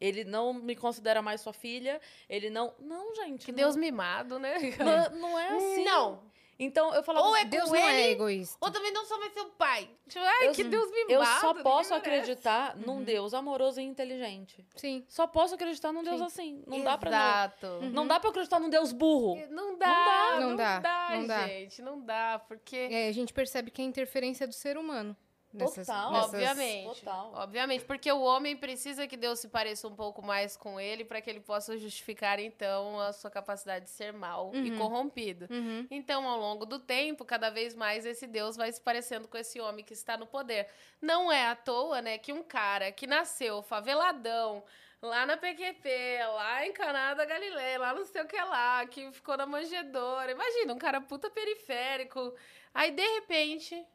[0.00, 1.98] Ele não me considera mais sua filha.
[2.28, 2.74] Ele não.
[2.78, 3.46] Não, gente.
[3.46, 4.54] Que não- Deus mimado, né?
[4.78, 5.84] Não, não é assim.
[5.84, 6.27] Não.
[6.58, 7.26] Então eu falava.
[7.26, 8.56] Ou é assim, Deus com não é ele, egoísta.
[8.60, 9.88] Ou também não sou mais seu pai.
[10.08, 11.12] Tipo, ai, Eu- que Deus mimado.
[11.12, 11.94] eu só posso merece.
[11.94, 14.66] acreditar num Deus amoroso e inteligente.
[14.74, 15.04] Sim.
[15.08, 16.24] Só posso acreditar num Deus Sim.
[16.24, 16.64] assim.
[16.66, 17.18] Não dá pra não.
[17.18, 17.66] Exato.
[17.92, 19.36] Não dá pra acreditar num Deus burro.
[19.50, 21.46] Não dá, Não não dá, dá, não dá.
[21.46, 21.80] gente.
[21.82, 22.76] Não dá, porque...
[22.90, 25.16] É, a gente percebe que é interferência do ser humano.
[25.58, 26.12] Nessas, Total.
[26.12, 27.00] nessas- Obviamente.
[27.00, 27.32] Total.
[27.34, 31.20] Obviamente, porque o homem precisa que Deus se pareça um pouco mais com ele para
[31.20, 34.78] que ele possa justificar, então, a sua capacidade de ser mal e Uhum.
[34.78, 35.46] corrompido.
[35.50, 35.86] Uhum.
[35.90, 39.60] Então, ao longo do tempo, cada vez mais esse Deus vai se parecendo com esse
[39.60, 40.68] homem que está no poder.
[41.00, 44.62] Não é à toa, né, que um cara que nasceu faveladão,
[45.00, 45.88] lá na PQP,
[46.34, 50.32] lá em Caná da Galileia, lá não sei o que lá, que ficou na manjedoura.
[50.32, 52.34] Imagina, um cara puta periférico.
[52.74, 53.86] Aí, de repente,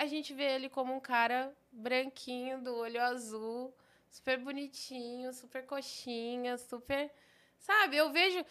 [0.00, 3.70] a gente vê ele como um cara branquinho, do olho azul,
[4.10, 7.12] super bonitinho, super coxinha, super.
[7.58, 8.42] Sabe, eu vejo.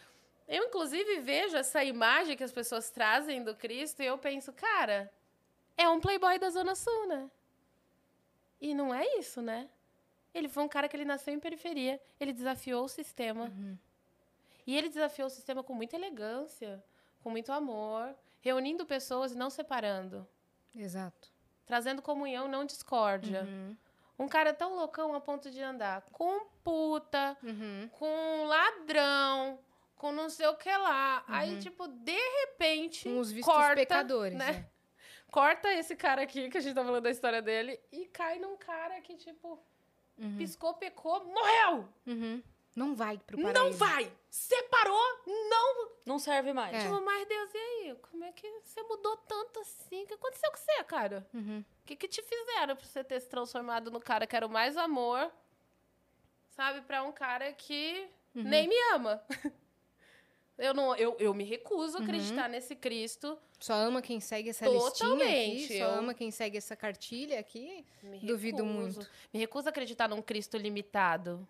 [0.48, 5.12] Eu, inclusive, vejo essa imagem que as pessoas trazem do Cristo e eu penso, cara,
[5.76, 7.32] é um playboy da Zona Sul, né?
[8.62, 9.68] E não é isso, né?
[10.32, 13.46] Ele foi um cara que ele nasceu em periferia, ele desafiou o sistema.
[13.46, 13.76] Uhum.
[14.68, 16.84] E ele desafiou o sistema com muita elegância,
[17.24, 20.28] com muito amor, reunindo pessoas e não separando
[20.76, 21.30] Exato.
[21.70, 23.44] Trazendo comunhão, não discórdia.
[23.44, 23.78] Uhum.
[24.18, 27.88] Um cara tão loucão a ponto de andar com puta, Uhum.
[27.92, 29.60] com ladrão,
[29.96, 31.24] com não sei o que lá.
[31.28, 31.60] Aí, Uhum.
[31.60, 34.36] tipo, de repente, Com os vistos corta, pecadores.
[34.36, 34.52] né?
[34.52, 34.66] né?
[35.32, 38.58] corta esse cara aqui, que a gente tá falando da história dele, e cai num
[38.58, 39.60] cara que, tipo,
[40.18, 40.38] Uhum.
[40.38, 41.88] piscou, pecou, morreu!
[42.08, 42.42] Uhum.
[42.80, 43.64] Não vai pro paraíso.
[43.64, 44.12] Não vai!
[44.30, 45.90] Separou, não!
[46.06, 46.74] Não serve mais.
[46.76, 46.80] É.
[46.80, 47.96] Tipo, mas Deus, e aí?
[48.10, 50.04] Como é que você mudou tanto assim?
[50.04, 51.28] O que aconteceu com você, cara?
[51.34, 51.60] Uhum.
[51.60, 54.50] O que, que te fizeram pra você ter se transformado no cara que era o
[54.50, 55.32] mais amor,
[56.52, 56.82] sabe?
[56.82, 58.44] Pra um cara que Uhum.
[58.44, 59.22] nem me ama.
[60.58, 62.06] Eu, não, eu, eu me recuso a Uhum.
[62.06, 63.40] acreditar nesse Cristo.
[63.62, 65.78] Só ama quem segue essa listinha Totalmente, aqui.
[65.78, 67.86] Só eu- ama quem segue essa cartilha aqui.
[68.04, 69.00] Me Duvido recuso.
[69.00, 69.12] muito.
[69.34, 71.48] Me recuso a acreditar num Cristo limitado.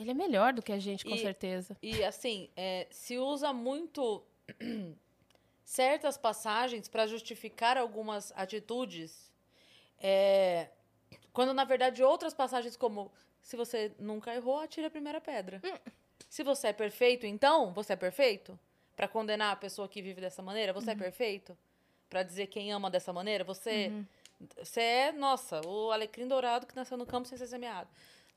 [0.00, 1.76] Ele é melhor do que a gente, com E- certeza.
[1.82, 4.22] E assim, é, se usa muito
[5.64, 9.30] certas passagens para justificar algumas atitudes,
[9.98, 10.68] é,
[11.32, 13.12] quando na verdade outras passagens como
[13.42, 15.60] se você nunca errou, atire a primeira pedra.
[16.28, 18.58] Se você é perfeito, então você é perfeito
[18.96, 21.56] para condenar a pessoa que vive dessa maneira, você é perfeito
[22.08, 24.06] para dizer quem ama dessa maneira, você Uhum.
[24.62, 27.88] você é, nossa, o alecrim dourado que nasceu no campo sem ser semeado.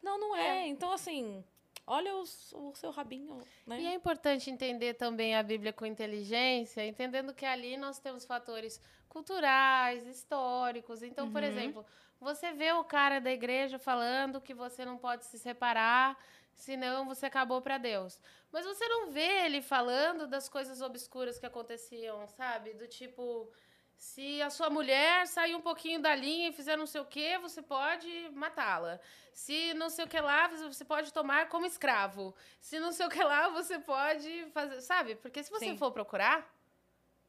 [0.03, 0.67] Não, não é.
[0.67, 1.43] Então, assim,
[1.85, 3.77] Olha os- o seu rabinho, né?
[3.81, 8.79] E é importante entender também a Bíblia com inteligência, entendendo que ali nós temos fatores
[9.09, 11.03] culturais, históricos.
[11.03, 11.49] Então, por Uhum.
[11.49, 11.85] exemplo,
[12.21, 16.17] você vê o cara da igreja falando que você não pode se separar,
[16.53, 18.17] senão você acabou para Deus.
[18.49, 22.73] Mas você não vê ele falando das coisas obscuras que aconteciam, sabe?
[22.75, 23.51] Do tipo,
[24.03, 27.37] se a sua mulher sair um pouquinho da linha e fizer não sei o quê,
[27.41, 28.99] você pode matá-la.
[29.33, 32.35] Se não sei o que lá, você pode tomar como escravo.
[32.59, 35.15] Se não sei o que lá, você pode fazer, sabe?
[35.15, 35.77] Porque se você Sim.
[35.77, 36.45] for procurar,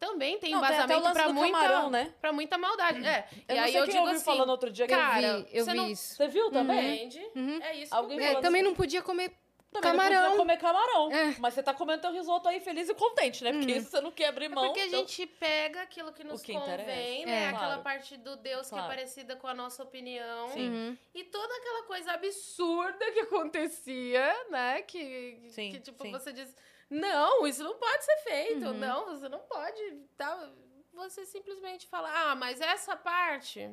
[0.00, 2.12] também tem Não, embasamento do muita, camarão, né?
[2.20, 3.06] pra muita maldade.
[3.06, 3.28] É.
[3.48, 5.22] Eu e não aí sei eu quem digo ouviu assim, falando outro dia que cara,
[5.28, 6.14] eu vi, eu você vi não- isso.
[6.16, 6.96] Você viu também?
[7.06, 7.24] entende?
[7.36, 7.62] Uhum.
[7.62, 7.94] É isso.
[7.94, 8.68] Alguém que eu É, também assim.
[8.68, 9.32] não podia comer
[9.80, 10.22] Também não Camarão.
[10.22, 11.12] podia comer camarão.
[11.12, 11.36] É.
[11.40, 13.52] Mas você tá comendo teu risoto aí feliz e contente, né?
[13.52, 13.78] Porque Uhum.
[13.78, 14.66] isso você não quer abrir É mão.
[14.66, 17.26] porque a então- gente pega aquilo que nos que convém, interessa.
[17.26, 17.42] né?
[17.44, 17.48] É.
[17.48, 17.82] Aquela Claro.
[17.82, 18.86] parte do Deus que Claro.
[18.92, 20.48] é parecida com a nossa opinião.
[20.50, 20.68] Sim.
[20.68, 20.98] Uhum.
[21.14, 24.82] E toda aquela coisa absurda que acontecia, né?
[24.82, 26.12] Que, Sim, que tipo, sim.
[26.12, 26.54] você diz,
[26.88, 28.66] não, isso não pode ser feito.
[28.66, 28.74] Uhum.
[28.74, 29.92] Não, você não pode.
[30.16, 30.50] Tá?
[30.92, 33.68] Você simplesmente fala, ah, mas essa parte...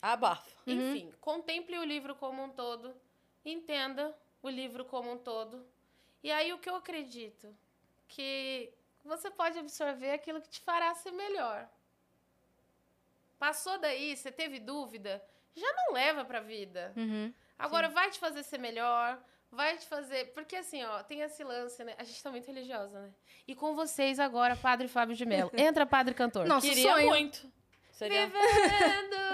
[0.00, 0.50] Abafa.
[0.66, 0.72] Uhum.
[0.92, 2.94] Enfim, contemple o livro como um todo,
[3.44, 4.14] entenda
[4.44, 5.66] o livro como um todo.
[6.22, 7.48] E aí o que eu acredito?
[8.06, 8.70] Que
[9.02, 11.66] você pode absorver aquilo que te fará ser melhor.
[13.38, 15.22] Passou daí, você teve dúvida,
[15.56, 16.92] já não leva pra vida.
[16.94, 17.32] Uhum.
[17.58, 19.18] Agora vai te fazer ser melhor,
[19.50, 20.32] vai te fazer.
[20.34, 21.94] Porque assim, ó, tem esse lance, né?
[21.96, 23.10] A gente tá muito religiosa, né?
[23.48, 25.50] E com vocês agora, Padre Fábio de Mello.
[25.56, 26.46] Entra, Padre Cantor.
[26.46, 27.08] Nossa, Queria sonho.
[27.08, 27.50] muito.
[27.92, 28.26] Seria...
[28.26, 29.33] Vivendo!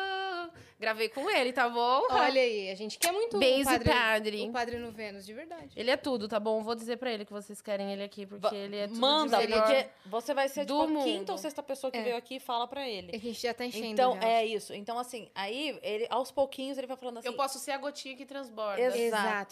[0.81, 2.07] Gravei com ele, tá bom?
[2.11, 4.43] Olha aí, a gente quer muito Beijo, o padre, padre.
[4.49, 5.71] o padre no Vênus, de verdade.
[5.77, 6.63] Ele é tudo, tá bom?
[6.63, 9.37] Vou dizer pra ele que vocês querem ele aqui, porque Va- ele é tudo Manda,
[9.39, 9.63] de melhor.
[9.67, 12.03] porque você vai ser do tipo a quinta ou sexta pessoa que É.
[12.03, 13.15] veio aqui e fala pra ele.
[13.15, 14.27] A gente já tá enchendo Então, já.
[14.27, 14.73] é isso.
[14.73, 17.29] Então, assim, aí, ele, aos pouquinhos, ele vai falando assim.
[17.29, 18.81] Eu posso ser a gotinha que transborda.
[18.81, 18.97] Exato.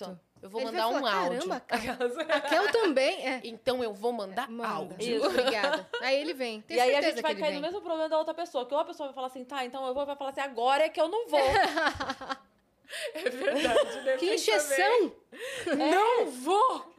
[0.04, 0.20] Exato.
[0.42, 1.48] Eu vou Ele mandar vai um falar, áudio.
[1.48, 3.26] Caramba, Raquel também.
[3.26, 3.40] É.
[3.44, 4.68] Então eu vou mandar Manda.
[4.68, 5.16] áudio.
[5.16, 5.26] Isso.
[5.26, 5.88] Obrigada.
[6.00, 6.60] Aí ele vem.
[6.62, 7.54] Tenho e aí a gente vai cair vem.
[7.56, 8.64] no mesmo problema da outra pessoa.
[8.66, 10.88] Que uma pessoa vai falar assim, tá, então eu vou, vai falar assim, agora é
[10.88, 11.40] que eu não vou.
[13.12, 14.16] É verdade, né?
[14.16, 15.12] Que encheção!
[15.76, 16.94] Não vou!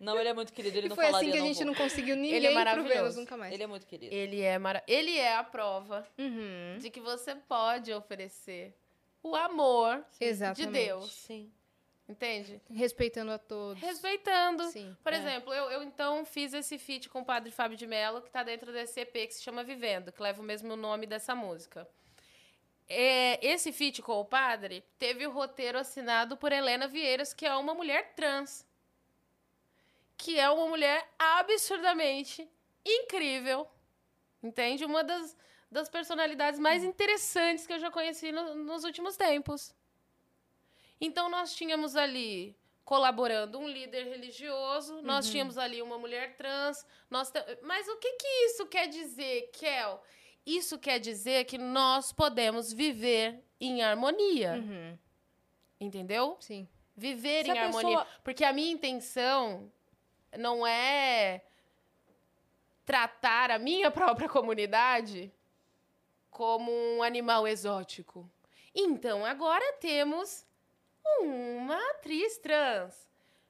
[0.00, 1.56] não, ele é muito querido, ele E não foi falaria assim que a não gente
[1.58, 1.66] vou.
[1.66, 2.92] não conseguiu ninguém Ele é pro maravilhoso.
[2.98, 3.52] Vênus nunca mais.
[3.54, 4.12] Ele é muito querido.
[4.12, 4.82] Ele é mara...
[4.88, 6.76] Ele é a prova Uhum.
[6.80, 8.74] de que você pode oferecer
[9.22, 10.66] o amor Exatamente.
[10.66, 11.12] de Deus.
[11.12, 11.52] Sim.
[12.12, 12.60] Entende?
[12.70, 13.82] Respeitando a todos.
[13.82, 14.64] Respeitando.
[14.70, 14.94] Sim.
[15.02, 15.16] Por É.
[15.16, 18.42] exemplo, eu, eu então fiz esse feat com o padre Fábio de Mello, que tá
[18.42, 21.88] dentro desse EP que se chama Vivendo, que leva o mesmo nome dessa música.
[22.88, 27.54] É, esse feat com o padre teve o roteiro assinado por Helena Vieiras, que é
[27.56, 28.66] uma mulher trans.
[30.18, 32.46] Que é uma mulher absurdamente
[32.84, 33.66] incrível.
[34.42, 34.84] Entende?
[34.84, 35.34] Uma das,
[35.70, 39.74] das personalidades mais interessantes que eu já conheci no- nos últimos tempos.
[41.04, 47.32] Então nós tínhamos ali colaborando um líder religioso, nós tínhamos ali uma mulher trans, nós
[47.62, 50.00] mas o que que isso quer dizer, Kel?
[50.46, 54.98] Isso quer dizer que nós podemos viver em harmonia, Uhum.
[55.80, 56.36] entendeu?
[56.40, 56.68] Sim.
[56.96, 59.72] Viver Se em harmonia, pessoa- porque a minha intenção
[60.38, 61.42] não é
[62.84, 63.90] tratar a minha
[64.26, 65.32] própria comunidade
[66.30, 68.28] como um animal exótico.
[68.74, 70.46] Então, agora temos
[71.20, 72.94] uma atriz trans.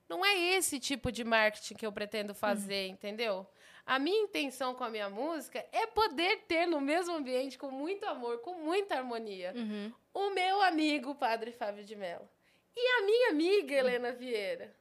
[0.09, 3.47] Não é esse tipo de marketing que eu pretendo fazer, entendeu?
[3.87, 8.05] A minha intenção com a minha música é poder ter no mesmo ambiente, com muito
[8.07, 9.93] amor, com muita harmonia, Uhum.
[10.15, 12.29] o meu amigo Padre Fábio de Mello
[12.77, 14.75] e a minha amiga Helena Vieira.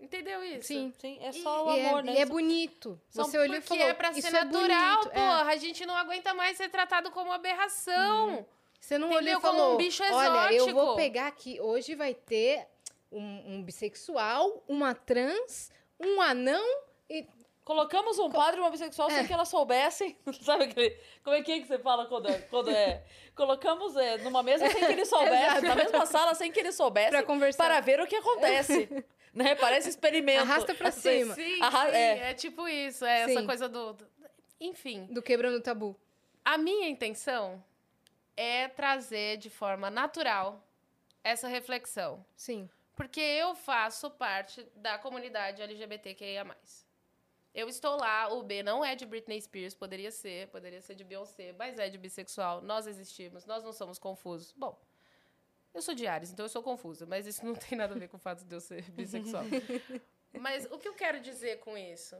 [0.00, 0.66] Entendeu isso?
[0.66, 0.92] Sim.
[0.98, 2.14] Sim, é só o E amor, é, né?
[2.14, 3.00] e é bonito.
[3.08, 5.02] São- Você olhou e porque falou, é pra ser isso é natural.
[5.04, 5.08] É.
[5.10, 5.42] porra.
[5.44, 8.44] A gente não aguenta mais ser tratado como aberração.
[8.82, 9.36] Você não Entendeu?
[9.36, 12.66] olhou e Como um falou, bicho olha, eu vou exótico." pegar aqui, hoje vai ter
[13.12, 16.64] um, um bissexual, uma trans, um anão
[17.08, 17.24] e...
[17.64, 19.14] Colocamos um padre e uma bissexual É.
[19.18, 20.18] sem que elas soubessem.
[20.42, 20.98] Sabe aquele.
[21.22, 22.38] Como é que, é que você fala quando é?
[22.50, 23.04] Quando é
[23.36, 27.10] Colocamos é, numa mesa sem que eles soubessem, na mesma sala sem que eles soubessem,
[27.12, 27.62] Pra conversar.
[27.64, 28.88] para ver o que acontece.
[29.32, 29.54] né?
[29.54, 30.40] Parece experimento.
[30.42, 31.34] Arrasta pra Assim, cima.
[31.36, 32.30] Sim, Arra- sim, é.
[32.30, 32.34] é.
[32.34, 33.04] tipo isso.
[33.04, 33.46] É essa Sim.
[33.46, 33.92] coisa do...
[33.92, 34.08] do-
[34.60, 35.06] Enfim.
[35.08, 35.96] Do quebrando o tabu.
[36.44, 37.62] A minha intenção
[38.36, 40.66] é trazer de forma natural
[41.22, 42.24] essa reflexão.
[42.36, 42.68] Sim.
[42.94, 46.56] Porque eu faço parte da comunidade LGBTQIA+.
[47.54, 51.04] Eu estou lá, o B não é de Britney Spears, poderia ser, poderia ser de
[51.04, 52.62] Beyoncé, mas é de bissexual.
[52.62, 54.52] Nós existimos, nós não somos confusos.
[54.56, 54.80] Bom,
[55.74, 58.08] eu sou de Ares, então eu sou confusa, mas isso não tem nada a ver
[58.08, 59.44] com o fato de eu ser bissexual.
[60.32, 62.16] mas o que eu quero dizer com isso?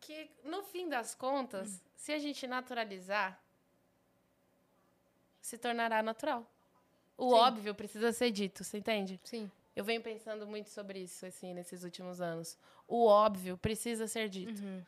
[0.00, 3.41] Que, no fim das contas, se a gente naturalizar,
[5.42, 6.46] se tornará natural.
[7.18, 7.34] O Sim.
[7.34, 9.20] óbvio precisa ser dito, você entende?
[9.24, 9.50] Sim.
[9.74, 12.56] Eu venho pensando muito sobre isso, assim, nesses últimos anos.
[12.86, 14.62] O óbvio precisa ser dito.
[14.62, 14.82] Uhum.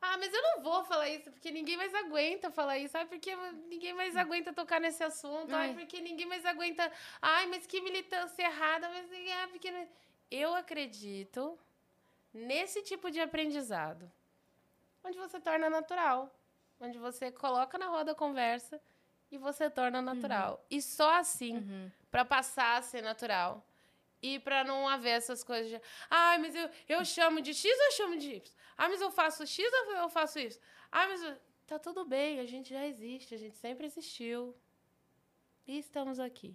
[0.00, 2.96] Ah, mas eu não vou falar isso, porque ninguém mais aguenta falar isso.
[2.96, 3.34] Ai, porque
[3.68, 5.54] ninguém mais aguenta tocar nesse assunto.
[5.54, 6.92] Ai, porque ninguém mais aguenta.
[7.22, 8.88] Ai, mas que militância errada.
[8.90, 9.70] Mas é porque.
[9.70, 9.88] não-
[10.30, 11.58] Eu acredito
[12.34, 14.10] nesse tipo de aprendizado.
[15.02, 16.30] Onde você torna natural.
[16.78, 18.78] Onde você coloca na roda a conversa
[19.34, 20.64] e você torna natural.
[20.70, 21.90] E só assim Uhum.
[22.10, 23.66] Pra passar a ser natural.
[24.22, 25.80] E pra não haver essas coisas de.
[26.08, 28.52] Ai, mas eu, eu chamo de X ou eu chamo de Y?
[28.76, 30.58] Ah, mas eu faço X ou eu faço isso?
[30.90, 31.22] Ah, mas.
[31.22, 31.36] eu-
[31.66, 34.54] Tá tudo bem, a gente já existe, a gente sempre existiu.
[35.66, 36.54] E estamos aqui.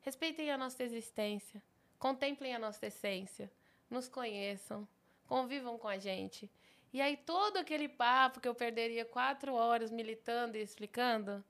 [0.00, 1.62] Respeitem a nossa existência.
[2.00, 3.48] Contemplem a nossa essência.
[3.88, 4.88] Nos conheçam.
[5.28, 6.50] Convivam com a gente.
[6.92, 11.44] E aí, todo aquele papo que eu perderia quatro horas militando e explicando,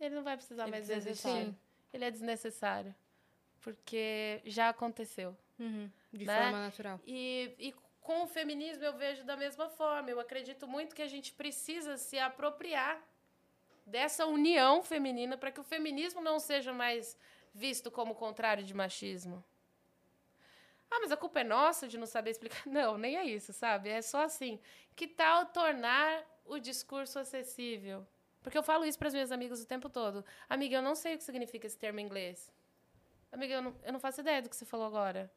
[0.00, 1.28] ele não vai precisar Ele mais precisa existir.
[1.28, 1.54] existir.
[1.92, 2.94] Ele é desnecessário.
[3.60, 5.36] Porque já aconteceu.
[5.58, 5.90] Uhum.
[6.12, 6.42] De Né?
[6.42, 7.00] forma natural.
[7.06, 10.10] E, e com o feminismo eu vejo da mesma forma.
[10.10, 13.00] Eu acredito muito que a gente precisa se apropriar
[13.86, 17.16] dessa união feminina para que o feminismo não seja mais
[17.54, 19.42] visto como o contrário de machismo.
[20.90, 22.62] Ah, mas a culpa é nossa de não saber explicar.
[22.66, 23.88] Não, nem é isso, sabe?
[23.88, 24.60] É só assim.
[24.94, 28.06] Que tal tornar o discurso acessível?
[28.44, 30.24] Porque eu falo isso para as minhas amigas o tempo todo.
[30.48, 32.52] Amiga, eu não sei o que significa esse termo em inglês.
[33.32, 35.32] Amiga, eu não, eu não faço ideia do que você falou agora.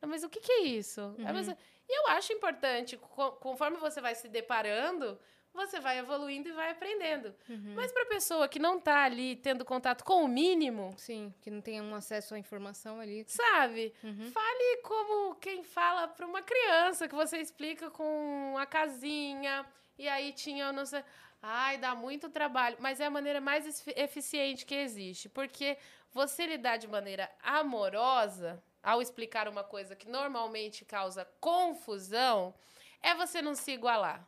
[0.00, 1.00] Não, mas o que, que é isso?
[1.18, 1.54] É, mas- e
[1.98, 5.18] eu acho importante, co- conforme você vai se deparando,
[5.52, 7.34] você vai evoluindo e vai aprendendo.
[7.74, 11.60] Mas para pessoa que não tá ali tendo contato com o mínimo, Sim, que não
[11.60, 13.24] tenha um acesso à informação ali.
[13.28, 13.92] sabe?
[14.02, 14.30] Uhum.
[14.30, 19.66] Fale como quem fala para uma criança, que você explica com a casinha,
[19.98, 21.04] e aí tinha, não sei.
[21.42, 22.76] Ai, dá muito trabalho.
[22.80, 25.28] Mas é a maneira mais efi- eficiente que existe.
[25.28, 25.76] Porque
[26.12, 32.54] você lidar de maneira amorosa, ao explicar uma coisa que normalmente causa confusão,
[33.02, 34.26] é você não se igualar.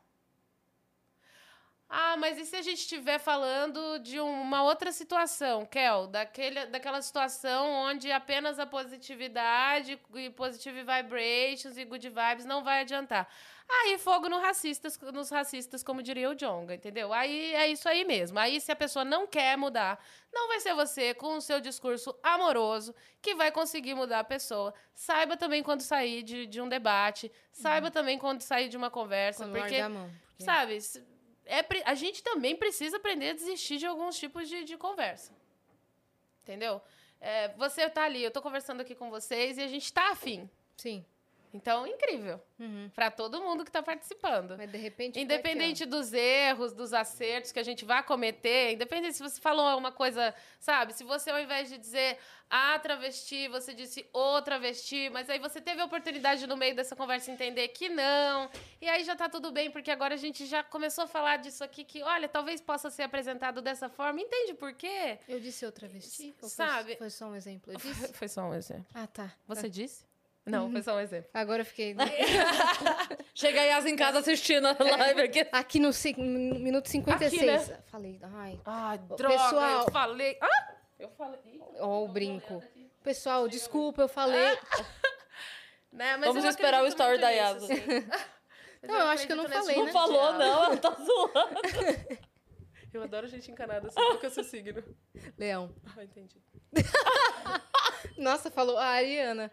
[1.88, 6.06] Ah, mas e se a gente estiver falando de uma outra situação, Kel?
[6.08, 12.80] Daquele, daquela situação onde apenas a positividade e positive vibrations e good vibes não vai
[12.80, 13.28] adiantar.
[13.68, 17.12] Aí fogo no racistas, nos racistas, como diria o Jonga, entendeu?
[17.12, 18.38] Aí é isso aí mesmo.
[18.38, 19.98] Aí se a pessoa não quer mudar,
[20.32, 24.72] não vai ser você com o seu discurso amoroso que vai conseguir mudar a pessoa.
[24.94, 29.44] Saiba também quando sair de, de um debate, saiba também quando sair de uma conversa,
[29.44, 30.10] Quando porque a mão.
[30.28, 30.78] porque- Sabe,
[31.46, 35.32] é, a gente também precisa aprender a desistir de alguns tipos de, de conversa.
[36.42, 36.80] Entendeu?
[37.20, 40.48] É, você tá ali, eu tô conversando aqui com vocês e a gente tá afim.
[40.76, 41.04] Sim.
[41.54, 42.40] Então, incrível.
[42.58, 42.90] Uhum.
[42.94, 44.56] Pra todo mundo que tá participando.
[44.58, 45.20] Mas de repente.
[45.20, 49.92] Independente dos erros, dos acertos que a gente vai cometer, independente se você falou uma
[49.92, 50.92] coisa, sabe?
[50.92, 52.18] Se você, ao invés de dizer
[52.50, 56.94] a travesti, você disse o travesti, mas aí você teve a oportunidade no meio dessa
[56.94, 58.50] conversa entender que não,
[58.80, 61.64] e aí já tá tudo bem, porque agora a gente já começou a falar disso
[61.64, 65.18] aqui, que, olha, talvez possa ser apresentado dessa forma, entende por quê?
[65.28, 66.18] Eu disse outra vez.
[66.20, 66.96] Ou foi- Sabe?
[66.96, 67.72] Foi, só um exemplo.
[67.72, 68.12] Eu disse.
[68.12, 68.86] Foi só um exemplo.
[68.94, 69.32] Ah, tá.
[69.46, 70.04] Você disse?
[70.46, 71.30] Não, foi só um exemplo.
[71.32, 71.96] Agora eu fiquei.
[73.34, 75.46] Chega a Yas em casa assistindo a live aqui.
[75.50, 77.42] Aqui no ci- no minuto 56.
[77.42, 77.78] Aqui, né?
[77.86, 78.60] Falei, ai.
[78.64, 79.80] Ai, droga, pessoal.
[79.86, 80.38] eu falei...
[80.42, 80.74] Ah!
[80.98, 81.40] Eu falei...
[81.46, 82.62] Ih, Ó, o brinco.
[83.02, 84.56] Pessoal, desculpa, eu falei.
[85.92, 86.16] Né?
[86.16, 87.66] Mas Vamos eu esperar o acredito story muito da nisso, Yasa.
[87.66, 88.06] sim.
[88.82, 89.92] Mas Não, eu acho que eu não acredito falei, nesse Não né?
[89.92, 90.38] falou, diálogo.
[90.38, 92.18] não, ela tá zoando.
[92.92, 94.84] Eu adoro gente encanada assim, qual que é o seu signo?
[95.38, 95.74] Leão.
[95.96, 96.36] Ah, entendi.
[98.18, 99.50] Nossa, falou a Ariana.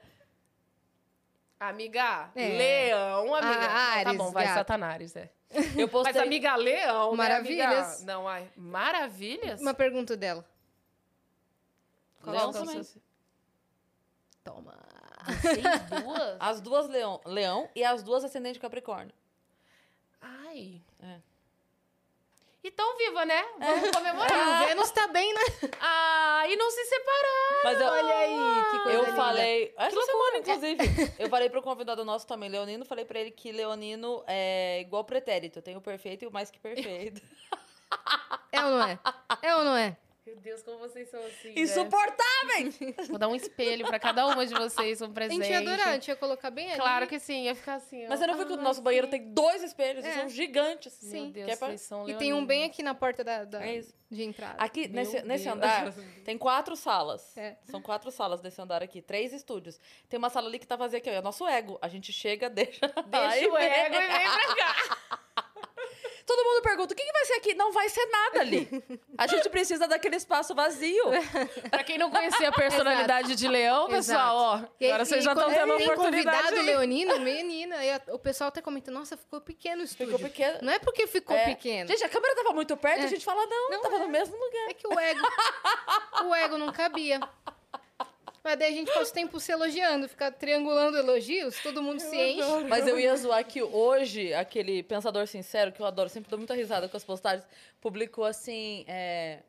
[1.62, 2.48] Amiga, É.
[2.58, 3.48] leão, amiga.
[3.48, 4.56] Ah, Não, tá Ares, bom, vai, gato.
[4.56, 5.32] Satanás, é.
[5.78, 6.22] Eu Mas postei.
[6.22, 7.98] amiga, leão, né, Maravilhas.
[7.98, 8.06] amiga?
[8.14, 9.62] Não, ai, maravilhas?
[9.62, 10.44] Uma pergunta dela.
[12.24, 12.84] Qual Leão é o seu também.
[12.84, 13.02] signo?
[14.44, 14.74] Toma.
[15.54, 16.38] Tem duas?
[16.40, 19.14] As duas leão, leão e as duas ascendente Capricórnio.
[20.20, 20.82] Ai.
[21.00, 21.20] É.
[22.64, 23.44] E tão viva, né?
[23.60, 24.68] Vamos O comemorar.
[24.68, 25.42] Vênus tá bem, né?
[25.82, 27.64] ah, e não se separar.
[27.64, 29.16] Mas eu, Olha aí, que coisa eu linda.
[29.16, 29.74] falei.
[29.78, 31.14] Essa semana, inclusive.
[31.18, 35.60] eu falei pro convidado nosso também, Leonino, falei pra ele que Leonino é igual pretérito.
[35.62, 37.20] Tem o perfeito e o mais que perfeito.
[38.52, 39.00] É ou não é?
[39.42, 39.98] É ou não é?
[40.24, 41.62] Meu Deus, como vocês são assim, né?
[41.62, 42.78] Insuportáveis!
[43.10, 45.42] Vou dar um espelho pra cada uma de vocês, um A presente.
[45.44, 46.80] gente ia adorar, a gente ia colocar bem ali.
[46.80, 48.06] Claro que sim, ia ficar assim.
[48.06, 48.10] ó.
[48.10, 50.20] Mas você não viu que o nosso banheiro tem dois espelhos, eles É.
[50.20, 50.96] são gigantes.
[51.02, 51.32] Meu Sim.
[51.32, 53.66] Deus, Que é pra- vocês são E tem um bem aqui na porta da, da-
[53.66, 53.82] É
[54.12, 54.62] de entrada.
[54.64, 55.56] Aqui, Meu nesse, nesse Deus.
[55.56, 55.92] andar,
[56.24, 57.36] tem quatro salas.
[57.36, 57.58] É.
[57.64, 59.80] São quatro salas desse andar aqui, três estúdios.
[60.08, 61.80] Tem uma sala ali que tá vazia aqui, ó, é o nosso ego.
[61.82, 62.86] A gente chega, deixa.
[63.08, 65.20] Deixa aí o ego e vem pra cá.
[66.32, 67.54] Todo mundo pergunta: o que, que vai ser aqui?
[67.56, 68.70] Não vai ser nada ali.
[69.18, 71.04] A gente precisa daquele espaço vazio.
[71.70, 74.60] Pra quem não conhecia a personalidade de leão, pessoal, ó.
[74.80, 76.38] E- Agora e vocês já estão tendo a oportunidade.
[76.38, 76.66] convidado aí.
[76.66, 80.14] leonino, menina, e a- o pessoal até comenta, nossa, ficou pequeno o estúdio.
[80.16, 80.60] Ficou pequeno.
[80.62, 81.46] Não é porque ficou É.
[81.46, 81.90] pequeno.
[81.90, 83.04] Gente, a câmera tava muito perto, É.
[83.04, 84.70] a gente fala: não, Não, tava no mesmo lugar.
[84.70, 85.28] É que o ego,
[86.26, 87.20] o ego não cabia.
[88.44, 92.16] Mas daí a gente passa o tempo se elogiando, ficar triangulando elogios, todo mundo se
[92.16, 92.64] enche.
[92.68, 96.56] Mas eu ia zoar que hoje, aquele pensador sincero, que eu adoro, sempre dou muita
[96.56, 97.46] risada com as postagens,
[97.80, 98.84] publicou assim.
[98.88, 99.40] é,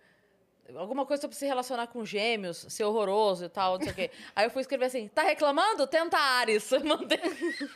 [0.77, 4.11] Alguma coisa sobre se relacionar com gêmeos, ser horroroso e tal, não sei o quê.
[4.35, 5.87] Aí eu fui escrever assim: tá reclamando?
[5.87, 6.71] Tenta Ares.
[6.73, 7.19] Eu Mandei.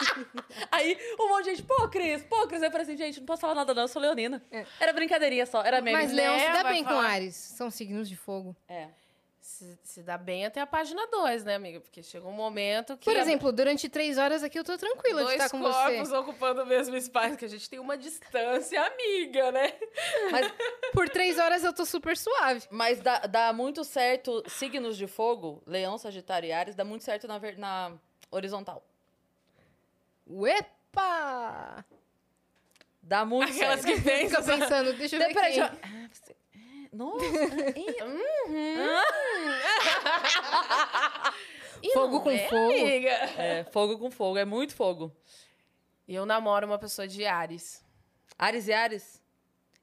[0.70, 2.62] Aí um monte de gente, pô, Cris, pô, Cris.
[2.62, 4.42] Eu falei assim: gente, não posso falar nada, não, eu sou leonina.
[4.50, 4.64] É.
[4.80, 5.96] Era brincadeirinha só, era meme.
[5.96, 7.08] Mas Leão se dá bem com falar.
[7.08, 8.54] Ares, são signos de fogo.
[8.68, 8.88] É.
[9.48, 11.80] Se, se dá bem até a página 2, né, amiga?
[11.80, 13.04] Porque chega um momento que.
[13.04, 16.16] Por exemplo, durante três horas aqui eu tô tranquila de dois estar com corpos você.
[16.16, 19.72] ocupando o mesmo espaço, que a gente tem uma distância amiga, né?
[20.32, 20.52] Mas,
[20.92, 22.66] Por três horas eu tô super suave.
[22.70, 27.28] mas dá, dá muito certo, signos de fogo, Leão, Sagitário e Ares, dá muito certo
[27.28, 27.92] na, ver- na
[28.32, 28.84] horizontal.
[30.28, 31.84] Epa!
[33.00, 33.94] Dá muito Aquelas certo.
[33.96, 34.42] que pensam.
[34.42, 36.10] Fica pensando, deixa eu ver Peraí, quem.
[36.96, 37.26] Nossa,
[41.82, 42.72] E Fogo com é, fogo.
[42.72, 43.10] Amiga.
[43.10, 45.14] é, fogo com fogo, é muito fogo.
[46.08, 47.84] E eu namoro uma pessoa de Ares.
[48.38, 49.22] Ares e Ares.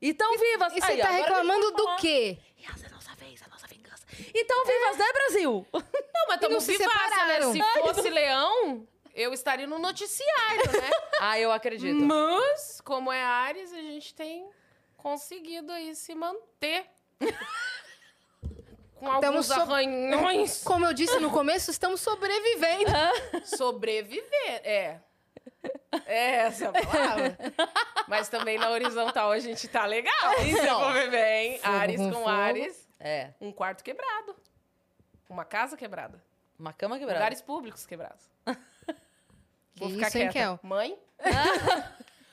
[0.02, 0.74] E tão vivas.
[0.74, 2.38] E você tá reclamando do quê?
[2.58, 4.06] E essa é a nossa vez, a nossa vingança.
[4.34, 5.68] E tão vivas, né, Brasil?
[5.74, 7.42] Não, mas estamos se vivaça, né?
[7.42, 10.90] Se fosse leão, eu estaria no noticiário, né?
[11.20, 12.04] Ah, eu acredito.
[12.04, 14.50] Mas, como é Ares, a gente tem
[14.98, 16.86] conseguido aí se manter.
[19.00, 20.64] Com alguns so- arranhões.
[20.66, 22.92] Como eu disse no começo, estamos sobrevivendo.
[23.44, 25.00] Sobreviver, é.
[26.06, 27.38] É essa a palavra.
[28.08, 30.36] Mas também na horizontal a gente tá legal.
[30.40, 30.80] Se Então.
[30.82, 32.28] for ver bem, Fogo Ares com com.
[32.28, 34.36] Ares, É, um quarto quebrado.
[35.30, 36.24] Uma casa quebrada.
[36.58, 37.20] uma cama quebrada.
[37.20, 38.24] Lugares públicos quebrados.
[38.46, 40.48] Que Vou ficar isso, hein, quieta.
[40.48, 40.60] Kel?
[40.64, 40.98] Mãe?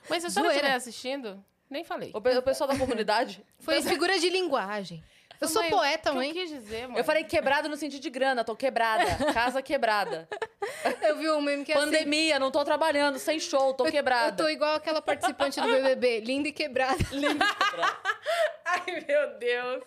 [0.09, 0.55] Mas se a senhora Zoeira.
[0.55, 2.11] estiver assistindo, nem falei.
[2.15, 3.45] O, pe- o pessoal da comunidade.
[3.61, 5.03] Foi figura de linguagem.
[5.41, 6.29] Eu sou Mãe, poeta, o que mãe.
[6.29, 6.99] eu quis dizer, mãe.
[6.99, 9.33] Eu falei quebrado no sentido de grana, tô quebrada.
[9.33, 10.29] Casa quebrada.
[11.03, 11.87] Eu vi um meme que é assim.
[11.87, 14.37] Pandemia, não tô trabalhando, sem show, tô Eu quebrada.
[14.37, 16.99] tô igual aquela participante do BBB, linda e quebrada.
[18.65, 19.83] Ai, meu Deus.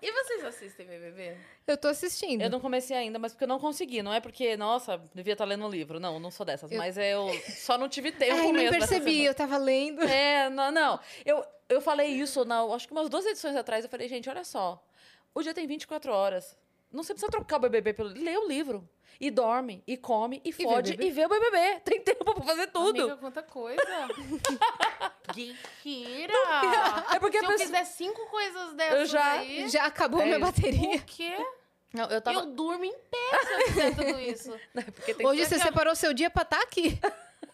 [0.00, 1.36] E vocês assistem BBB?
[1.66, 2.42] Eu tô assistindo.
[2.42, 4.02] Eu não comecei ainda, mas porque eu não consegui.
[4.02, 5.98] Não é porque, nossa, devia estar lendo um livro.
[5.98, 6.70] Não, não sou dessas.
[6.70, 8.76] Eu- Mas eu só não tive tempo Ai, mesmo.
[8.76, 10.02] essa percebi, eu tava lendo.
[10.02, 11.00] É, não, não.
[11.24, 13.84] Eu, eu falei isso, na, acho que umas duas edições atrás.
[13.84, 14.82] Eu falei, gente, olha só.
[15.34, 16.56] O dia tem 24 horas.
[16.94, 18.08] Não você precisa trocar o BBB pelo.
[18.10, 18.88] Lê o livro.
[19.20, 21.80] E dorme, e come, e fode, e vê o BBB.
[21.84, 23.00] Tem tempo pra fazer tudo.
[23.02, 23.80] Amiga, quanta coisa.
[25.32, 26.32] Guerreira.
[27.14, 29.68] É porque Se eu pessoa- fizer cinco coisas dessas Eu já- aí...
[29.68, 30.96] Já acabou É minha bateria.
[30.96, 31.36] O quê?
[31.92, 32.40] Não, eu tava.
[32.40, 34.60] Eu durmo em pé se eu fizer tudo isso.
[34.96, 35.46] Porque tem Hoje que...
[35.48, 36.98] você separou seu dia pra estar aqui.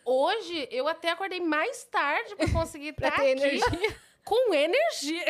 [0.04, 3.96] Hoje, eu até acordei mais tarde pra conseguir Pra estar aqui energia.
[4.24, 5.24] com energia.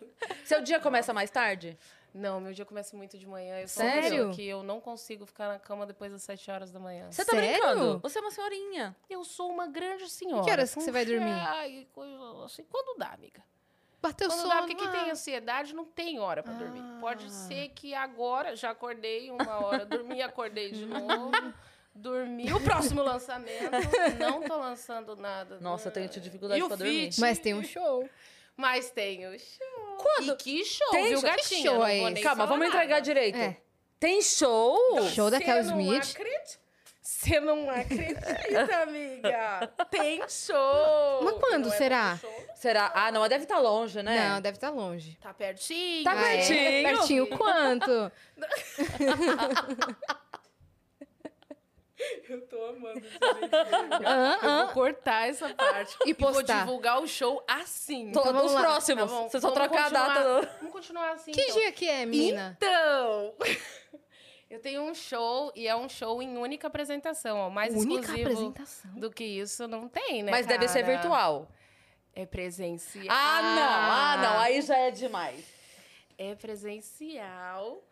[0.44, 1.78] Seu dia começa mais tarde?
[2.16, 3.60] Não, meu dia começa muito de manhã.
[3.60, 4.30] Eu sou Sério?
[4.32, 7.10] que eu não consigo ficar na cama depois das sete horas da manhã.
[7.10, 7.50] Você tá Sério?
[7.60, 7.98] brincando?
[8.00, 8.96] Você é uma senhorinha.
[9.10, 10.42] Eu sou uma grande senhora.
[10.44, 11.30] Que horas que você vai dormir?
[11.30, 11.86] Ai,
[12.44, 12.64] assim.
[12.70, 13.42] Quando dá, amiga.
[14.00, 14.48] Bateu Quando sono.
[14.50, 15.12] dá, porque quem tem ah.
[15.12, 16.82] ansiedade não tem hora pra dormir.
[17.00, 17.30] Pode Ah.
[17.30, 21.32] ser que agora já acordei uma hora, dormi, acordei de novo.
[21.94, 22.52] Dormi.
[22.52, 23.70] O próximo lançamento,
[24.18, 25.58] não tô lançando nada.
[25.60, 27.10] Nossa, eu tenho dificuldade E o pra dormir.
[27.18, 28.08] Mas tem um show.
[28.56, 29.65] Mas tem o show.
[29.96, 30.32] Quando?
[30.32, 31.30] E que show, Tem viu, show?
[31.30, 31.62] Que gatinha?
[31.62, 32.14] show Não é vou esse?
[32.14, 33.00] nem Calma, falar vamos entregar nada.
[33.02, 33.38] direito.
[33.38, 33.56] É.
[33.98, 34.78] Tem show?
[35.14, 36.10] Show da não Smith.
[36.12, 36.66] acredita?
[37.00, 39.72] Você não acredita, amiga?
[39.90, 41.22] Tem show.
[41.22, 42.08] Mas quando Não é será?
[42.10, 42.90] muito show, Será?
[42.94, 44.28] Ah, não, mas deve estar longe, né?
[44.30, 45.16] Não, deve estar longe.
[45.22, 46.02] Tá pertinho.
[46.04, 46.36] Tá Ah, é?
[46.36, 46.82] pertinho.
[46.96, 48.12] Pertinho quanto?
[52.28, 53.18] Eu tô amando isso,
[54.42, 55.96] vou cortar essa parte.
[56.04, 56.60] E vou postar.
[56.60, 58.12] divulgar o show assim.
[58.12, 58.60] Tô- Então vamos dos lá.
[58.60, 59.10] próximos.
[59.10, 60.50] Tá Você só trocar a data.
[60.58, 61.32] Vamos continuar assim.
[61.32, 61.54] Que então.
[61.56, 62.54] dia que é, menina?
[62.58, 63.34] Então,
[64.50, 67.50] eu tenho um show e é um show em única apresentação, ó.
[67.50, 68.90] Mais Única exclusivo apresentação.
[68.94, 70.30] do que isso não tem, né?
[70.30, 70.92] Mas deve ser cara?
[70.98, 71.48] virtual.
[72.14, 73.06] É presencial.
[73.08, 73.62] Ah, não.
[73.62, 74.40] Ah, não.
[74.40, 75.44] Aí já é demais.
[76.18, 77.82] É presencial.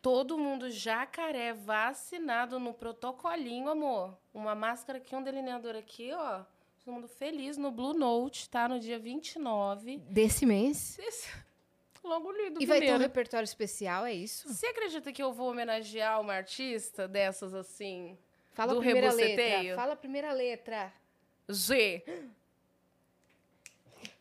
[0.00, 4.16] Todo mundo jacaré vacinado no protocolinho, amor.
[4.32, 6.42] Uma máscara aqui, um delineador aqui, ó.
[6.84, 8.68] Todo mundo feliz no Blue Note, tá?
[8.68, 9.98] No dia 29.
[10.08, 10.98] Desse mês?
[10.98, 11.28] Esse...
[12.04, 13.02] Logo lido, E vai ter um primeiro.
[13.02, 14.48] repertório especial, é isso?
[14.48, 18.16] Você acredita que eu vou homenagear uma artista dessas assim?
[18.54, 19.58] Fala Do a primeira reboceteio?
[19.62, 19.76] letra.
[19.76, 20.92] Fala a primeira letra.
[21.52, 22.04] Z.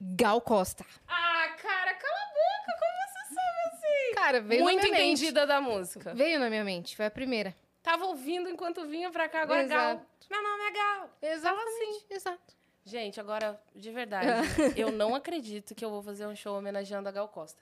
[0.02, 0.86] Gal Costa.
[1.08, 4.06] Ah, cara, cala a boca, como você sabe assim?
[4.18, 5.12] Cara, veio Muito na minha mente.
[5.22, 6.14] entendida da música.
[6.16, 7.56] Veio na minha mente, foi a primeira.
[7.84, 9.92] Tava ouvindo enquanto vinha pra cá, agora Gal.
[9.92, 10.08] Exato.
[10.30, 11.10] Meu nome é Gal.
[11.22, 12.58] Exatamente, exato.
[12.84, 14.28] Gente, agora, de verdade,
[14.76, 17.62] eu não acredito que eu vou fazer um show homenageando a Gal Costa.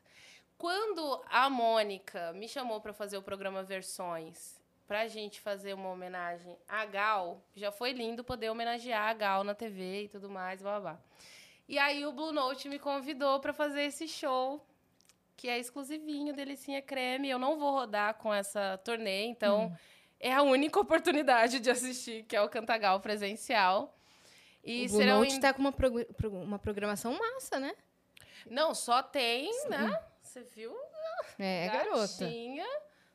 [0.57, 6.55] Quando a Mônica me chamou pra fazer o programa Versões, pra gente fazer uma homenagem
[6.69, 10.79] a Gal, já foi lindo poder homenagear a Gal na TV e tudo mais, blá
[10.79, 10.91] blá.
[10.93, 10.99] blá.
[11.67, 14.63] E aí o Blue Note me convidou pra fazer esse show,
[15.37, 17.29] que é exclusivinho, Delicinha Creme.
[17.29, 19.75] Eu não vou rodar com essa turnê, então
[20.19, 23.95] é a única oportunidade de assistir, que é o Cantagal presencial.
[24.63, 27.75] E o Blue serão Note em- tá com uma, prog- pro- uma programação massa, né?
[28.47, 29.99] Não, só tem, né?
[30.21, 30.75] Você viu?
[31.37, 32.25] É, garota.
[32.25, 32.67] Gatinha,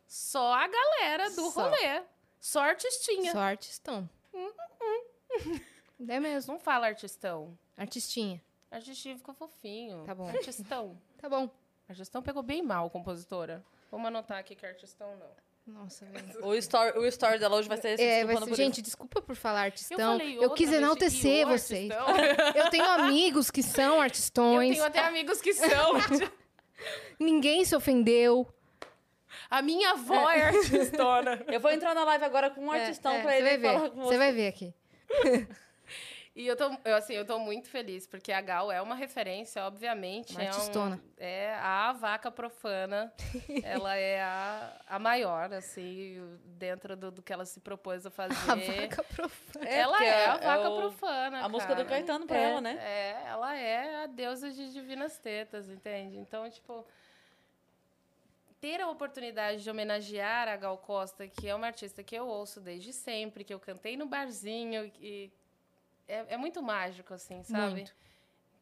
[0.07, 1.63] Só a galera do Só.
[1.65, 2.03] rolê.
[2.41, 3.33] Só artistinha.
[3.33, 4.09] Só artistão.
[6.09, 6.55] É mesmo.
[6.55, 7.57] Não fala artistão.
[7.77, 8.41] Artistinha.
[8.71, 10.05] Artistinho ficou fofinho.
[10.05, 10.29] Tá bom.
[10.29, 11.01] Artistão.
[11.19, 11.51] Tá bom.
[11.91, 13.63] Artistão pegou bem mal, compositora.
[13.91, 15.75] Vamos anotar aqui que é artistão não.
[15.83, 16.25] Nossa, velho.
[16.47, 19.35] O story, o story dela hoje vai ser se É, vai ser, gente, desculpa por
[19.37, 20.19] falar artistão.
[20.19, 21.91] falei Eu, quis vez, enaltecer vocês.
[22.55, 24.71] Eu tenho amigos que são Eu artistões.
[24.77, 25.93] tenho até amigos que são.
[27.19, 28.47] Ninguém se ofendeu.
[29.51, 31.35] A minha avó é artistona.
[31.35, 31.45] isso.
[31.51, 33.59] Eu vou entrar na live agora com um É, artistão é, pra você ele vai
[33.59, 33.73] ver.
[33.75, 34.19] falar com Você você.
[34.19, 34.75] vai ver aqui.
[36.35, 39.65] E eu tô, eu, assim, eu tô muito feliz, porque a Gal é uma referência,
[39.65, 40.31] obviamente.
[40.33, 41.01] Uma é, um- artistona.
[41.19, 43.13] é a vaca profana.
[43.65, 48.35] ela é a, a maior, assim, dentro do, do que ela se propôs a fazer.
[48.49, 48.55] A
[48.87, 49.69] vaca profana.
[49.69, 51.45] É, ela porque é a é vaca o- profana.
[51.45, 51.89] A música do cara.
[51.89, 52.79] Caetano pra É, ela, né?
[52.81, 56.17] É, ela é a deusa de divinas tetas, entende?
[56.17, 56.87] Então, tipo,
[58.61, 62.61] ter a oportunidade de homenagear a Gal Costa, que é uma artista que eu ouço
[62.61, 65.31] desde sempre, que eu cantei no barzinho, e
[66.11, 67.75] é, é muito mágico, assim, sabe?
[67.75, 67.95] Muito.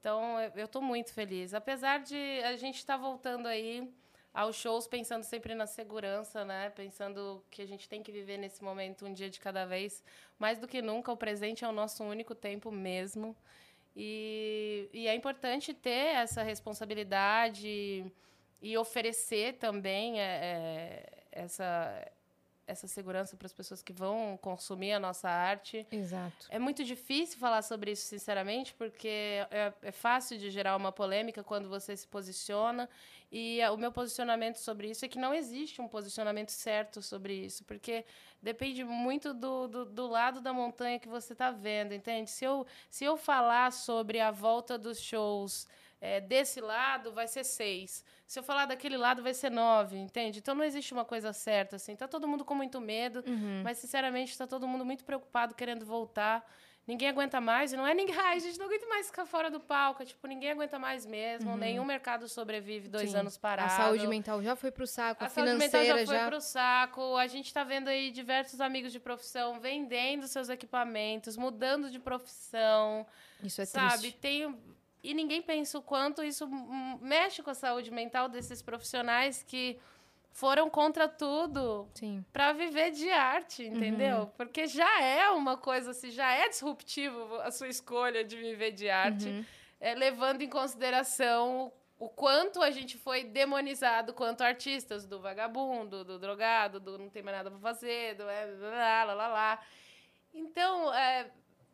[0.00, 1.54] Então, eu- tô muito feliz.
[1.54, 3.92] Apesar de a gente estar voltando aí
[4.32, 6.70] aos shows pensando sempre na segurança, né?
[6.70, 10.02] Pensando que a gente tem que viver nesse momento um dia de cada vez.
[10.38, 13.36] Mais do que nunca, o presente é o nosso único tempo mesmo.
[13.96, 18.06] E, e é importante ter essa responsabilidade
[18.62, 22.12] e oferecer também é, é, essa,
[22.68, 25.86] essa segurança para as pessoas que vão consumir a nossa arte.
[25.90, 26.46] Exato.
[26.50, 29.08] É muito difícil falar sobre isso, sinceramente, porque
[29.50, 32.88] é, é fácil de gerar uma polêmica quando você se posiciona.
[33.32, 37.34] E é, o meu posicionamento sobre isso é que não existe um posicionamento certo sobre
[37.34, 38.04] isso, porque
[38.42, 42.30] depende muito do, do, do lado da montanha que você está vendo, entende?
[42.30, 45.66] Se eu, se eu falar sobre a volta dos shows
[46.00, 48.04] é, desse lado, vai ser seis.
[48.26, 50.38] Se eu falar daquele lado, vai ser nove, entende?
[50.38, 51.96] Então não existe uma coisa certa, assim.
[51.96, 53.24] Tá todo mundo com muito medo.
[53.26, 53.62] Uhum.
[53.64, 56.44] Mas, sinceramente, está todo mundo muito preocupado, querendo voltar.
[56.86, 57.72] Ninguém aguenta mais.
[57.72, 58.14] E não é ninguém.
[58.18, 60.02] Ai, a gente não aguenta mais ficar fora do palco.
[60.02, 61.56] É, tipo, ninguém aguenta mais mesmo.
[61.56, 63.18] Nenhum mercado sobrevive dois Sim.
[63.18, 63.72] anos parado.
[63.72, 67.16] A saúde mental já foi pro saco, a, A saúde mental já foi pro saco.
[67.16, 73.06] A gente tá vendo aí diversos amigos de profissão vendendo seus equipamentos, mudando de profissão.
[73.42, 73.98] Isso é sabe?
[73.98, 74.18] triste.
[74.18, 74.56] Tem.
[75.02, 76.48] E ninguém pensa o quanto isso
[77.00, 79.78] mexe com a saúde mental desses profissionais que
[80.32, 81.88] foram contra tudo
[82.32, 84.18] para viver de arte, entendeu?
[84.18, 84.26] Uhum.
[84.36, 88.88] Porque já é uma coisa assim, já é disruptivo a sua escolha de viver de
[88.88, 89.44] arte, Uhum.
[89.80, 96.18] é, levando em consideração o quanto a gente foi demonizado quanto artistas, do vagabundo, do
[96.18, 99.60] drogado, do não tem mais nada para fazer, do é, lá, lá, lá, lá.
[100.32, 101.28] Então, é,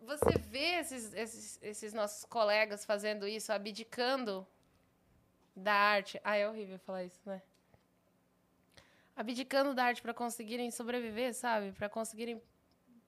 [0.05, 4.47] você vê esses, esses, esses nossos colegas fazendo isso, abdicando
[5.57, 6.21] da arte.
[6.23, 7.43] Ah, é horrível falar isso, né?
[9.17, 11.73] Abdicando da arte para conseguirem sobreviver, sabe?
[11.73, 12.43] Para conseguirem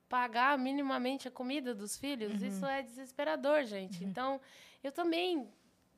[0.09, 2.41] pagar minimamente a comida dos filhos.
[2.43, 4.05] Isso é desesperador, gente.
[4.05, 4.41] Então,
[4.83, 5.51] eu também.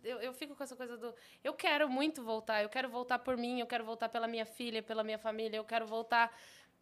[0.03, 1.15] Eu, eu fico com essa coisa do.
[1.45, 2.63] Eu quero muito voltar.
[2.63, 3.61] Eu quero voltar por mim.
[3.61, 5.59] Eu quero voltar pela minha filha, pela minha família.
[5.59, 6.35] Eu quero voltar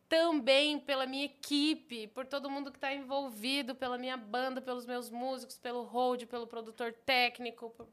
[0.08, 5.10] também pela minha equipe, por todo mundo que está envolvido, pela minha banda, pelos meus
[5.10, 7.70] músicos, pelo hold, pelo produtor técnico.
[7.70, 7.88] por-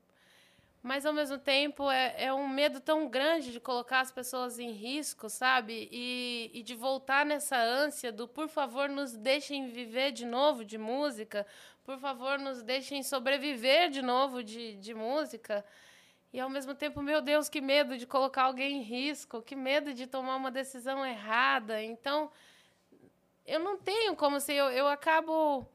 [0.81, 4.71] Mas, ao mesmo tempo, é, é um medo tão grande de colocar as pessoas em
[4.71, 5.87] risco, sabe?
[5.91, 10.77] E, e de voltar nessa ânsia do, por favor, nos deixem viver de novo de
[10.77, 11.47] música,
[11.85, 15.63] por favor, nos deixem sobreviver de novo de, de música.
[16.33, 19.93] E ao mesmo tempo, meu Deus, que medo de colocar alguém em risco, que medo
[19.93, 21.81] de tomar uma decisão errada.
[21.83, 22.31] Então,
[23.45, 25.67] eu não tenho como se eu, eu acabo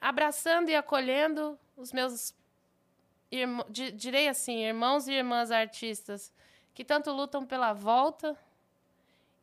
[0.00, 2.34] abraçando e acolhendo os meus
[3.70, 6.32] direi assim, irmãos e irmãs artistas
[6.72, 8.36] que tanto lutam pela volta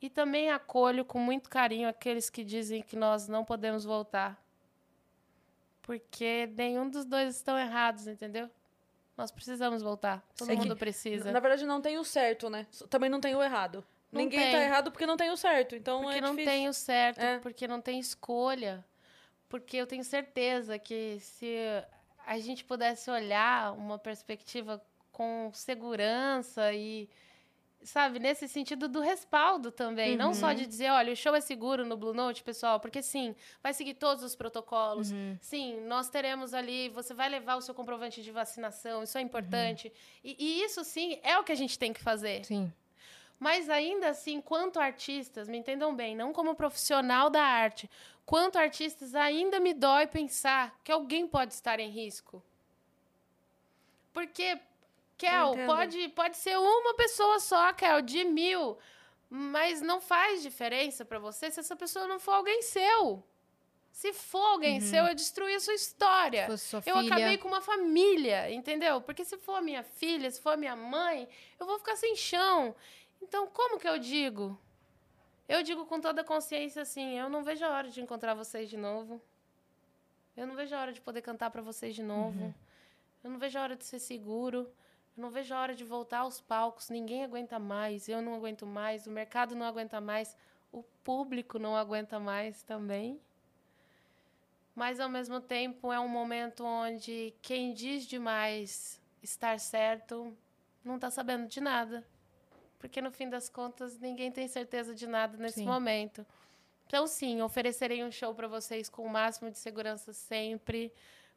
[0.01, 4.43] e também acolho com muito carinho aqueles que dizem que nós não podemos voltar.
[5.83, 8.49] Porque nenhum dos dois estão errados, entendeu?
[9.17, 10.23] Nós precisamos voltar.
[10.37, 11.31] Todo que, mundo precisa.
[11.31, 12.67] Na verdade, não tem o certo, né?
[12.89, 13.83] Também não tem o errado.
[14.11, 14.51] Não Ninguém tem.
[14.51, 15.75] tá errado porque não tem o certo.
[15.75, 16.51] Então Porque é não difícil.
[16.51, 17.39] tem o certo, É.
[17.39, 18.83] porque não tem escolha.
[19.49, 21.55] Porque eu tenho certeza que se
[22.25, 24.81] a gente pudesse olhar uma perspectiva
[25.11, 27.09] com segurança e,
[27.85, 30.17] sabe, nesse sentido do respaldo também.
[30.17, 30.55] Não só Uhum.
[30.55, 33.93] de dizer, olha, o show é seguro no Blue Note, pessoal, porque sim, vai seguir
[33.93, 35.11] todos os protocolos.
[35.11, 35.37] Uhum.
[35.39, 39.27] Sim, nós teremos ali, você vai levar o seu comprovante de vacinação, isso é Uhum.
[39.27, 39.93] importante.
[40.23, 42.43] E, e isso, sim, é o que a gente tem que fazer.
[42.43, 42.73] Sim.
[43.39, 47.89] Mas ainda assim, quanto artistas, me entendam bem, não como profissional da arte,
[48.25, 52.41] quanto artistas ainda me dói pensar que alguém pode estar em risco.
[54.13, 54.57] Porque,
[55.17, 55.65] Kel, entendo.
[55.67, 58.77] pode, pode ser uma pessoa só, Kel, de mil,
[59.29, 63.23] mas não faz diferença pra você se essa pessoa não for alguém seu.
[63.91, 66.57] Se for alguém seu, eu destruí a sua história.
[66.57, 67.15] Sua Eu filha.
[67.15, 68.99] acabei com uma família, entendeu?
[68.99, 72.13] Porque se for a minha filha, se for a minha mãe, eu vou ficar sem
[72.13, 72.75] chão.
[73.21, 74.59] Então, como que eu digo?
[75.47, 78.69] Eu digo com toda a consciência assim: eu não vejo a hora de encontrar vocês
[78.69, 79.21] de novo.
[80.35, 82.53] Eu não vejo a hora de poder cantar para vocês de novo.
[83.23, 84.69] Eu não vejo a hora de ser seguro.
[85.17, 86.89] Eu não vejo a hora de voltar aos palcos.
[86.89, 88.09] Ninguém aguenta mais.
[88.09, 89.07] Eu não aguento mais.
[89.07, 90.35] O mercado não aguenta mais.
[90.71, 93.19] O público não aguenta mais também.
[94.75, 100.35] Mas, ao mesmo tempo, é um momento onde quem diz demais estar certo
[100.83, 102.05] não está sabendo de nada.
[102.77, 105.65] Porque, no fim das contas, ninguém tem certeza de nada nesse Sim.
[105.65, 106.25] momento.
[106.87, 110.93] Então, sim, oferecerei um show para vocês com o máximo de segurança sempre,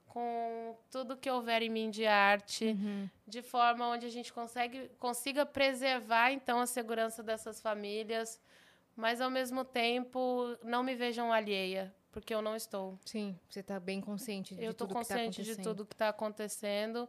[0.09, 3.09] com tudo que houver em mim de arte, Uhum.
[3.27, 8.41] de forma onde a gente consegue, consiga preservar, então, a segurança dessas famílias,
[8.97, 12.99] mas, ao mesmo tempo, não me vejam alheia, porque eu não estou.
[13.05, 15.65] Sim, você tá bem consciente de Eu estou tudo que tá consciente de acontecendo.
[15.65, 17.09] tudo que está acontecendo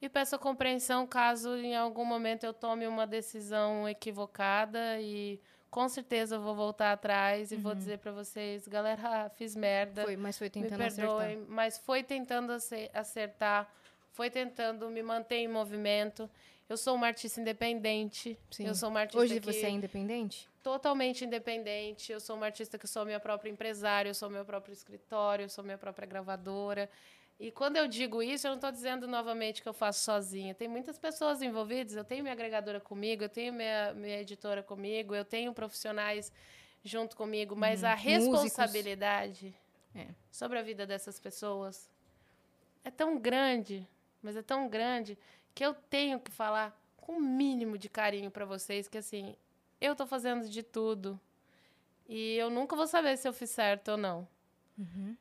[0.00, 5.40] e peço a compreensão caso em algum momento eu tome uma decisão equivocada e
[5.72, 10.02] com certeza eu vou voltar atrás e vou dizer para vocês, galera, fiz merda.
[10.02, 10.06] Uhum.
[10.08, 11.44] Foi, mas foi me tentando perdoem, acertar.
[11.48, 13.72] mas foi tentando ace- acertar,
[14.12, 16.28] foi tentando me manter em movimento.
[16.68, 18.38] Eu sou uma artista independente.
[18.50, 18.66] Sim.
[18.66, 20.46] Eu sou uma artista Hoje você é independente?
[20.62, 22.12] totalmente independente.
[22.12, 25.48] Eu sou uma artista que sou minha própria empresária, eu sou meu próprio escritório, eu
[25.48, 26.88] sou minha própria gravadora.
[27.42, 30.54] E quando eu digo isso, eu não estou dizendo novamente que eu faço sozinha.
[30.54, 31.96] Tem muitas pessoas envolvidas.
[31.96, 36.32] Eu tenho minha agregadora comigo, eu tenho minha, minha editora comigo, eu tenho profissionais
[36.84, 38.12] junto comigo, mas a Músicos.
[38.42, 39.52] responsabilidade
[39.92, 40.06] É.
[40.30, 41.90] sobre a vida dessas pessoas
[42.84, 43.84] é tão grande,
[44.22, 45.18] mas é tão grande
[45.52, 49.34] que eu tenho que falar com o mínimo de carinho para vocês que assim,
[49.80, 51.18] eu tô fazendo de tudo.
[52.08, 54.28] E eu nunca vou saber se eu fiz certo ou não.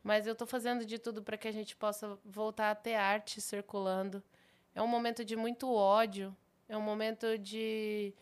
[0.03, 3.41] Mas eu tô fazendo de tudo para que a gente possa voltar a ter arte
[3.41, 4.23] circulando.
[4.73, 6.35] É um momento de muito ódio,
[6.67, 8.13] é um momento de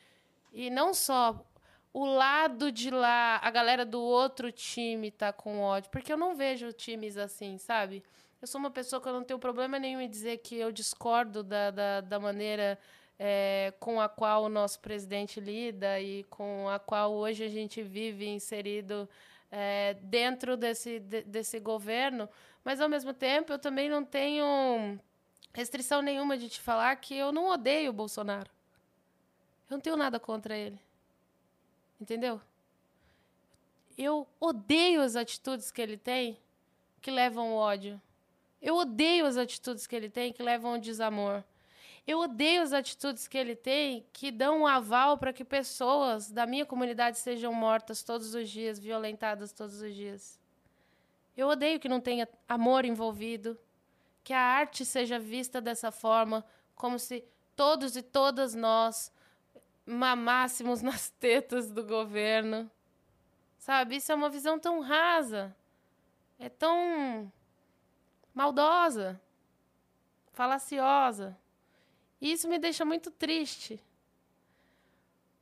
[0.52, 1.46] e não só
[1.94, 6.36] o lado de lá, a galera do outro time tá com ódio, porque eu não
[6.36, 8.04] vejo times assim, sabe?
[8.42, 11.44] Eu sou uma pessoa que eu não tenho problema nenhum em dizer que eu discordo
[11.44, 12.80] da, da, da maneira
[13.18, 17.82] é, com a qual o nosso presidente lida e com a qual hoje a gente
[17.82, 19.10] vive inserido
[19.52, 22.30] é, dentro desse, de- desse governo,
[22.64, 25.00] mas ao mesmo tempo eu também não tenho
[25.54, 28.50] restrição nenhuma de te falar que eu não odeio o Bolsonaro.
[29.70, 30.80] Eu não tenho nada contra ele.
[32.00, 32.40] Entendeu?
[33.98, 36.38] Eu odeio as atitudes que ele tem
[37.02, 38.02] que levam ao ódio.
[38.62, 41.44] Eu odeio as atitudes que ele tem que levam ao desamor.
[42.06, 46.46] Eu odeio as atitudes que ele tem que dão um aval para que pessoas da
[46.46, 50.40] minha comunidade sejam mortas todos os dias, violentadas todos os dias.
[51.38, 53.58] Eu odeio que não tenha amor envolvido,
[54.24, 56.46] que a arte seja vista dessa forma,
[56.76, 57.24] como se
[57.56, 59.12] todos e todas nós
[59.86, 62.70] mamássemos nas tetas do governo.
[63.58, 63.96] Sabe?
[63.96, 65.56] Isso é uma visão tão rasa.
[66.38, 67.32] É tão
[68.34, 69.20] maldosa,
[70.34, 71.38] falaciosa.
[72.22, 73.80] E isso me deixa muito triste.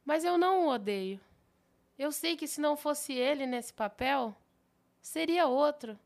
[0.06, 1.20] Mas eu não o odeio.
[1.98, 4.36] Eu sei que se não fosse ele nesse papel,
[5.02, 6.00] seria outro.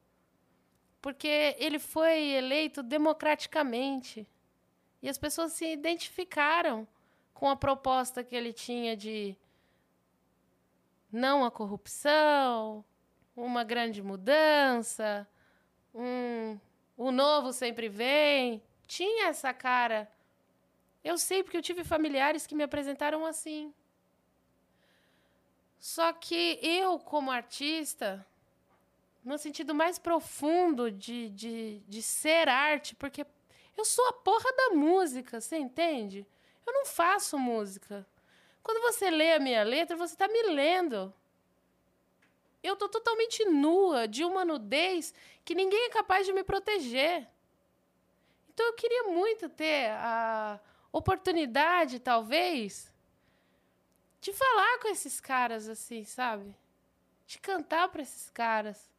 [1.01, 4.27] Porque ele foi eleito democraticamente.
[5.01, 6.87] E as pessoas se identificaram
[7.33, 9.35] com a proposta que ele tinha de
[11.11, 12.85] não a corrupção,
[13.35, 15.27] uma grande mudança,
[15.93, 16.57] um,
[16.95, 18.61] o novo sempre vem.
[18.87, 20.09] Tinha essa cara.
[21.03, 23.73] Eu sei porque eu tive familiares que me apresentaram assim.
[25.79, 28.25] Só que eu, como artista,
[29.23, 33.25] no sentido mais profundo de, de, de ser arte, porque
[33.77, 36.27] Eu sou a porra da música, você entende?
[36.65, 38.05] Eu não faço música.
[38.61, 41.11] Quando você lê a minha letra, você está me lendo.
[42.61, 45.13] Eu tô totalmente nua, de uma nudez
[45.43, 47.27] que ninguém é capaz de me proteger.
[48.53, 50.59] Então eu queria muito ter a
[50.91, 52.91] oportunidade, talvez,
[54.19, 56.55] de falar com esses caras assim, sabe?
[57.25, 58.89] De cantar para esses caras.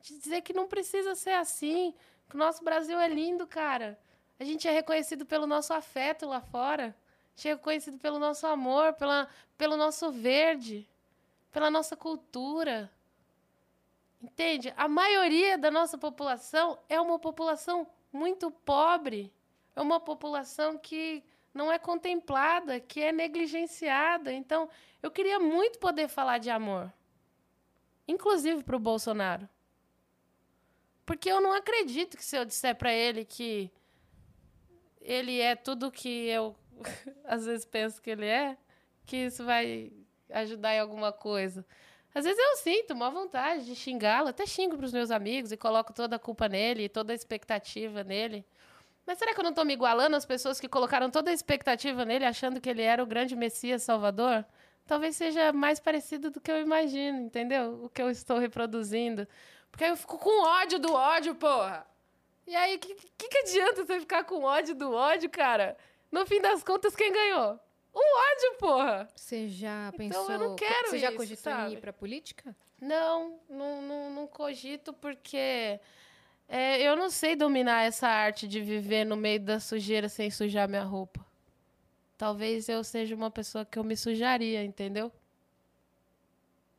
[0.00, 1.94] De dizer que não precisa ser assim.
[2.28, 3.98] Que o nosso Brasil é lindo, cara.
[4.38, 6.96] A gente é reconhecido pelo nosso afeto lá fora.
[6.96, 9.28] A gente é reconhecido pelo nosso amor, pela,
[9.58, 10.88] pelo nosso verde,
[11.52, 12.90] pela nossa cultura.
[14.22, 14.72] Entende?
[14.76, 19.30] A maioria da nossa população é uma população muito pobre.
[19.76, 21.22] É uma população que
[21.52, 24.32] não é contemplada, que é negligenciada.
[24.32, 24.68] Então,
[25.02, 26.92] eu queria muito poder falar de amor,
[28.06, 29.48] inclusive para o Bolsonaro.
[31.04, 33.70] Porque eu não acredito que se eu disser para ele que
[35.00, 36.54] ele é tudo que eu
[37.24, 38.56] às vezes penso que ele é,
[39.04, 39.92] que isso vai
[40.30, 41.64] ajudar em alguma coisa.
[42.14, 45.56] Às vezes eu sinto uma vontade de xingá-lo, até xingo para os meus amigos e
[45.56, 48.44] coloco toda a culpa nele, toda a expectativa nele.
[49.06, 52.04] Mas será que eu não estou me igualando às pessoas que colocaram toda a expectativa
[52.04, 54.44] nele, achando que ele era o grande Messias Salvador?
[54.86, 57.80] Talvez seja mais parecido do que eu imagino, entendeu?
[57.84, 59.26] O que eu estou reproduzindo.
[59.70, 61.86] Porque aí eu fico com ódio do ódio, porra!
[62.46, 65.76] E aí, o que, que, que adianta você ficar com ódio do ódio, cara?
[66.10, 67.58] No fim das contas, quem ganhou?
[67.92, 69.08] O ódio, porra!
[69.14, 70.30] Você já Então, pensou...
[70.32, 71.74] eu não quero Você já isso, cogitou em sabe?
[71.74, 72.56] ir pra política?
[72.80, 75.78] Não, não, não, não cogito porque
[76.50, 80.68] é, eu não sei dominar essa arte de viver no meio da sujeira sem sujar
[80.68, 81.24] minha roupa.
[82.18, 85.12] Talvez eu seja uma pessoa que eu me sujaria, entendeu?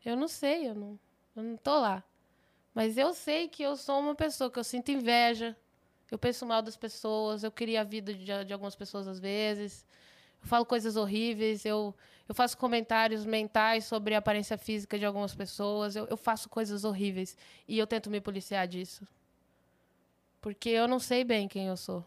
[0.03, 0.99] Eu não sei, eu não,
[1.35, 2.03] eu não tô lá.
[2.75, 5.55] Mas eu sei que eu sou uma pessoa que eu sinto inveja,
[6.11, 9.85] eu penso mal das pessoas, eu queria a vida de, de algumas pessoas às vezes.
[10.41, 11.95] Eu falo coisas horríveis, eu,
[12.27, 16.83] eu faço comentários mentais sobre a aparência física de algumas pessoas, eu, eu faço coisas
[16.83, 17.37] horríveis.
[17.65, 19.07] E eu tento me policiar disso.
[20.41, 22.03] Porque eu não sei bem quem eu sou.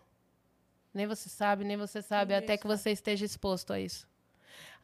[0.93, 4.07] Nem você sabe, nem você sabe, até que você esteja exposto a isso.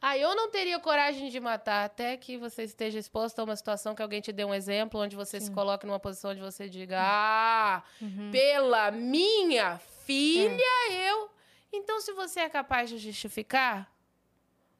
[0.01, 3.93] Ah, eu não teria coragem de matar até que você esteja exposto a uma situação
[3.93, 6.97] que alguém te dê um exemplo, onde você se coloque numa posição onde você diga:
[6.99, 7.83] Ah,
[8.31, 11.29] pela minha filha, eu.
[11.71, 13.89] Então, se você é capaz de justificar,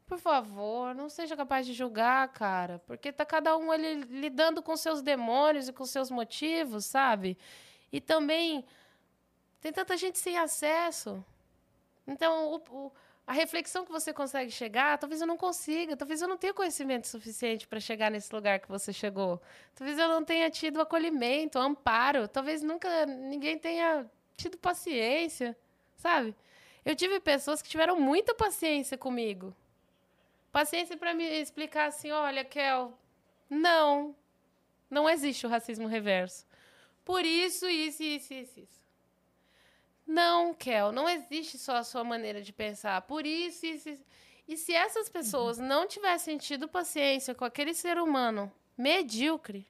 [0.08, 2.80] por favor, não seja capaz de julgar, cara.
[2.80, 7.38] Porque tá cada um ali lidando com seus demônios e com seus motivos, sabe?
[7.92, 8.66] E também
[9.60, 11.24] tem tanta gente sem acesso.
[12.08, 12.92] Então, o- o-
[13.28, 17.08] a reflexão que você consegue chegar, talvez eu não consiga, talvez eu não tenha conhecimento
[17.08, 19.42] suficiente para chegar nesse lugar que você chegou.
[19.76, 25.56] Talvez eu não tenha tido acolhimento, amparo, talvez nunca ninguém tenha tido paciência,
[25.96, 26.36] sabe?
[26.84, 29.56] Eu tive pessoas que tiveram muita paciência comigo.
[30.52, 32.92] Paciência para me explicar assim, olha, Kel,
[33.50, 34.16] não,
[34.90, 36.46] não existe o racismo reverso.
[37.12, 38.82] Por isso, isso, isso, isso, isso.
[40.08, 43.02] Não, Kel, não existe só a sua maneira de pensar.
[43.02, 44.04] Por isso, isso, isso.
[44.48, 49.68] E se essas pessoas não tivessem tido paciência com aquele ser humano medíocre,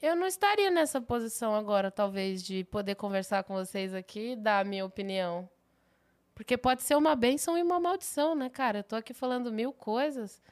[0.00, 4.58] eu não estaria nessa posição agora, talvez, de poder conversar com vocês aqui e dar
[4.58, 5.48] a minha opinião.
[6.34, 8.80] Porque pode ser uma bênção e uma maldição, né, cara?
[8.80, 10.42] Eu tô aqui falando mil coisas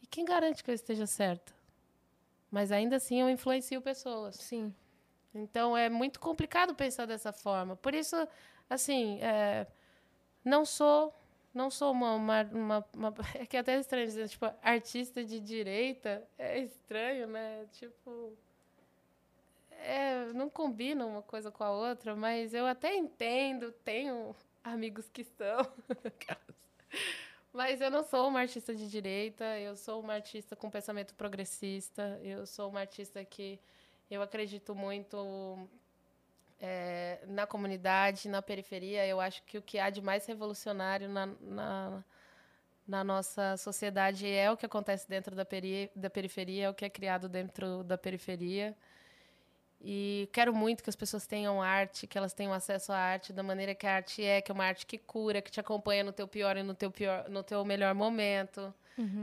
[0.00, 1.52] e quem garante que eu esteja certa?
[2.48, 4.36] Mas ainda assim eu influencio pessoas.
[4.36, 4.72] Sim.
[5.34, 7.76] Então é muito complicado pensar dessa forma.
[7.76, 8.16] Por isso,
[8.68, 9.66] assim, é,
[10.44, 11.14] não sou,
[11.54, 15.40] não sou uma, uma, uma, uma- é que é até estranho dizer, tipo, artista de
[15.40, 17.66] direita é estranho, né?
[17.72, 18.34] Tipo,
[19.70, 24.34] é, não combina uma coisa com a outra, mas eu até entendo, tenho
[24.64, 25.58] amigos que são.
[27.52, 32.18] Mas eu não sou uma artista de direita, eu sou uma artista com pensamento progressista,
[32.22, 33.58] eu sou uma artista que
[34.14, 35.58] eu acredito muito
[36.60, 39.06] é, na comunidade, na periferia.
[39.06, 42.04] Eu acho que o que há de mais revolucionário na, na,
[42.86, 46.84] na nossa sociedade é o que acontece dentro da, peri da periferia, é o que
[46.84, 48.76] é criado dentro da periferia.
[49.80, 53.42] E quero muito que as pessoas tenham arte, que elas tenham acesso à arte da
[53.42, 56.12] maneira que a arte é, que é uma arte que cura, que te acompanha no
[56.12, 58.72] teu pior e no teu, pior, no teu melhor momento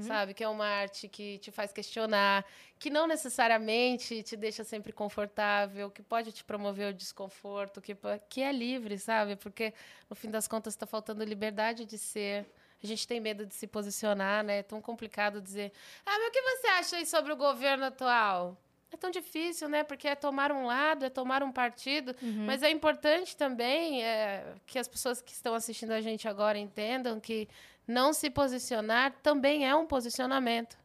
[0.02, 0.34] sabe?
[0.34, 2.46] Que é uma arte que te faz questionar,
[2.78, 7.96] que não necessariamente te deixa sempre confortável, que pode te promover o desconforto, que,
[8.30, 9.36] que é livre, sabe?
[9.36, 9.74] Porque,
[10.10, 12.46] no fim das contas, está faltando liberdade de ser.
[12.82, 14.60] A gente tem medo de se posicionar, né?
[14.60, 15.72] É tão complicado dizer,
[16.06, 18.58] ah, mas o que você acha aí sobre o governo atual?
[18.92, 19.84] é tão difícil, né?
[19.84, 22.16] Porque é tomar um lado, é tomar um partido.
[22.22, 22.46] Uhum.
[22.46, 27.20] Mas é importante também é, que as pessoas que estão assistindo a gente agora entendam
[27.20, 27.48] que
[27.90, 30.78] não se posicionar também é um posicionamento.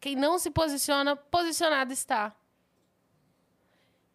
[0.00, 2.34] Quem não se posiciona, posicionado está.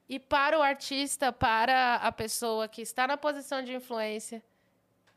[0.10, 4.44] E para o artista, para a pessoa que está na posição de influência,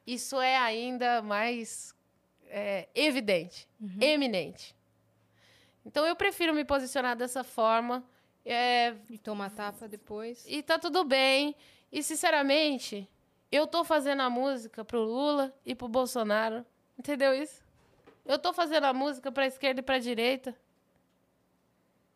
[0.07, 1.93] isso é ainda mais
[2.47, 3.69] é, evidente,
[4.01, 4.77] eminente.
[5.85, 8.05] Então eu prefiro me posicionar dessa forma.
[8.45, 10.45] é, E tomar tapa depois.
[10.47, 11.57] e tá tudo bem.
[11.91, 13.09] E, sinceramente,
[13.51, 16.65] eu tô fazendo a música pro Lula e pro Bolsonaro.
[16.99, 17.65] Entendeu isso?
[18.25, 20.55] Eu tô fazendo a música pra esquerda e pra direita.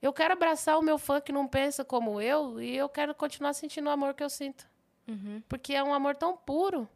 [0.00, 3.54] Eu quero abraçar o meu fã que não pensa como eu e eu quero continuar
[3.54, 4.66] sentindo o amor que eu sinto.
[5.09, 5.42] Uhum.
[5.48, 6.88] Porque é um amor tão puro.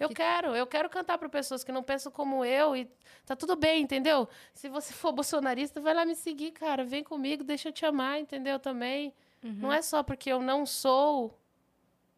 [0.00, 2.90] Eu quero, eu quero cantar para pessoas que não pensam como eu e
[3.24, 4.28] tá tudo bem, entendeu?
[4.52, 8.18] Se você for bolsonarista, vai lá me seguir, cara, vem comigo, deixa eu te amar,
[8.18, 8.58] entendeu?
[8.58, 9.14] Também.
[9.42, 11.36] Não é só porque eu não sou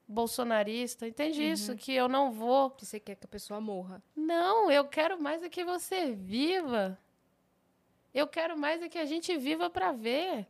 [0.06, 1.74] bolsonarista, entende isso?
[1.76, 2.70] Que eu não vou.
[2.70, 4.02] Que você quer que a pessoa morra.
[4.14, 6.98] Não, eu quero mais é que você viva.
[8.12, 10.47] Eu quero mais é que a gente viva para ver.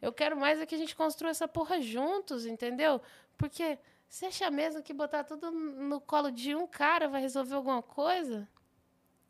[0.00, 3.00] Eu quero mais é que a gente construa essa porra juntos, entendeu?
[3.36, 7.82] Porque você acha mesmo que botar tudo no colo de um cara vai resolver alguma
[7.82, 8.48] coisa?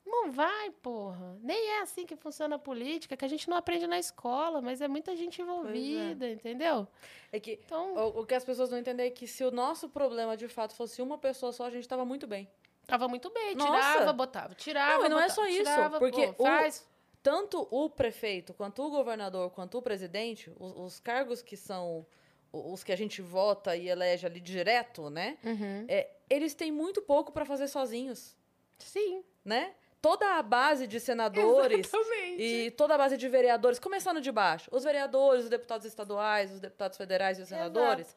[0.06, 1.36] Não vai, porra.
[1.42, 4.80] Nem é assim que funciona a política, que a gente não aprende na escola, mas
[4.80, 6.86] é muita gente envolvida, entendeu?
[7.32, 9.88] É que Então, o, o que as pessoas não entendem é que se o nosso
[9.88, 12.48] problema de fato fosse uma pessoa só, a gente tava muito bem.
[12.86, 13.54] tava muito bem.
[13.54, 13.70] Nossa.
[13.92, 14.54] Tirava, botava.
[14.54, 16.86] Tirava, Não, e não é botava, só isso, tirava, porque pô, o- faz.
[17.22, 22.06] Tanto o prefeito, quanto o governador, quanto o presidente, os, os cargos que são
[22.52, 25.38] o- os que a gente vota e elege ali direto, né?
[25.42, 25.86] Uhum.
[25.88, 28.36] É, eles têm muito pouco para fazer sozinhos,
[28.78, 29.24] Sim.
[29.42, 29.74] né?
[30.04, 32.42] Toda a base de senadores Exatamente.
[32.42, 36.60] e toda a base de vereadores, começando de baixo, os vereadores, os deputados estaduais, os
[36.60, 38.14] deputados federais e os senadores,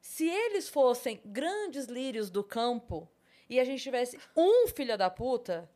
[0.00, 3.06] se eles fossem grandes lírios do campo
[3.50, 5.68] e a gente tivesse um filho da puta,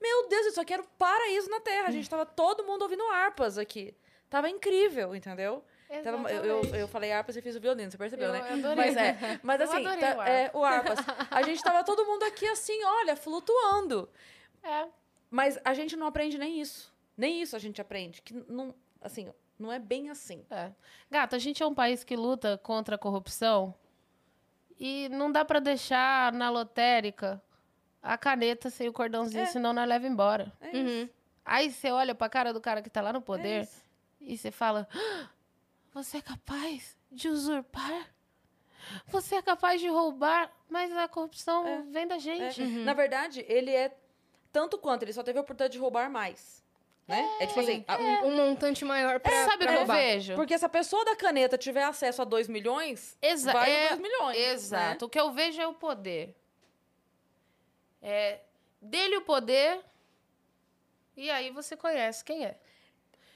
[0.00, 1.88] meu Deus, isso aqui era o paraíso na Terra.
[1.88, 3.96] A gente tava todo mundo ouvindo harpas aqui.
[4.30, 5.64] Tava incrível, entendeu?
[6.04, 8.52] Tava- eu, eu, eu falei harpas e fiz o violino, você percebeu, Eu né?
[8.52, 8.76] adorei.
[8.76, 11.00] Mas é, mas assim, tá- o é, o harpas.
[11.28, 14.08] A gente tava todo mundo aqui assim, olha, flutuando.
[14.62, 14.86] É.
[15.30, 16.92] Mas a gente não aprende nem isso.
[17.16, 18.22] Nem isso a gente aprende.
[18.22, 20.44] Que não, assim, não é bem assim.
[20.50, 20.72] É.
[21.10, 23.74] Gata, a gente é um país que luta contra a corrupção
[24.78, 27.42] e não dá pra deixar na lotérica
[28.02, 29.46] a caneta sem o cordãozinho, É.
[29.46, 30.52] senão nós leva embora.
[30.60, 31.08] É Uhum.
[31.44, 33.82] Aí você olha pra cara do cara que tá lá no É poder isso.
[34.20, 35.28] e você fala: "Ah,
[35.92, 38.08] Você é capaz de usurpar?
[39.08, 40.52] Você é capaz de roubar?
[40.68, 41.82] Mas a corrupção É.
[41.90, 42.20] vem da É.
[42.20, 42.62] gente.
[42.62, 43.96] Na verdade, ele é
[44.58, 46.64] tanto quanto, ele só teve a oportunidade de roubar mais.
[47.06, 47.20] Né?
[47.40, 49.96] É, tipo assim, a- Um, um montante maior pra, Sabe o que eu roubar.
[49.96, 50.34] vejo?
[50.34, 54.00] porque se a pessoa da caneta tiver acesso a 2 milhões, Exa vai é- 2
[54.00, 54.36] milhões.
[54.36, 54.50] né?
[54.52, 55.04] Exato.
[55.06, 56.34] O que eu vejo é o poder.
[58.02, 58.40] É,
[58.80, 59.80] dele o poder
[61.16, 62.58] e aí você conhece quem é.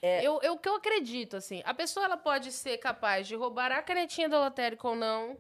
[0.02, 3.70] Eu, eu, o que eu acredito, assim, a pessoa ela pode ser capaz de roubar
[3.70, 5.38] a canetinha da lotérica ou não,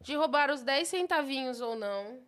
[0.00, 2.18] de roubar os 10 centavinhos ou não.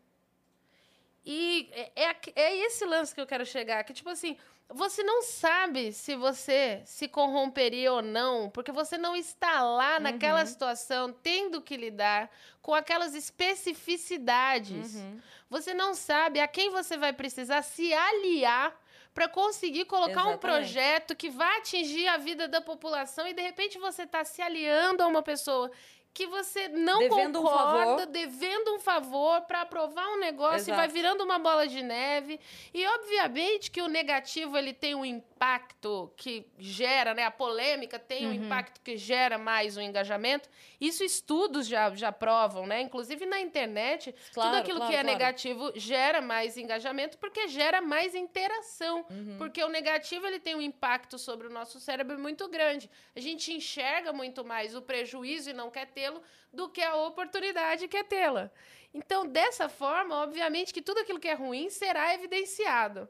[1.27, 4.37] E é, é, é esse lance que eu quero chegar, que tipo assim,
[4.69, 10.47] você não sabe se você se corromperia ou não, porque você não está lá naquela
[10.47, 12.31] situação, tendo que lidar
[12.63, 14.95] com aquelas especificidades.
[14.95, 15.21] Uhum.
[15.51, 18.77] Você não sabe a quem você vai precisar se aliar
[19.15, 20.41] para conseguir colocar um Exatamente.
[20.41, 25.03] projeto que vai atingir a vida da população e de repente você está se aliando
[25.03, 25.71] a uma pessoa
[26.17, 28.07] que você não Devendo um concorda, favor.
[28.07, 30.95] devendo um favor para aprovar um negócio e vai Exato.
[30.95, 32.41] virando uma bola de neve.
[32.73, 37.25] E obviamente que o negativo ele tem um impacto que gera, né?
[37.25, 40.49] A polêmica tem um impacto que gera mais o engajamento.
[40.81, 42.81] Isso estudos já, já provam, né?
[42.81, 45.19] Inclusive na internet, Claro, tudo aquilo claro, que é claro.
[45.19, 49.05] negativo gera mais engajamento porque gera mais interação.
[49.11, 49.35] Uhum.
[49.37, 52.91] Porque o negativo ele tem um impacto sobre o nosso cérebro muito grande.
[53.15, 56.23] A gente enxerga muito mais o prejuízo e não quer tê-lo
[56.53, 58.51] do que a oportunidade e quer tê-la.
[58.95, 63.09] Então, dessa forma, obviamente que tudo aquilo que é ruim será evidenciado.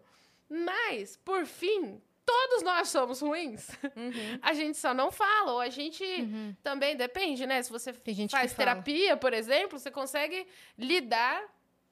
[0.48, 3.68] Mas, por fim, todos nós somos ruins.
[3.96, 4.38] Uhum.
[4.42, 6.54] A gente só não fala, ou a gente Uhum.
[6.62, 7.62] também depende, né?
[7.62, 8.48] Se você faz que fala.
[8.56, 10.46] terapia, por exemplo, você consegue
[10.78, 11.42] lidar,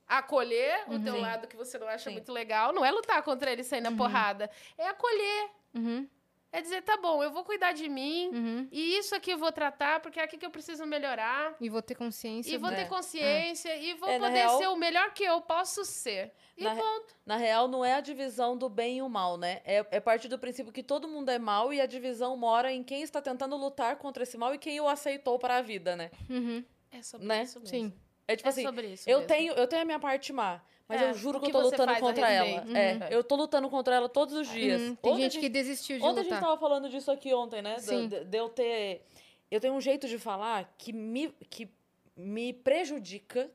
[0.07, 1.21] acolher o teu Sim.
[1.21, 2.15] lado que você não acha Sim.
[2.17, 2.73] muito legal.
[2.73, 5.51] Não é lutar contra ele sem na porrada, é acolher.
[5.75, 6.09] Uhum.
[6.57, 8.69] É dizer, tá bom, eu vou cuidar de mim, Uhum.
[8.71, 11.57] e isso aqui eu vou tratar, porque é aqui que eu preciso melhorar.
[11.61, 12.55] E vou ter consciência.
[12.55, 12.77] E vou É.
[12.77, 16.33] ter consciência, e vou É, poder real- ser o melhor que eu posso ser.
[16.57, 17.15] E Na re- ponto.
[17.27, 19.63] Na real, não é a divisão do bem e o mal, né?
[19.65, 22.85] É, é partir do princípio que todo mundo é mal e a divisão mora em
[22.85, 26.13] quem está tentando lutar contra esse mal e quem o aceitou para a vida, né?
[26.31, 26.65] Uhum.
[26.93, 27.43] É sobre Né?
[27.43, 27.69] isso mesmo.
[27.69, 27.93] Sim.
[28.29, 29.29] É tipo é assim, sobre isso eu mesmo.
[29.29, 31.53] tenho, eu tenho a minha parte má, mas É, eu juro o que eu que
[31.59, 32.47] tô lutando contra ela.
[32.61, 32.77] respeito.
[32.77, 33.01] É, Uhum.
[33.11, 34.81] eu tô lutando contra ela todos os dias.
[34.83, 34.95] Uhum.
[34.97, 36.49] Tem Ontem a gente que desistiu de Ontem a gente lutar.
[36.49, 37.79] tava falando disso aqui ontem, né?
[37.79, 38.09] Sim.
[38.09, 39.03] De, de eu ter.
[39.51, 41.69] Eu tenho um jeito de falar que me, que
[42.17, 43.51] me prejudica,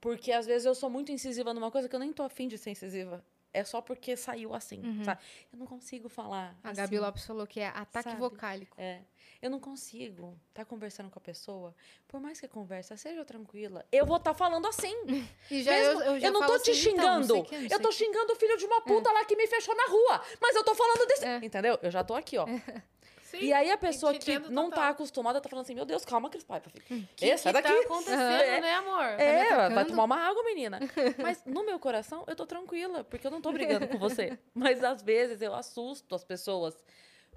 [0.00, 2.56] porque às vezes eu sou muito incisiva numa coisa que eu nem tô afim de
[2.56, 3.22] ser incisiva.
[3.52, 5.04] É só porque saiu assim, Uhum.
[5.04, 5.20] sabe?
[5.52, 6.56] Eu não consigo falar.
[6.62, 6.80] A assim.
[6.80, 8.20] Gabi Lopes falou que é ataque sabe?
[8.20, 8.76] vocálico.
[8.80, 9.00] É.
[9.42, 11.74] Eu não consigo estar conversando com a pessoa,
[12.06, 14.94] por mais que a conversa seja tranquila, eu vou estar falando assim.
[15.50, 17.40] E já Mesmo- eu, eu, já não falo tô te assim, então, não sei xingando.
[17.40, 19.74] o quê, não eu tô xingando o filho de uma puta lá que me fechou
[19.74, 20.22] na rua.
[20.40, 21.24] Mas eu tô falando desse.
[21.24, 21.36] É.
[21.42, 21.78] Entendeu?
[21.82, 22.46] Eu já tô aqui, ó.
[23.30, 24.90] Sim, E aí a pessoa que não tá total.
[24.92, 27.08] acostumada tá falando assim: Meu Deus, calma, Cris Paiva, filho.
[27.14, 27.74] que, Ê, sai que daqui.
[27.74, 28.60] tá acontecendo, É.
[28.60, 29.04] né, amor?
[29.04, 29.88] É, vai atacando?
[29.88, 30.78] tomar uma água, menina.
[31.18, 34.38] Mas no meu coração, eu tô tranquila, porque eu não tô brigando com você.
[34.54, 36.74] Mas às vezes eu assusto as pessoas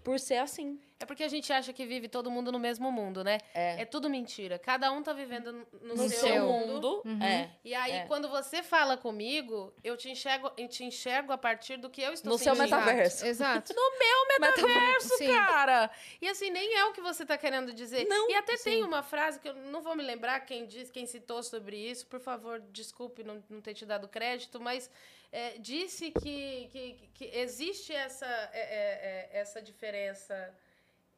[0.03, 0.79] por ser assim.
[0.99, 3.37] É porque a gente acha que vive todo mundo no mesmo mundo, né?
[3.53, 3.81] É.
[3.81, 4.57] É tudo mentira.
[4.57, 7.01] Cada um tá vivendo no, no No seu, seu mundo.
[7.03, 7.21] mundo.
[7.21, 7.49] É.
[7.65, 8.05] E aí, É.
[8.05, 12.13] quando você fala comigo, eu te enxergo, eu te enxergo a partir do que eu
[12.13, 12.73] estou No seu sentindo.
[12.77, 13.25] metaverso.
[13.25, 13.73] Exato.
[13.75, 15.27] No meu metaverso, Sim.
[15.27, 15.91] cara!
[16.21, 18.05] E assim, nem é o que você tá querendo dizer.
[18.07, 18.83] Não, e até tem sim.
[18.83, 22.07] uma frase que eu não vou me lembrar quem disse, quem citou sobre isso.
[22.07, 24.89] Por favor, desculpe não, não ter te dado crédito, mas
[25.33, 30.35] é, disse que, que, que existe essa, é, é, é, essa diferença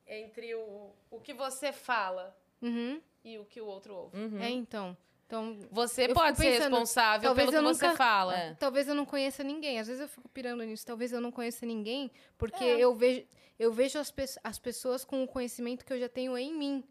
[0.07, 3.01] entre o, o que você fala Uhum.
[3.23, 4.17] e o que o outro ouve.
[4.17, 4.39] Uhum.
[4.41, 4.95] É, então.
[5.27, 8.37] Então, Você pode fico ser pensando, responsável pelo que eu você nunca- fala.
[8.37, 8.53] É.
[8.53, 9.79] talvez eu não conheça ninguém.
[9.79, 10.85] Às vezes eu fico pirando nisso.
[10.85, 12.77] Talvez eu não conheça ninguém, porque É.
[12.79, 13.25] eu vejo,
[13.57, 16.83] eu vejo as, pe- as pessoas com o conhecimento que eu já tenho em mim.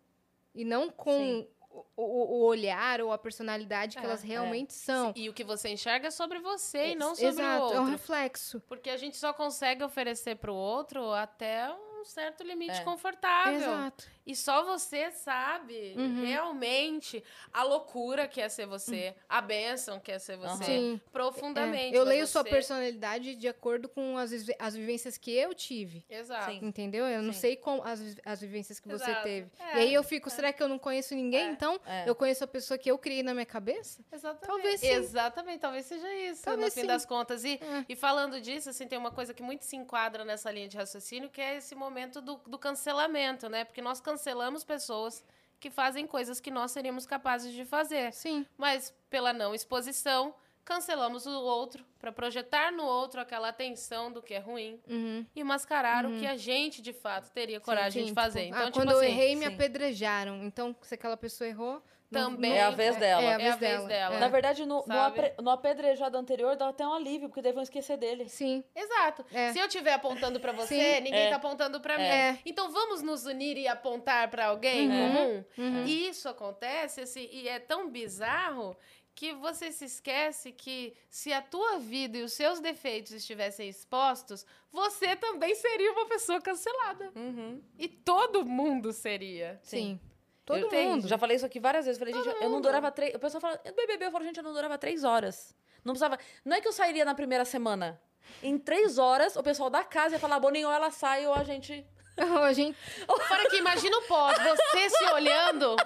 [0.53, 1.49] E não com Sim.
[1.97, 4.27] O, o- o olhar ou a personalidade que É, elas é.
[4.27, 5.13] realmente são.
[5.17, 7.79] E o que você enxerga é sobre você e Ex- não sobre Exato, o outro.
[7.79, 8.61] é um reflexo.
[8.69, 12.85] Porque a gente só consegue oferecer pro outro até um certo limite É.
[12.85, 13.57] confortável.
[13.57, 14.09] Exato.
[14.27, 16.25] E só você sabe Uhum.
[16.25, 17.23] realmente
[17.53, 21.01] a loucura que é ser você, a bênção que é ser você, Sim.
[21.13, 21.95] profundamente.
[21.95, 26.05] É, Eu leio sua você- personalidade de acordo com as, as vivências que eu tive.
[26.09, 26.51] Exato.
[26.53, 26.61] Sim.
[26.63, 27.07] Entendeu?
[27.07, 27.41] Eu não Sim.
[27.41, 29.23] sei como as, as vivências que você Exato.
[29.23, 29.51] teve.
[29.59, 31.49] É, e aí eu fico, será que eu não conheço ninguém?
[31.49, 31.51] É.
[31.51, 32.09] Então, É.
[32.09, 34.01] eu conheço a pessoa que eu criei na minha cabeça?
[34.13, 34.47] Exatamente.
[34.47, 34.89] Talvez sim.
[34.89, 36.87] Exatamente, talvez seja isso, Talvez no fim sim.
[36.87, 37.45] das contas.
[37.45, 37.85] E, É.
[37.89, 41.29] e falando disso, assim, tem uma coisa que muito se enquadra nessa linha de raciocínio,
[41.29, 43.65] que é esse momento do, do cancelamento, né?
[43.65, 45.25] Porque nós cancelamos pessoas
[45.61, 48.13] que fazem coisas que nós seríamos capazes de fazer.
[48.13, 48.45] Sim.
[48.57, 50.35] Mas, pela não exposição,
[50.65, 55.25] cancelamos o outro para projetar no outro aquela atenção do que é ruim Uhum.
[55.35, 58.45] e mascarar o que a gente, de fato, teria coragem Sim, de fazer.
[58.47, 59.55] tipo, então, ah, tipo quando eu assim, errei, me sim.
[59.55, 60.45] apedrejaram.
[60.45, 61.83] Então, se aquela pessoa errou,
[62.15, 63.23] Também É a vez dela.
[63.23, 63.89] É, a É vez a vez dela.
[63.89, 64.15] dela.
[64.17, 64.19] É.
[64.21, 67.63] Na verdade, no, no, apre- no apedrejado anterior dá até um alívio, porque daí vão
[67.63, 68.29] esquecer dele.
[68.29, 68.63] Sim.
[68.75, 69.25] Exato.
[69.33, 69.53] É.
[69.53, 71.01] Se eu estiver apontando pra você, Sim.
[71.03, 71.31] ninguém É.
[71.31, 72.05] tá apontando pra mim.
[72.05, 72.39] É.
[72.45, 75.13] Então vamos nos unir e apontar pra alguém Uhum.
[75.15, 75.45] comum?
[75.59, 75.85] Uhum.
[75.87, 78.77] E isso acontece assim, e é tão bizarro
[79.17, 84.45] que você se esquece que se a tua vida e os seus defeitos estivessem expostos,
[84.73, 87.13] você também seria uma pessoa cancelada.
[87.15, 87.63] Uhum.
[87.79, 89.61] E todo mundo seria.
[89.63, 90.01] Sim.
[90.45, 91.09] Todo eu mundo.
[91.09, 91.99] Já falei isso aqui várias vezes.
[91.99, 93.15] Falei, gente, eu não durava três.
[93.15, 95.55] O pessoal fala, "É BBB, eu falo, gente, eu não durava três horas.
[95.85, 96.19] Não precisava.
[96.45, 98.01] Não é que eu sairia na primeira semana.
[98.43, 101.45] Em três horas, o pessoal da casa ia falar, Boninho, ou ela sai, ou a
[101.45, 101.87] gente.
[102.17, 102.77] a gente...
[103.29, 105.77] Fora que imagina o pós, você se olhando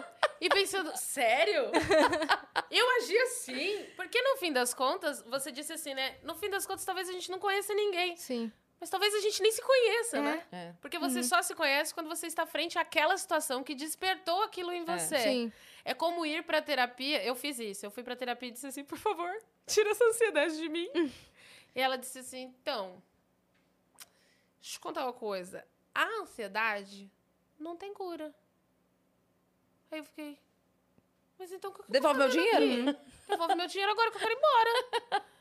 [0.41, 1.71] e pensando, sério?
[2.71, 3.87] Eu agi assim?
[3.97, 6.17] Porque no fim das contas, você disse assim, né?
[6.23, 8.17] No fim das contas, talvez a gente não conheça ninguém.
[8.17, 8.53] Sim.
[8.81, 10.21] Mas talvez a gente nem se conheça, É.
[10.21, 10.47] né?
[10.53, 10.73] É.
[10.81, 14.83] Porque você só se conhece quando você está frente àquela situação que despertou aquilo em
[14.83, 14.85] É.
[14.85, 15.19] você.
[15.19, 15.53] Sim.
[15.85, 17.23] É como ir pra terapia.
[17.25, 17.85] Eu fiz isso.
[17.85, 19.31] Eu fui pra terapia e disse assim: por favor,
[19.67, 20.89] tira essa ansiedade de mim.
[21.75, 23.03] e ela disse assim: então.
[24.61, 25.67] Deixa eu te contar uma coisa.
[25.95, 27.11] A ansiedade
[27.59, 28.33] não tem cura.
[29.91, 30.39] Aí eu fiquei.
[31.39, 31.71] Mas então.
[31.71, 32.91] o que eu tô Devolve meu dinheiro.
[32.91, 32.99] aqui?
[33.29, 35.25] Devolve meu dinheiro agora que eu quero ir embora.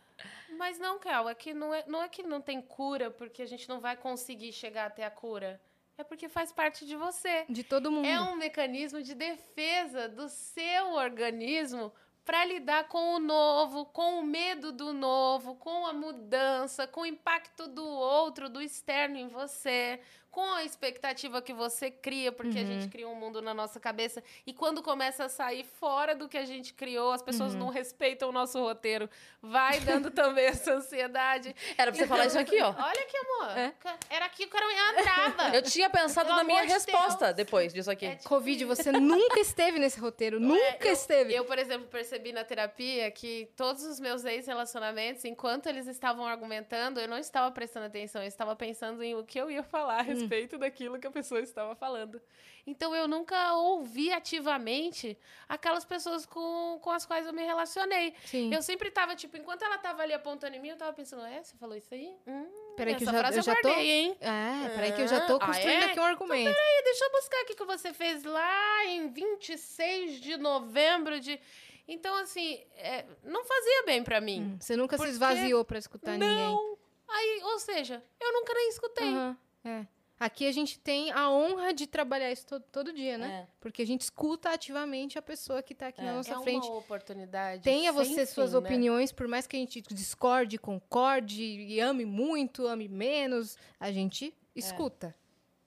[0.57, 3.45] Mas não, Kel, é que não é, não é que não tem cura porque a
[3.45, 5.61] gente não vai conseguir chegar até a cura.
[5.97, 7.45] É porque faz parte de você.
[7.49, 8.07] De todo mundo.
[8.07, 11.91] É um mecanismo de defesa do seu organismo
[12.23, 17.05] para lidar com o novo, com o medo do novo, com a mudança, com o
[17.05, 19.99] impacto do outro, do externo em você,
[20.37, 22.67] com a expectativa que você cria, porque a Uhum.
[22.67, 24.23] gente cria um mundo na nossa cabeça.
[24.45, 27.59] E quando começa a sair fora do que a gente criou, as pessoas Uhum.
[27.61, 29.09] não respeitam o nosso roteiro.
[29.41, 31.55] Vai dando também essa ansiedade.
[31.75, 32.67] Era pra você falar isso aqui, ó.
[32.77, 33.57] Olha aqui, amor.
[33.57, 33.73] É.
[34.11, 34.65] Era aqui que o cara
[34.99, 35.55] entrava.
[35.55, 37.35] Eu tinha pensado Pelo na minha de resposta Deus.
[37.37, 38.05] depois disso aqui.
[38.05, 40.39] É tipo Covid, você nunca esteve nesse roteiro.
[40.39, 41.33] Nunca eu- esteve.
[41.33, 46.99] Eu, por exemplo, percebi na terapia que todos os meus ex-relacionamentos, enquanto eles estavam argumentando,
[46.99, 50.01] eu não estava prestando atenção, eu estava pensando em o que eu ia falar a
[50.03, 50.26] respeito
[50.57, 52.21] daquilo que a pessoa estava falando.
[52.65, 55.17] Então eu nunca ouvi ativamente
[55.47, 58.13] aquelas pessoas com, com as quais eu me relacionei.
[58.25, 58.53] Sim.
[58.53, 61.41] Eu sempre tava, tipo, enquanto ela tava ali apontando em mim, eu tava pensando, é,
[61.41, 62.13] você falou isso aí?
[62.27, 63.61] Hum, Peraí que eu já, eu já tô...
[63.69, 64.17] guardei, hein?
[64.19, 65.85] É, peraí que eu já tô Ah, construindo é?
[65.85, 66.53] aqui um argumento.
[66.53, 71.39] Peraí, deixa eu buscar aqui o que você fez lá em 26 de novembro de...
[71.87, 74.41] Então, assim, é, não fazia bem pra mim.
[74.41, 76.27] Hum, Você nunca Porque- se esvaziou pra escutar ninguém.
[76.27, 76.77] Não.
[77.07, 79.07] Aí, ou seja, eu nunca nem escutei.
[79.07, 79.87] Aham, é.
[80.19, 83.47] Aqui a gente tem a honra de trabalhar isso todo, todo dia, né?
[83.47, 83.47] É.
[83.59, 86.13] Porque a gente escuta ativamente a pessoa que tá aqui na É.
[86.13, 86.65] nossa é frente.
[86.67, 87.61] uma oportunidade.
[87.61, 88.57] Tenha você fim, suas né?
[88.59, 94.33] opiniões, por mais que a gente discorde, concorde e ame muito, ame menos, a gente
[94.55, 95.15] escuta.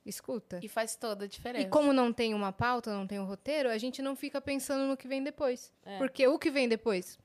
[0.04, 0.58] Escuta.
[0.62, 1.66] E faz toda a diferença.
[1.66, 4.88] E como não tem uma pauta, não tem um roteiro, a gente não fica pensando
[4.88, 5.72] no que vem depois.
[5.84, 5.98] É.
[5.98, 7.18] Porque o que vem depois?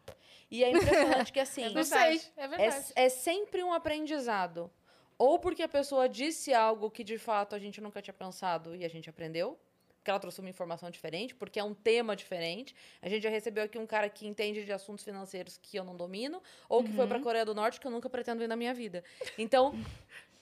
[0.51, 1.63] E é impressionante que assim.
[1.63, 2.31] É Não verdade, sei.
[2.37, 2.85] É verdade.
[2.95, 4.69] É, é sempre um aprendizado.
[5.17, 8.83] Ou porque a pessoa disse algo que de fato a gente nunca tinha pensado e
[8.83, 9.57] a gente aprendeu.
[9.97, 12.75] Porque ela trouxe uma informação diferente, porque é um tema diferente.
[13.01, 15.95] A gente já recebeu aqui um cara que entende de assuntos financeiros que eu não
[15.95, 18.73] domino, ou que foi pra Coreia do Norte que eu nunca pretendo ir na minha
[18.73, 19.03] vida.
[19.37, 19.73] Então.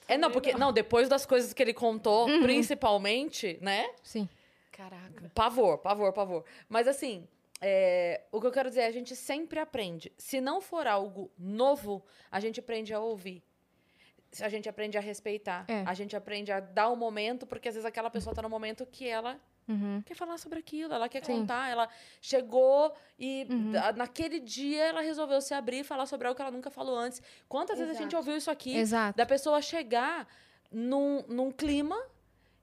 [0.06, 0.52] É, não, porque.
[0.52, 3.88] Não, depois das coisas que ele contou, principalmente, né?
[4.02, 4.28] Sim.
[4.70, 5.30] Caraca.
[5.34, 6.44] Pavor, pavor, pavor.
[6.68, 7.26] Mas assim,
[7.58, 10.12] é, o que eu quero dizer é a gente sempre aprende.
[10.18, 13.42] Se não for algo novo, a gente aprende a ouvir.
[14.42, 15.64] A gente aprende a respeitar.
[15.68, 15.82] É.
[15.86, 18.84] A gente aprende a dar o momento, porque às vezes aquela pessoa tá no momento
[18.86, 20.02] que ela Uhum.
[20.04, 21.38] quer falar sobre aquilo, ela quer Sim.
[21.40, 21.88] contar, ela
[22.20, 23.72] chegou e Uhum.
[23.96, 27.22] naquele dia ela resolveu se abrir e falar sobre algo que ela nunca falou antes.
[27.48, 28.16] Quantas vezes a gente Exato.
[28.18, 28.76] ouviu isso aqui?
[28.76, 29.16] Exato.
[29.16, 30.28] da pessoa chegar
[30.70, 31.96] num, num clima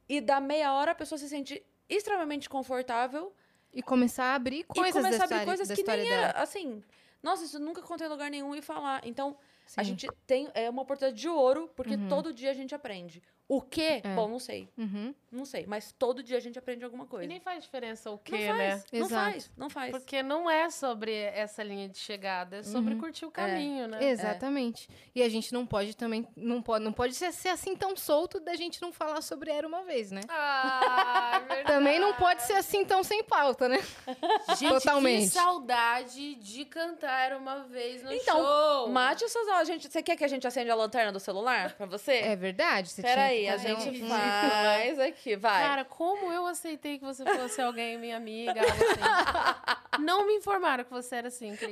[0.08, 3.34] e da meia hora a pessoa se sente extremamente confortável
[3.74, 6.84] E começar a abrir coisas e começar a abrir história, coisas que nem era, assim,
[7.24, 9.02] nossa, isso nunca contei em lugar nenhum e falar.
[9.06, 9.38] Então,
[9.78, 9.90] a Sim.
[9.92, 12.08] gente tem é uma oportunidade de ouro, porque Uhum.
[12.08, 13.22] todo dia a gente aprende.
[13.54, 14.00] O quê?
[14.02, 14.16] É.
[14.16, 14.70] Bom, não sei.
[14.78, 15.14] Uhum.
[15.30, 17.28] Não sei, mas todo dia a gente aprende alguma E coisa.
[17.28, 18.84] nem faz diferença o faz, né?
[18.94, 19.14] não Exato.
[19.32, 19.92] faz, não faz.
[19.92, 23.00] Porque não é sobre essa linha de chegada, é sobre Uhum.
[23.00, 24.04] curtir o caminho, né?
[24.04, 24.90] Exatamente.
[25.16, 28.40] E a gente não pode também, não pode, não pode ser, ser assim tão solto
[28.42, 30.22] da gente não falar sobre Era Uma Vez, né?
[30.30, 31.68] Ah, verdade.
[31.68, 33.80] Também não pode ser assim tão sem pauta, né?
[34.60, 35.22] Gente, Totalmente.
[35.24, 38.90] que saudade de cantar uma vez no Então, show.
[38.90, 41.86] Mate essas a gente, você quer que a gente acenda a lanterna do celular pra
[41.86, 42.14] você?
[42.16, 42.90] É verdade.
[42.90, 45.64] Você tinha Peraí, que a gente faz aqui, vai.
[45.64, 50.04] Cara, como eu aceitei que você fosse alguém, minha amiga, algo assim.
[50.04, 51.72] Não me informaram que você era assim, Cris.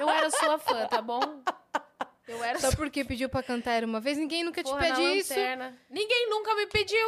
[0.00, 1.20] Eu era sua fã, tá bom?
[2.26, 4.94] Eu era Só porque pediu pra cantar Era Uma Vez, ninguém nunca te Porra, na
[4.94, 5.30] pede isso.
[5.30, 5.76] lanterna.
[5.90, 7.06] Ninguém nunca me pediu.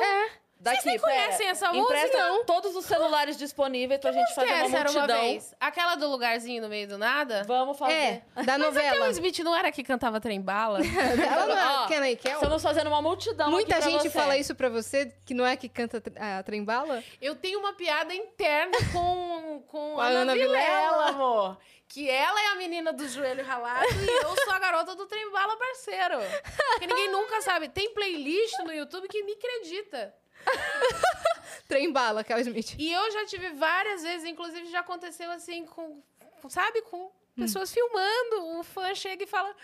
[0.65, 2.45] Daqui, Vocês nem conhecem essa Empresta música?
[2.47, 5.21] todos os celulares disponíveis pra gente Que fazer uma era uma multidão.
[5.21, 5.55] vez?
[5.61, 7.45] Aquela do lugarzinho no meio do nada?
[7.45, 7.93] Vamos fazer.
[7.93, 8.89] É, da Mas novela.
[8.89, 10.81] aquela Smith não era que cantava trem bala?
[10.83, 12.33] Ela não é Ó, Kenna e Kel?
[12.33, 14.11] Estamos fazendo uma multidão Muita aqui pra gente você.
[14.11, 17.05] fala isso pra você, que não é que canta a trembala?
[17.21, 21.07] Eu tenho uma piada interna com, com, a Ana, Ana Vilela, Vilela.
[21.09, 21.59] amor.
[21.87, 25.31] Que ela é a menina do joelho ralado e eu sou a garota do trem
[25.31, 26.17] bala parceiro.
[26.73, 27.69] Porque ninguém nunca sabe.
[27.69, 30.13] Tem playlist no YouTube que me acredita.
[31.69, 32.77] Trembala, Kel Smith.
[32.79, 36.03] E eu já tive várias vezes, inclusive já aconteceu assim com,
[36.49, 38.59] sabe, com pessoas filmando.
[38.59, 39.55] O fã chega e fala: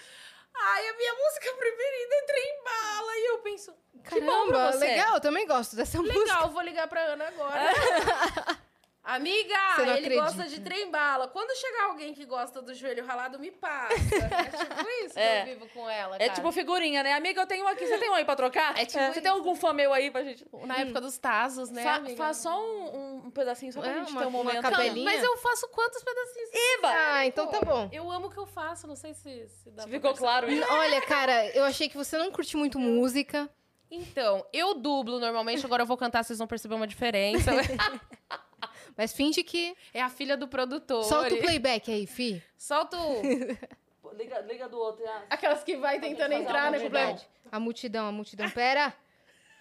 [0.54, 3.12] Ai, a minha música preferida é trem bala.
[3.12, 3.74] E eu penso:
[4.08, 6.18] Que bom Caramba, legal, eu também gosto dessa música.
[6.18, 7.60] Legal, vou ligar pra Ana agora.
[9.02, 10.22] Amiga, ele acredita.
[10.22, 11.26] gosta de trem bala.
[11.26, 13.94] Quando chegar alguém que gosta do joelho ralado, me passa.
[13.94, 15.40] É tipo isso que É.
[15.42, 16.32] eu vivo com ela, É cara.
[16.34, 17.14] tipo figurinha, né?
[17.14, 17.86] Amiga, eu tenho um aqui.
[17.86, 18.78] Você tem um aí pra trocar?
[18.78, 19.22] É tipo Você isso.
[19.22, 20.46] tem algum fã meu aí pra gente...
[20.66, 22.16] Na época dos Tazos, né, Fa- amiga?
[22.16, 24.62] faz só um, um- pedacinho, só pra É, gente uma- ter um uma momento.
[24.62, 25.04] capelinha.
[25.04, 26.50] Mas eu faço quantos pedacinhos?
[26.52, 26.88] Iba!
[26.92, 27.88] Ah, então tá bom.
[27.92, 30.66] Eu amo o que eu faço, não sei se, se dá pra Ficou claro isso?
[30.72, 33.48] Olha, cara, eu achei que você não curte muito música.
[33.90, 37.50] Então, eu dublo normalmente, agora eu vou cantar, vocês vão perceber uma diferença.
[38.96, 39.76] Mas finge que.
[39.94, 41.04] é a filha do produtor.
[41.04, 42.42] Solta o playback aí, fi.
[42.56, 43.22] Solta o...
[44.16, 45.04] Liga, liga do outro.
[45.08, 45.22] ah.
[45.30, 47.26] Aquelas que vai tentando entrar, né, verdade.
[47.50, 48.50] A multidão, a multidão.
[48.50, 48.92] Pera.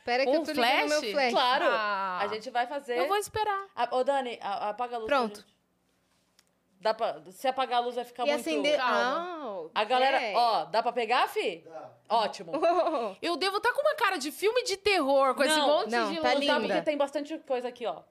[0.03, 0.89] Pera que Um eu tô ligando flash?
[1.01, 1.31] meu flash.
[1.33, 1.65] Claro.
[1.69, 2.19] Ah.
[2.21, 2.97] A gente vai fazer...
[2.97, 3.67] Eu vou esperar.
[3.75, 5.07] Ah, Ô, Dani, a- apaga a luz.
[5.07, 5.45] Pronto.
[6.81, 8.39] Dá pra, se apagar a luz vai ficar E muito...
[8.41, 8.77] acender.
[8.77, 9.69] calma.
[9.75, 10.33] Ah, A galera, ok.
[10.35, 11.57] ó, dá pra pegar, fi?
[11.65, 11.91] Dá.
[12.09, 12.53] Ótimo.
[12.55, 15.91] Oh, Eu devo estar com uma cara de filme de terror, com esse Não, monte
[15.91, 16.45] não, de tá luz.
[16.47, 16.73] Tá, linda.
[16.73, 18.01] porque tem bastante coisa aqui, ó.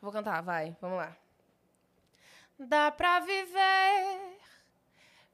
[0.00, 1.14] Vou cantar, vai, vamos lá.
[2.58, 4.38] Dá pra viver,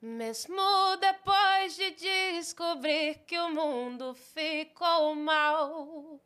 [0.03, 6.21] mesmo depois de descobrir que o mundo ficou mal.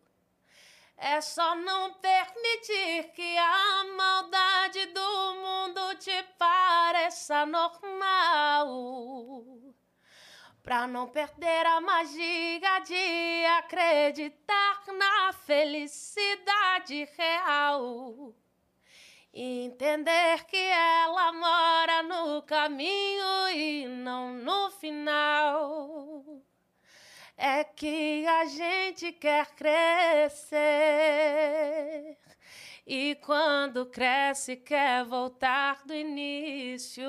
[0.96, 8.68] É só não permitir que a maldade do mundo te pareça normal.
[10.62, 18.34] Pra não perder a magia de acreditar na felicidade real.
[19.32, 26.24] Entender que ela mora no caminho e não no final.
[27.36, 30.58] É que a gente quer crescer.
[32.86, 37.08] E quando cresce, quer voltar do início.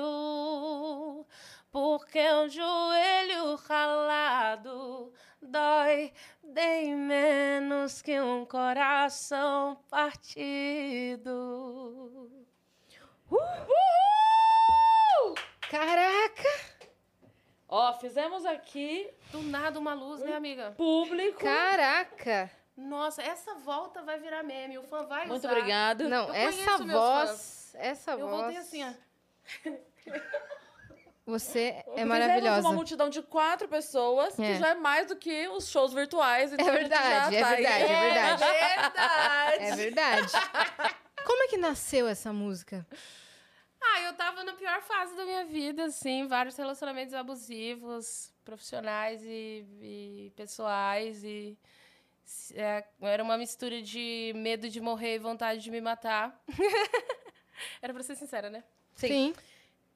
[1.72, 6.12] Porque um joelho ralado dói
[6.44, 11.30] bem menos que um coração partido.
[15.70, 16.48] Caraca!
[17.66, 20.72] Ó, fizemos aqui Do nada uma luz, né, amiga?
[20.72, 21.40] público.
[21.40, 22.50] Caraca!
[22.76, 24.76] Nossa, essa volta vai virar meme.
[24.76, 25.52] O fã vai Muito usar.
[25.52, 26.06] obrigado.
[26.06, 27.74] Não, Eu essa voz.
[27.78, 28.30] Essa Eu voz.
[28.42, 28.92] voltei assim, ó.
[31.24, 32.60] Você é Fizemos maravilhosa.
[32.68, 34.54] uma multidão de quatro pessoas, É.
[34.54, 36.52] que já é mais do que os shows virtuais.
[36.52, 37.56] Então É a gente verdade, é tá aí.
[37.62, 38.42] verdade, é verdade.
[39.62, 39.64] verdade.
[39.64, 40.32] É verdade.
[41.24, 42.84] Como é que nasceu essa música?
[43.80, 49.64] Ah, eu tava na pior fase da minha vida, assim, vários relacionamentos abusivos, profissionais e,
[49.80, 51.56] e pessoais, e
[52.54, 56.40] é, era uma mistura de medo de morrer e vontade de me matar.
[57.82, 58.62] era pra ser sincera, né?
[58.94, 59.34] Sim.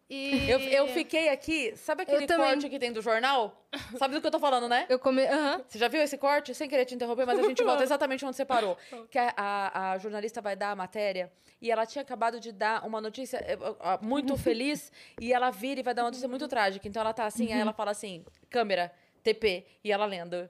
[0.09, 0.49] E...
[0.49, 2.47] Eu, eu fiquei aqui, sabe aquele também.
[2.47, 3.67] corte que tem do jornal?
[3.99, 4.87] Sabe do que eu tô falando, né?
[4.89, 5.27] Eu come...
[5.27, 5.63] Aham.
[5.67, 6.55] Você já viu esse corte?
[6.55, 8.79] Sem querer te interromper, mas a gente volta exatamente onde você parou.
[9.11, 11.31] Que a, a, a jornalista vai dar a matéria
[11.61, 13.59] e ela tinha acabado de dar uma notícia eh,
[14.01, 16.87] muito feliz e ela vira e vai dar uma notícia muito trágica.
[16.87, 18.93] Então ela tá assim, aí ela fala assim, câmera,
[19.23, 20.49] TP, e ela lendo.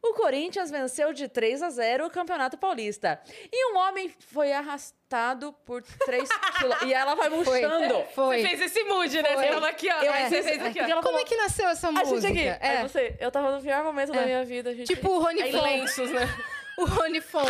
[0.00, 3.20] O Corinthians venceu de 3 a 0 o Campeonato Paulista.
[3.52, 6.88] E um homem foi arrastado por 3 quilômetros.
[6.88, 8.04] E ela vai murchando.
[8.14, 8.40] Foi.
[8.42, 9.34] Você fez esse mood, né?
[9.34, 9.44] Foi.
[9.44, 10.00] Você tava aqui, ó.
[10.02, 10.96] Eu Aí você fez aqui, porque ó.
[10.96, 12.20] Como falou, é que nasceu essa A música?
[12.20, 12.64] gente aqui.
[12.64, 12.78] É.
[12.78, 14.24] Aí você, eu tava no pior momento da É.
[14.24, 14.86] minha vida, gente.
[14.86, 15.62] Tipo o Rony Fon.
[15.62, 16.20] lenços, né?
[16.78, 17.46] O Rony Fon.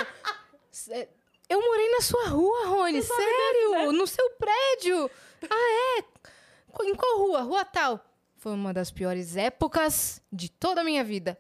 [0.91, 1.07] É,
[1.51, 3.03] Eu morei na sua rua, Rony.
[3.03, 3.93] Sério?
[3.93, 5.11] No seu prédio.
[5.51, 6.85] Ah, é?
[6.85, 7.43] Em qual rua?
[7.43, 8.01] Rua tal.
[8.39, 11.39] Foi uma das piores épocas de toda a minha vida.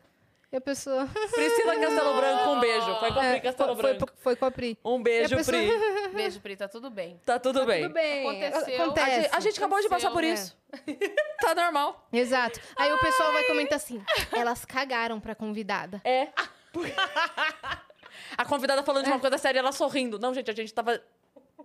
[0.51, 1.07] E a pessoa...
[1.35, 2.95] Priscila Castelo Branco, um beijo.
[2.99, 4.07] Foi com a Pri É, Castelo foi, Branco.
[4.15, 4.79] foi, foi com a Pri.
[4.85, 5.70] Um beijo, a pessoa- Pri.
[6.15, 7.20] Beijo, Pri, tá tudo bem.
[7.25, 7.83] Tá tudo bem.
[7.83, 8.27] Tudo bem.
[8.27, 8.81] Aconteceu.
[8.81, 9.11] A Acontece.
[9.23, 10.57] gente, a gente acabou de passar por isso.
[11.41, 12.07] Tá normal.
[12.12, 12.61] Exato.
[12.77, 14.03] Aí o pessoal vai comentar assim:
[14.33, 16.01] elas cagaram pra convidada.
[16.05, 16.29] É.
[18.37, 20.19] A convidada falando de uma coisa séria, ela sorrindo.
[20.19, 21.01] Não, gente, a gente tava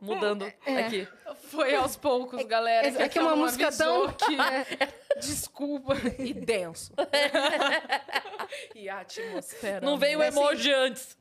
[0.01, 0.77] mudando É.
[0.85, 1.07] aqui.
[1.49, 2.87] Foi aos poucos, galera.
[3.03, 4.93] é que é uma ela não música tão- que- É.
[5.19, 5.93] Desculpa.
[6.19, 6.91] E denso.
[8.75, 9.85] e a atmosfera.
[9.85, 11.17] Não veio o emoji antes.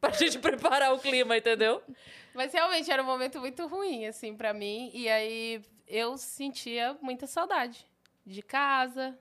[0.00, 1.82] Pra gente preparar o clima, entendeu?
[2.34, 4.90] Mas realmente era um momento muito ruim, assim, pra mim.
[4.92, 7.86] E aí eu sentia muita saudade
[8.26, 9.18] de casa,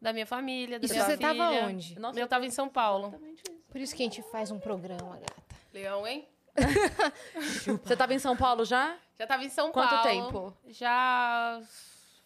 [0.00, 1.28] da minha família, da Isso minha você filha.
[1.28, 1.98] tava onde?
[1.98, 3.08] Nossa, Eu tava em São Paulo.
[3.08, 3.60] Exatamente isso.
[3.70, 5.34] Por isso que a gente faz um programa, gata.
[5.72, 6.26] Leão, hein?
[7.82, 8.96] Você tava em São Paulo já?
[9.18, 10.02] Já tava em São Quanto Paulo.
[10.04, 10.56] tempo?
[10.66, 11.60] Já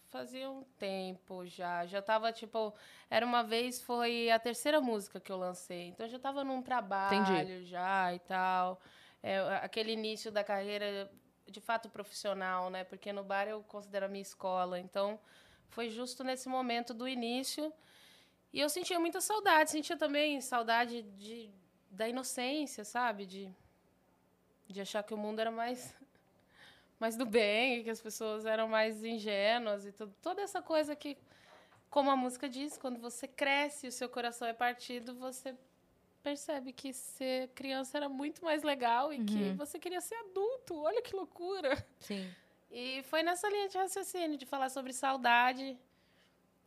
[0.09, 1.87] fazia um tempo já.
[1.87, 2.75] Já tava, tipo...
[3.11, 5.89] Era uma vez, foi a terceira música que eu lancei.
[5.89, 8.81] Então, eu já tava num trabalho já e tal.
[9.23, 11.11] É, aquele início da carreira,
[11.47, 12.85] de fato, profissional, né?
[12.85, 14.79] Porque no bar eu considero a minha escola.
[14.79, 15.19] Então,
[15.69, 17.73] foi justo nesse momento do início.
[18.53, 19.71] E eu sentia muita saudade.
[19.71, 21.51] Sentia também saudade de,
[21.91, 23.27] da inocência, sabe?
[23.27, 23.55] De,
[24.69, 25.95] de achar que o mundo era mais
[26.99, 30.13] mais do bem, que as pessoas eram mais ingênuas e tudo.
[30.21, 31.17] Toda essa coisa que,
[31.89, 35.55] como a música diz, quando você cresce e o seu coração é partido, você
[36.23, 40.77] percebe que ser criança era muito mais legal e que você queria ser adulto.
[40.83, 41.87] Olha que loucura!
[42.01, 42.29] Sim.
[42.71, 45.79] E foi nessa linha de raciocínio, de falar sobre saudade.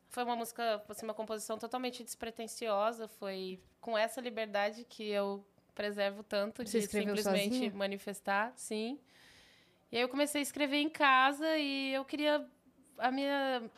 [0.09, 3.07] Foi uma música, assim, uma composição totalmente despretensiosa.
[3.07, 7.71] Foi com essa liberdade que eu preservo tanto Você de simplesmente sozinha?
[7.73, 8.99] manifestar, sim.
[9.91, 12.45] E aí eu comecei a escrever em casa e eu queria
[12.97, 13.69] a minha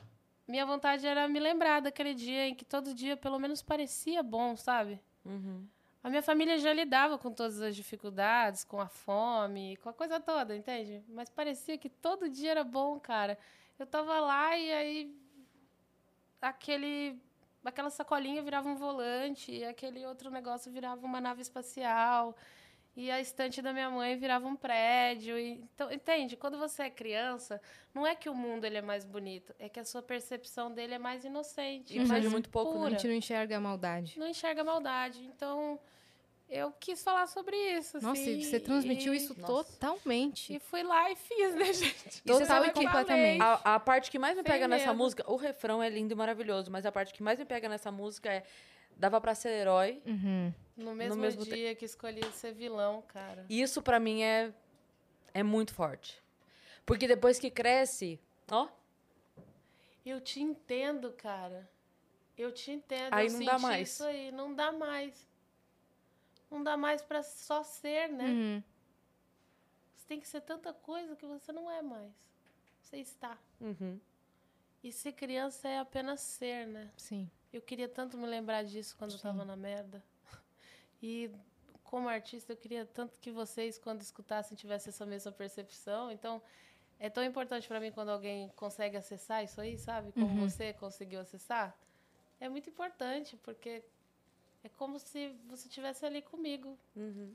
[0.48, 4.56] minha vontade era me lembrar daquele dia em que todo dia pelo menos parecia bom,
[4.56, 5.00] sabe?
[5.26, 5.66] Uhum.
[6.04, 10.20] A minha família já lidava com todas as dificuldades, com a fome, com a coisa
[10.20, 11.02] toda, entende?
[11.08, 13.40] Mas parecia que todo dia era bom, cara.
[13.80, 15.16] Eu tava lá e aí
[16.42, 17.18] aquele
[17.64, 22.36] aquela sacolinha virava um volante, e aquele outro negócio virava uma nave espacial,
[22.96, 25.38] e a estante da minha mãe virava um prédio.
[25.38, 26.38] E, então, entende?
[26.38, 27.60] Quando você é criança,
[27.94, 30.94] não é que o mundo ele é mais bonito, é que a sua percepção dele
[30.94, 32.78] é mais inocente, E mais muito pouco, né?
[32.78, 32.92] A pura.
[32.92, 34.20] gente não enxerga a maldade.
[34.20, 35.24] Não enxerga maldade.
[35.26, 35.80] Então,
[36.54, 37.96] eu quis falar sobre isso.
[38.02, 39.48] Nossa, assim, e você transmitiu e- isso Nossa.
[39.74, 40.54] totalmente.
[40.56, 42.22] E fui lá e fiz, né, gente?
[42.26, 43.40] E você Isso sabe eu que- falei.
[43.42, 44.98] A, a parte que mais me Sem pega nessa medo.
[44.98, 47.92] música, o refrão é lindo e maravilhoso, mas a parte que mais me pega nessa
[47.92, 48.44] música é
[48.96, 50.02] dava pra ser herói.
[50.06, 50.54] Uhum.
[50.78, 53.46] No mesmo, mesmo te- dia que escolhi ser vilão, cara.
[53.50, 54.52] E isso pra mim é
[55.34, 56.22] é muito forte.
[56.86, 58.20] Porque depois que cresce,
[58.52, 58.68] ó,
[60.06, 61.68] Eu te entendo, cara.
[62.38, 63.14] Eu te entendo.
[63.14, 63.90] Aí eu não dá mais.
[63.90, 65.28] Isso aí, não dá mais.
[66.54, 68.26] Não dá mais pra só ser, né?
[68.26, 68.64] Uhum.
[69.98, 72.14] Você tem que ser tanta coisa que você não é mais.
[72.82, 73.38] Você está.
[73.60, 74.00] uhum.
[74.84, 76.92] E ser criança é apenas ser, né?
[76.98, 77.30] Sim.
[77.52, 80.04] Eu queria tanto me lembrar disso quando eu tava na merda.
[81.02, 81.30] E
[81.84, 86.10] como artista, eu queria tanto que vocês, quando escutassem, tivessem essa mesma percepção.
[86.12, 86.42] Então,
[86.98, 90.12] é tão importante para mim quando alguém consegue acessar isso aí, sabe?
[90.14, 90.50] Como Uhum.
[90.50, 91.76] você conseguiu acessar.
[92.40, 93.84] É muito importante, porque
[94.64, 96.78] é como se você estivesse ali comigo.
[96.96, 97.34] Uhum.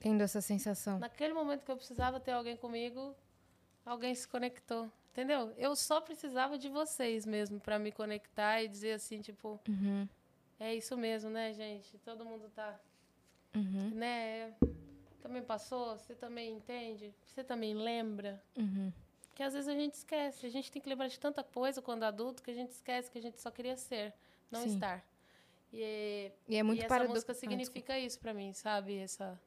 [0.00, 0.98] Tendo essa sensação.
[0.98, 3.14] Naquele momento que eu precisava ter alguém comigo,
[3.86, 4.90] alguém se conectou.
[5.12, 5.52] Entendeu?
[5.56, 10.08] Eu só precisava de vocês mesmo para me conectar e dizer assim, tipo, Uhum.
[10.58, 11.96] é isso mesmo, né, gente?
[11.98, 12.78] Todo mundo tá,
[13.54, 13.90] Uhum.
[13.90, 14.52] né?
[15.22, 18.42] Também passou, você também entende, você também lembra.
[18.58, 18.92] Uhum.
[19.36, 20.44] Que às vezes a gente esquece.
[20.44, 23.18] A gente tem que lembrar de tanta coisa quando adulto que a gente esquece que
[23.18, 24.12] a gente só queria ser,
[24.50, 24.74] não Sim.
[24.74, 25.04] estar.
[25.76, 28.96] E, E é muito e essa parado- música Ah, significa isso pra mim, sabe?
[28.96, 29.40] Essa,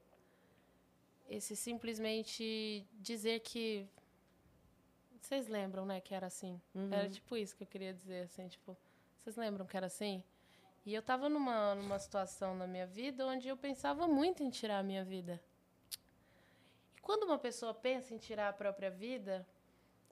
[1.30, 3.88] esse simplesmente dizer que
[5.22, 6.62] vocês lembram, né, que era assim.
[6.76, 6.92] Uhum.
[6.92, 8.76] Era tipo isso que eu queria dizer, assim, tipo,
[9.20, 10.22] vocês lembram que era assim?
[10.86, 14.80] E eu tava numa, numa situação na minha vida onde eu pensava muito em tirar
[14.80, 15.42] a minha vida.
[16.98, 19.46] E quando uma pessoa pensa em tirar a própria vida,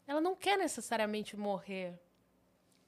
[0.08, 1.98] ela não quer necessariamente morrer.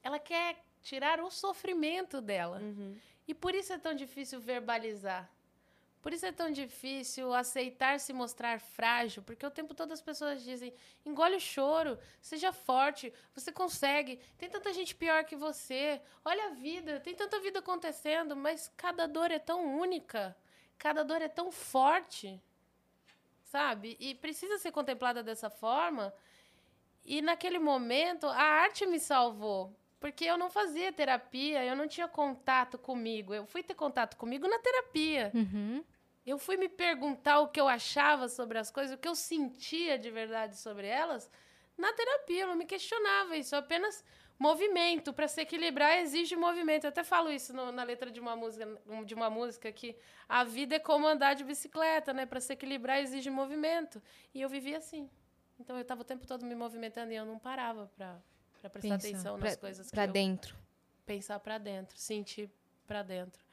[0.04, 2.60] Ela quer tirar o sofrimento dela.
[2.60, 2.98] Uhum.
[3.28, 5.30] E por isso é tão difícil verbalizar.
[6.02, 10.42] Por isso é tão difícil aceitar se mostrar frágil, porque o tempo todo as pessoas
[10.42, 10.74] dizem:
[11.06, 14.18] engole o choro, seja forte, você consegue.
[14.38, 16.02] Tem tanta gente pior que você.
[16.24, 20.34] Olha a vida, tem tanta vida acontecendo, mas cada dor é tão única,
[20.78, 22.42] cada dor é tão forte,
[23.44, 23.98] sabe?
[24.00, 26.14] E precisa ser contemplada dessa forma.
[27.04, 29.76] E naquele momento, a arte me salvou.
[30.00, 33.34] Porque eu não fazia terapia, eu não tinha contato comigo.
[33.34, 35.32] Eu fui ter contato comigo na terapia.
[35.34, 35.84] Uhum.
[36.26, 39.98] Eu fui me perguntar o que eu achava sobre as coisas, o que eu sentia
[39.98, 41.32] de verdade sobre elas
[41.78, 42.42] na terapia.
[42.44, 44.04] Eu não me questionava isso, eu apenas
[44.38, 45.14] movimento.
[45.14, 46.84] Para se equilibrar exige movimento.
[46.84, 48.68] Eu até falo isso no- na letra de uma música,
[49.06, 49.96] de uma música que
[50.30, 52.26] a vida é como andar de bicicleta, né?
[52.26, 54.00] Para se equilibrar exige movimento.
[54.32, 55.10] E eu vivia assim.
[55.60, 58.22] Então eu estava o tempo todo me movimentando e eu não parava para
[58.58, 59.08] para prestar Pensar.
[59.10, 60.56] atenção Pra- nas coisas que eu dentro.
[61.06, 62.50] pensar para dentro, sentir
[62.86, 63.44] para dentro.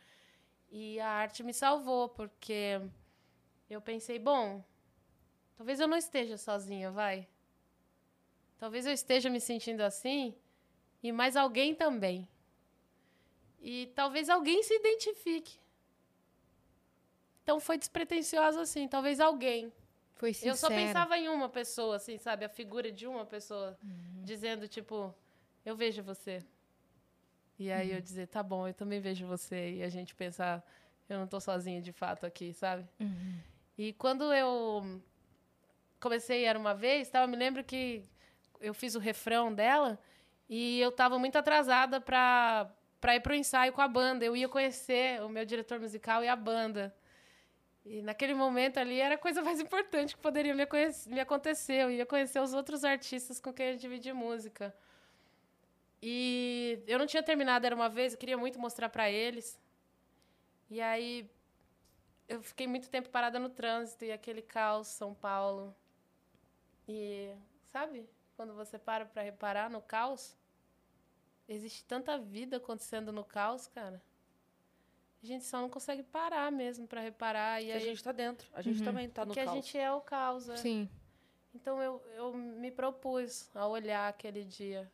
[0.71, 2.81] E a arte me salvou, porque
[3.71, 4.65] eu pensei, bom,
[5.57, 7.29] talvez eu não esteja sozinha, vai.
[8.59, 10.35] Talvez eu esteja me sentindo assim
[11.03, 12.29] e mais alguém também.
[13.61, 15.59] E talvez alguém se identifique.
[17.43, 19.73] Então foi despretensioso assim, talvez alguém.
[20.25, 20.53] Foi sincero.
[20.53, 22.47] Eu só pensava em uma pessoa, assim, sabe?
[22.47, 23.79] A figura de uma pessoa
[24.23, 25.15] dizendo, tipo,
[25.67, 26.43] eu vejo você.
[27.59, 29.75] E aí eu dizer, tá bom, eu também vejo você.
[29.75, 30.65] E a gente pensar,
[31.11, 32.89] eu não tô sozinha de fato aqui, sabe?
[32.99, 33.39] Uhum.
[33.77, 35.03] E quando eu
[36.01, 37.21] comecei Era Uma Vez, tá?
[37.21, 38.03] eu me lembro que
[38.63, 39.99] eu fiz o refrão dela
[40.49, 44.25] e eu tava muito atrasada pra, pra ir pro ensaio com a banda.
[44.25, 46.97] Eu ia conhecer o meu diretor musical e a banda.
[47.85, 50.67] E naquele momento ali era a coisa mais importante que poderia me,
[51.07, 51.83] me acontecer.
[51.83, 54.75] Eu ia conhecer os outros artistas com quem eu dividi música.
[56.03, 59.59] E eu não tinha terminado Era Uma Vez, eu queria muito mostrar pra eles.
[60.71, 61.31] E aí
[62.29, 65.75] eu fiquei muito tempo parada no trânsito e aquele caos, São Paulo.
[66.89, 67.35] E,
[67.67, 70.37] sabe, quando você para pra reparar no caos,
[71.49, 74.03] existe tanta vida acontecendo no caos, cara.
[75.25, 77.63] A gente só não consegue parar mesmo pra reparar.
[77.63, 78.47] E aí, a gente tá dentro.
[78.53, 78.85] A gente Uhum.
[78.85, 79.55] também tá no que a caos.
[79.57, 80.51] gente é o caos.
[80.51, 80.57] é.
[80.59, 80.87] Sim.
[81.55, 84.91] Então eu, eu me propus a olhar aquele dia.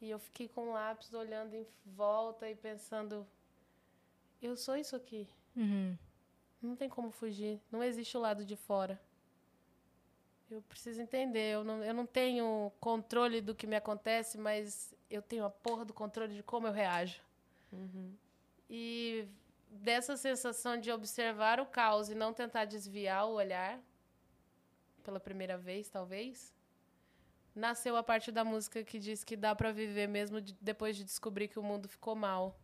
[0.00, 3.24] E eu fiquei com o lápis olhando em volta e pensando:
[4.42, 5.28] eu sou isso aqui.
[5.54, 5.96] Uhum.
[6.60, 7.60] Não tem como fugir.
[7.70, 9.00] Não existe o lado de fora.
[10.50, 11.54] Eu preciso entender.
[11.54, 15.84] Eu não, eu não tenho controle do que me acontece, mas eu tenho a porra
[15.84, 17.20] do controle de como eu reajo.
[18.68, 19.26] E
[19.74, 23.80] dessa sensação de observar o caos e não tentar desviar o olhar,
[25.02, 26.54] pela primeira vez, talvez,
[27.54, 31.04] nasceu a parte da música que diz que dá pra viver mesmo de- depois de
[31.04, 32.58] descobrir que o mundo ficou mal.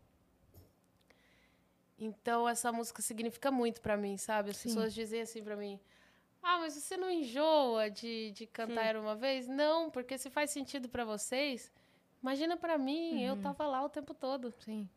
[1.99, 4.51] Então essa música significa muito pra mim, sabe?
[4.51, 4.69] As Sim.
[4.69, 5.79] pessoas dizem assim pra mim:
[6.43, 10.51] "Ah, mas você não enjoa de, de cantar Era uma vez?" Não, porque se faz
[10.51, 11.71] sentido pra vocês,
[12.23, 14.89] imagina pra mim, eu tava lá o tempo todo, Sim.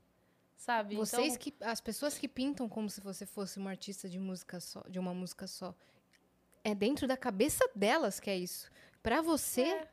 [0.64, 0.96] Sabe?
[0.96, 1.54] Vocês então, que.
[1.62, 5.14] As pessoas que pintam como se você fosse uma artista de música só, de uma
[5.14, 5.76] música só.
[6.64, 8.72] É dentro da cabeça delas que é isso.
[9.02, 9.88] Pra você, É.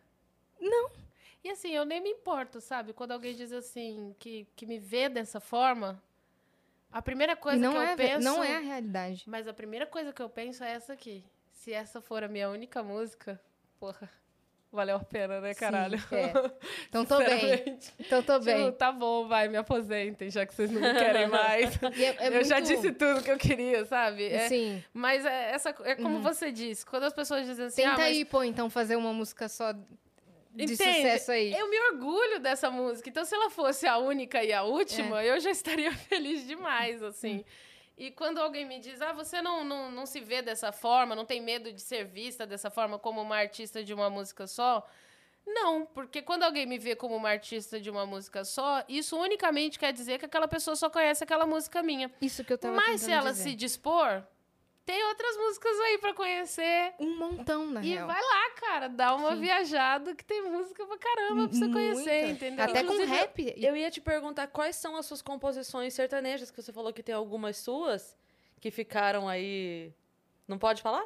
[1.43, 2.93] E assim, eu nem me importo, sabe?
[2.93, 6.01] Quando alguém diz assim, que, que me vê dessa forma,
[6.93, 8.25] a primeira coisa não que é, eu ve- penso.
[8.25, 9.25] não é a realidade.
[9.27, 11.25] Mas a primeira coisa que eu penso é essa aqui.
[11.51, 13.41] Se essa for a minha única música,
[13.79, 14.09] porra,
[14.73, 15.99] valeu a pena, né, caralho?
[15.99, 16.33] Sim, é.
[16.89, 17.79] Então tô bem.
[17.99, 18.73] Então tô Tipo, bem.
[18.73, 21.79] tá bom, vai, me aposentem, já que vocês não me querem mais.
[21.83, 24.27] É- é eu já muito- disse tudo que eu queria, sabe?
[24.27, 24.83] É, Sim.
[24.93, 26.23] mas é, essa, é como Uhum.
[26.23, 29.13] você disse, quando as pessoas dizem assim, Tenta ah, mas aí, pô, então, fazer uma
[29.13, 30.77] música só de Entende?
[30.77, 31.53] sucesso aí.
[31.53, 33.09] Eu me orgulho dessa música.
[33.09, 35.31] Então, se ela fosse a única e a última, É.
[35.31, 37.45] eu já estaria feliz demais, assim.
[38.01, 41.27] E quando alguém me diz, ah, você não, não, não se vê dessa forma, não
[41.27, 44.89] tem medo de ser vista dessa forma como uma artista de uma música só?
[45.47, 49.79] Não, porque quando alguém me vê como uma artista de uma música só, isso unicamente
[49.79, 52.11] quer dizer que aquela pessoa só conhece aquela música minha.
[52.23, 53.51] Isso que eu tava Mas se ela dizer.
[53.51, 54.23] se dispor,
[54.87, 56.95] tem outras músicas aí pra conhecer.
[56.99, 58.07] Um montão, na E real.
[58.07, 59.41] vai lá, cara, dá uma Sim.
[59.41, 61.73] viajada que tem música pra caramba pra você Muita.
[61.75, 62.65] conhecer, entendeu?
[62.65, 63.43] Até com Inclusive, rap.
[63.57, 67.03] e- Eu ia te perguntar quais são as suas composições sertanejas, que você falou que
[67.03, 68.17] tem algumas suas
[68.61, 69.93] que ficaram aí.
[70.49, 71.05] Não pode falar?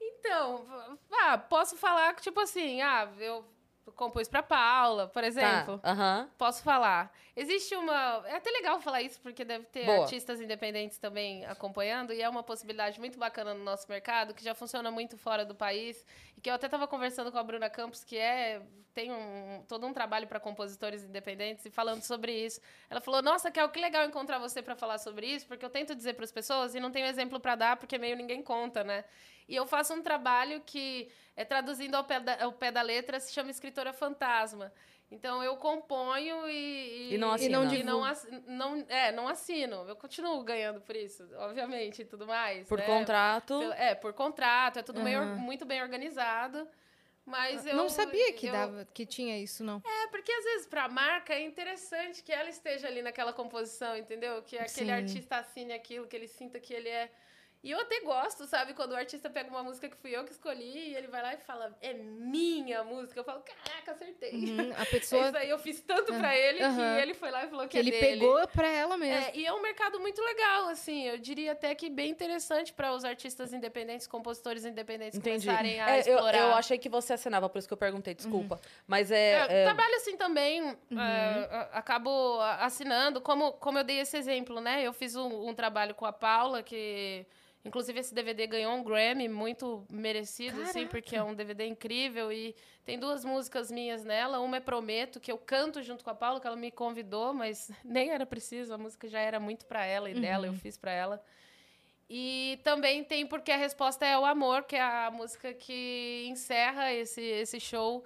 [0.00, 0.64] Então,
[1.12, 3.44] ah, posso falar que, tipo assim, ah, eu
[3.90, 5.78] compus pra Paula, por exemplo.
[5.78, 6.28] Tá.
[6.38, 7.12] Posso falar.
[7.34, 8.22] Existe uma.
[8.26, 10.02] É até legal falar isso, porque deve ter Boa.
[10.02, 14.54] artistas independentes também acompanhando, e é uma possibilidade muito bacana no nosso mercado, que já
[14.54, 16.04] funciona muito fora do país.
[16.36, 18.62] E que eu até estava conversando com a Bruna Campos, que é.
[18.94, 22.60] Tem um, todo um trabalho para compositores independentes e falando sobre isso.
[22.90, 25.94] Ela falou: Nossa, Kel, que legal encontrar você para falar sobre isso, porque eu tento
[25.94, 29.02] dizer para as pessoas e não tenho exemplo para dar, porque meio ninguém conta, né?
[29.52, 33.20] E eu faço um trabalho que, é, traduzindo ao pé, da, ao pé da letra,
[33.20, 34.72] se chama Escritora Fantasma.
[35.10, 37.12] Então eu componho e.
[37.12, 37.58] E não assina.
[37.58, 38.00] E não e não,
[38.46, 39.86] não- é, não assino.
[39.86, 42.66] Eu continuo ganhando por isso, obviamente, e tudo mais.
[42.66, 42.86] Por né?
[42.86, 43.60] contrato.
[43.74, 45.34] É, por contrato, é tudo meio Aham.
[45.34, 46.66] muito bem organizado.
[47.26, 47.76] Mas eu.
[47.76, 49.82] não sabia que eu- dava, que tinha isso, não.
[49.84, 54.42] É, porque às vezes pra marca é interessante que ela esteja ali naquela composição, entendeu?
[54.42, 54.92] Que aquele Sim.
[54.92, 57.10] artista assine aquilo, que ele sinta que ele é.
[57.62, 58.74] E eu até gosto, sabe?
[58.74, 61.32] Quando o artista pega uma música que fui eu que escolhi e ele vai lá
[61.34, 63.20] e fala, é minha música.
[63.20, 64.32] Eu falo, caraca, acertei.
[64.32, 66.96] Uhum, A É pessoa Isso aí eu fiz tanto pra ele Aham.
[66.96, 68.18] que ele foi lá e falou que, que é ele dele.
[68.20, 69.14] pegou pra ela mesmo.
[69.28, 71.04] É, e é um mercado muito legal, assim.
[71.06, 75.46] Eu diria até que bem interessante para os artistas independentes, compositores independentes Entendi.
[75.46, 76.36] começarem a É, eu, explorar.
[76.38, 78.60] eu achei que você assinava, por isso que eu perguntei, desculpa.
[78.88, 79.34] Mas é.
[79.34, 84.60] É, é- Trabalho assim também, é, a- acabo assinando, como, como eu dei esse exemplo,
[84.60, 84.82] né?
[84.82, 87.24] Eu fiz um, um trabalho com a Paula, que
[87.64, 92.54] inclusive esse DVD ganhou um Grammy, muito merecido, assim, porque é um DVD incrível e
[92.84, 94.40] tem duas músicas minhas nela.
[94.40, 97.70] Uma é Prometo, que eu canto junto com a Paula, que ela me convidou, mas
[97.84, 100.90] nem era preciso, a música já era muito pra ela e dela, eu fiz pra
[100.90, 101.22] ela.
[102.14, 106.92] E também tem Porque a Resposta é o Amor, que é a música que encerra
[106.92, 108.04] esse, esse show,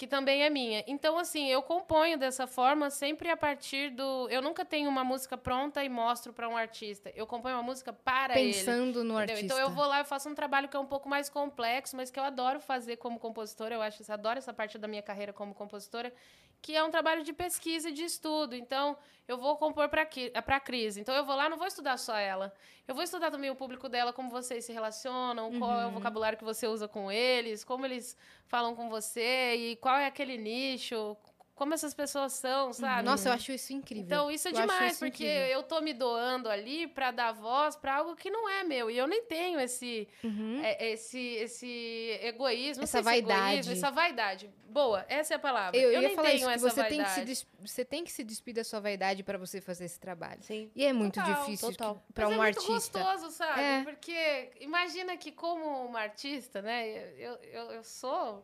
[0.00, 0.82] que também é minha.
[0.86, 4.30] Então, assim, eu componho dessa forma sempre a partir do.
[4.30, 7.12] Eu nunca tenho uma música pronta e mostro para um artista.
[7.14, 8.54] Eu componho uma música para ele.
[8.54, 9.34] Pensando no Entendeu?
[9.34, 9.44] artista.
[9.44, 12.10] Então eu vou lá e faço um trabalho que é um pouco mais complexo, mas
[12.10, 13.74] que eu adoro fazer como compositora.
[13.74, 16.10] Eu acho, eu adoro essa parte da minha carreira como compositora,
[16.62, 18.54] que é um trabalho de pesquisa e de estudo.
[18.54, 18.96] Então
[19.28, 20.08] eu vou compor para
[20.42, 20.96] para Cris.
[20.96, 22.54] Então eu vou lá, não vou estudar só ela.
[22.90, 26.36] Eu vou estudar também o público dela, como vocês se relacionam, qual é o vocabulário
[26.36, 28.16] que você usa com eles, como eles
[28.48, 31.16] falam com você e qual é aquele nicho,
[31.60, 33.02] como essas pessoas são, sabe?
[33.02, 34.02] Nossa, eu acho isso incrível.
[34.06, 35.46] Então, isso é Eu demais, isso porque incrível.
[35.48, 38.90] eu tô me doando ali pra dar voz pra algo que não é meu.
[38.90, 40.58] E eu nem tenho esse, Uhum.
[40.64, 42.82] é- esse, esse egoísmo.
[42.82, 43.52] Essa é vaidade.
[43.52, 44.50] egoísmo, essa vaidade.
[44.70, 45.78] Boa, essa é a palavra.
[45.78, 47.24] Eu, Eu, ia nem falar tenho isso, que você tem que, se vaidade.
[47.26, 50.42] des- você tem que se despir da sua vaidade pra você fazer esse trabalho.
[50.42, 50.70] Sim.
[50.74, 51.96] E é muito Total, difícil total.
[52.06, 52.98] que- pra Mas um é muito artista.
[53.02, 53.60] gostoso, sabe?
[53.60, 53.82] É.
[53.84, 56.88] Porque imagina que como uma artista, né?
[57.18, 58.42] Eu, eu, eu sou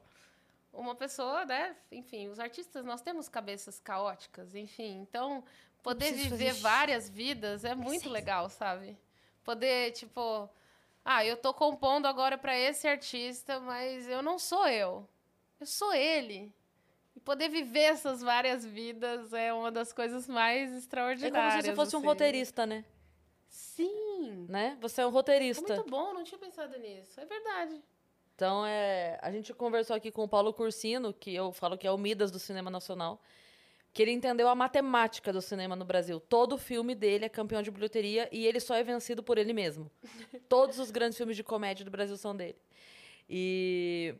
[0.76, 1.76] uma pessoa, né?
[1.90, 5.00] Enfim, os artistas, nós temos cabeças caóticas, enfim.
[5.00, 5.42] Então,
[5.82, 8.96] poder viver várias vidas é muito legal, sabe?
[9.44, 10.48] Poder, tipo,
[11.04, 15.08] ah, eu tô compondo agora pra esse artista, mas eu não sou eu.
[15.60, 16.52] Eu sou ele.
[17.14, 21.52] E poder viver essas várias vidas é uma das coisas mais É extraordinárias.
[21.54, 22.06] como se você fosse um assim.
[22.08, 22.84] roteirista, né?
[23.48, 24.46] Sim.
[24.48, 24.76] né?
[24.80, 25.74] Você é um É roteirista.
[25.76, 27.18] muito bom, não tinha pensado nisso.
[27.20, 27.82] É verdade.
[28.36, 31.90] Então, é, a gente conversou aqui com o Paulo Cursino, que eu falo que é
[31.90, 33.18] o Midas do cinema nacional,
[33.94, 36.20] que ele entendeu a matemática do cinema no Brasil.
[36.20, 39.90] Todo filme dele é campeão de bilheteria e ele só é vencido por ele mesmo.
[40.50, 42.58] Todos os grandes filmes de comédia do Brasil são dele.
[43.26, 44.14] E,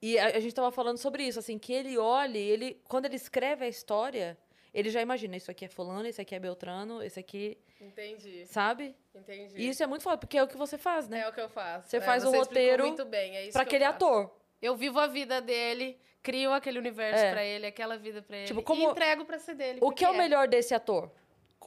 [0.00, 3.16] e a, a gente estava falando sobre isso, assim, que ele olha, ele, quando ele
[3.16, 4.38] escreve a história,
[4.72, 8.46] ele já imagina, isso aqui é fulano, esse aqui é Beltrano, esse aqui, Entendi.
[8.46, 8.94] sabe?
[9.14, 9.54] Entendi.
[9.56, 11.20] E isso é muito foda, porque é o que você faz, né?
[11.20, 11.88] é o que eu faço.
[11.88, 13.96] Você É, faz o roteiro muito bem, é isso Pra aquele faço.
[13.96, 14.30] ator.
[14.62, 17.30] Eu vivo a vida dele, crio aquele universo É.
[17.32, 18.46] pra ele, aquela vida pra ele.
[18.46, 19.78] Tipo, e como- entrego pra ser dele.
[19.82, 21.10] O que é o melhor desse ator?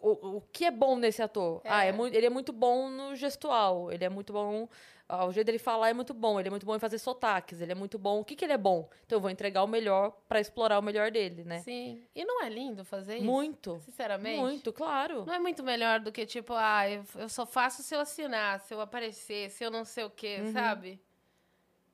[0.02, 1.62] O, o que é bom nesse ator?
[1.64, 1.92] Ah, é É.
[1.92, 3.92] muito, ele é muito bom no gestual.
[3.92, 4.68] Ele é muito bom.
[5.08, 6.40] ah, o jeito dele falar é muito bom.
[6.40, 7.62] Ele é muito bom em fazer sotaques.
[7.62, 8.20] Ele é muito bom.
[8.20, 8.90] O que, que ele é bom?
[9.06, 11.60] Então eu vou entregar o melhor pra explorar o melhor dele, né?
[11.60, 12.04] Sim.
[12.16, 13.26] E não é lindo fazer isso?
[13.26, 13.80] Muito.
[13.86, 14.40] Sinceramente.
[14.40, 15.26] Muito, claro.
[15.26, 18.60] Não é muito melhor do que, tipo, ah, eu, eu só faço se eu assinar,
[18.62, 20.52] se eu aparecer, se eu não sei o quê, Uhum.
[20.54, 21.00] sabe?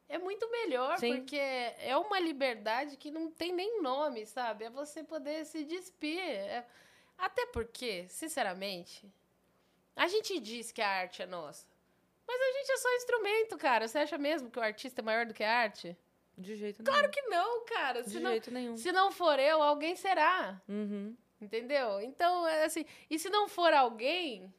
[0.08, 1.18] É muito melhor, Sim.
[1.18, 4.66] porque é uma liberdade que não tem nem nome, sabe?
[4.66, 6.20] É você poder se despir.
[6.20, 6.66] É-
[7.20, 9.12] Até porque, sinceramente,
[9.96, 11.68] a gente diz que a arte é nossa.
[12.28, 13.88] Mas a gente é só instrumento, cara.
[13.88, 15.98] Você acha mesmo que o artista é maior do que a arte?
[16.38, 17.12] De jeito Claro nenhum.
[17.12, 18.04] que não, cara.
[18.04, 18.78] De Se não, jeito nenhum.
[18.78, 20.62] se não for eu, alguém será.
[20.70, 21.16] Uhum.
[21.41, 22.00] Entendeu?
[22.02, 22.86] Então, é assim.
[23.10, 24.54] E se não for alguém,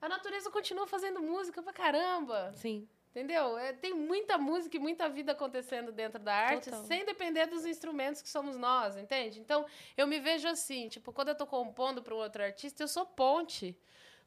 [0.00, 2.52] a natureza continua fazendo música pra caramba.
[2.56, 2.88] Sim.
[3.10, 3.58] Entendeu?
[3.58, 6.84] É, tem muita música e muita vida acontecendo dentro da arte, Total.
[6.84, 9.40] sem depender dos instrumentos que somos nós, entende?
[9.40, 9.66] Então,
[9.96, 13.04] eu me vejo assim, tipo, quando eu tô compondo para um outro artista, eu sou
[13.04, 13.76] ponte.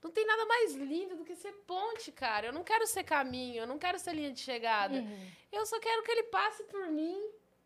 [0.04, 2.48] Não tem nada mais lindo do que ser ponte, cara.
[2.48, 4.96] Eu não quero ser caminho, eu não quero ser linha de chegada.
[4.96, 5.32] Uhum.
[5.50, 7.18] Eu só quero que ele passe por mim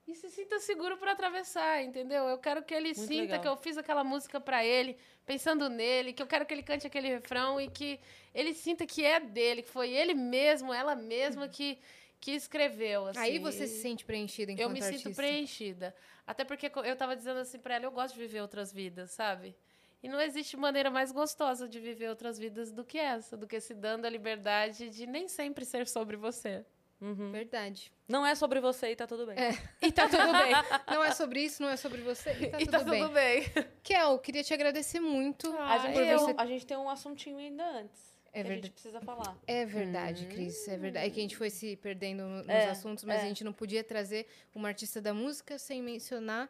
[0.08, 2.24] e se sinta seguro para atravessar, entendeu?
[2.30, 3.42] Eu quero que ele Muito sinta legal.
[3.42, 6.88] que eu fiz aquela música para ele, pensando nele, que eu quero que ele cante
[6.88, 8.00] aquele refrão e que
[8.34, 11.78] ele sinta que é dele, que foi ele mesmo, ela mesma que,
[12.22, 13.08] que escreveu.
[13.08, 13.20] Assim.
[13.20, 15.10] Aí você se sente preenchida enquanto Eu me artista.
[15.10, 15.94] sinto preenchida.
[16.26, 19.56] Até porque eu tava dizendo assim pra ela, eu gosto de viver outras vidas, sabe?
[20.02, 23.60] E não existe maneira mais gostosa de viver outras vidas do que essa, do que
[23.60, 26.66] se dando a liberdade de nem sempre ser sobre você.
[27.00, 27.32] Uhum.
[27.32, 27.92] Verdade.
[28.08, 29.36] Não é sobre você e tá tudo bem.
[29.38, 29.50] É.
[29.82, 30.52] E tá tudo bem.
[30.88, 32.32] Não é sobre isso, não é sobre você.
[32.32, 33.02] E tá, e tudo, tá bem.
[33.04, 33.44] tudo bem.
[33.84, 35.52] Kel, queria te agradecer muito.
[35.58, 38.18] A Ah, gente, por tem você- um, a gente tem um assuntinho ainda antes.
[38.32, 38.62] É que a verdade.
[38.68, 39.38] gente precisa falar.
[39.48, 40.68] É verdade, Cris.
[40.68, 41.08] É verdade.
[41.08, 43.22] É que a gente foi se perdendo no- nos É, assuntos, mas é.
[43.22, 46.50] a gente não podia trazer uma artista da música sem mencionar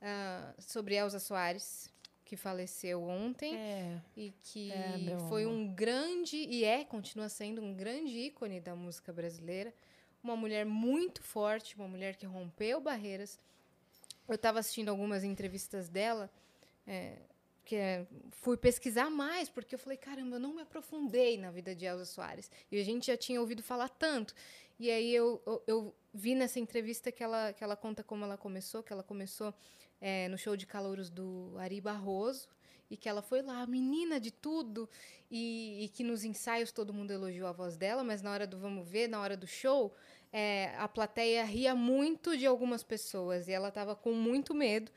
[0.00, 1.92] ah, sobre Elza Soares,
[2.24, 4.00] que faleceu ontem É.
[4.16, 5.54] e que É, foi amor.
[5.54, 9.72] um grande, e é, continua sendo um grande ícone da música brasileira.
[10.28, 13.40] Uma mulher muito forte, uma mulher que rompeu barreiras.
[14.28, 16.30] Eu estava assistindo algumas entrevistas dela,
[16.86, 17.16] é,
[17.64, 21.74] que é, fui pesquisar mais, porque eu falei, caramba, eu não me aprofundei na vida
[21.74, 22.50] de Elza Soares.
[22.70, 24.34] E a gente já tinha ouvido falar tanto.
[24.78, 28.36] E aí eu, eu, eu vi nessa entrevista que ela, que ela conta como ela
[28.36, 29.54] começou, que ela começou
[29.98, 32.48] é, no show de calouros do Ari Barroso,
[32.90, 34.88] e que ela foi lá, menina de tudo,
[35.30, 38.58] e, e que nos ensaios todo mundo elogiou a voz dela, mas na hora do
[38.58, 39.94] vamos ver, na hora do show,
[40.32, 44.90] é, a plateia ria muito de algumas pessoas, e ela estava com muito medo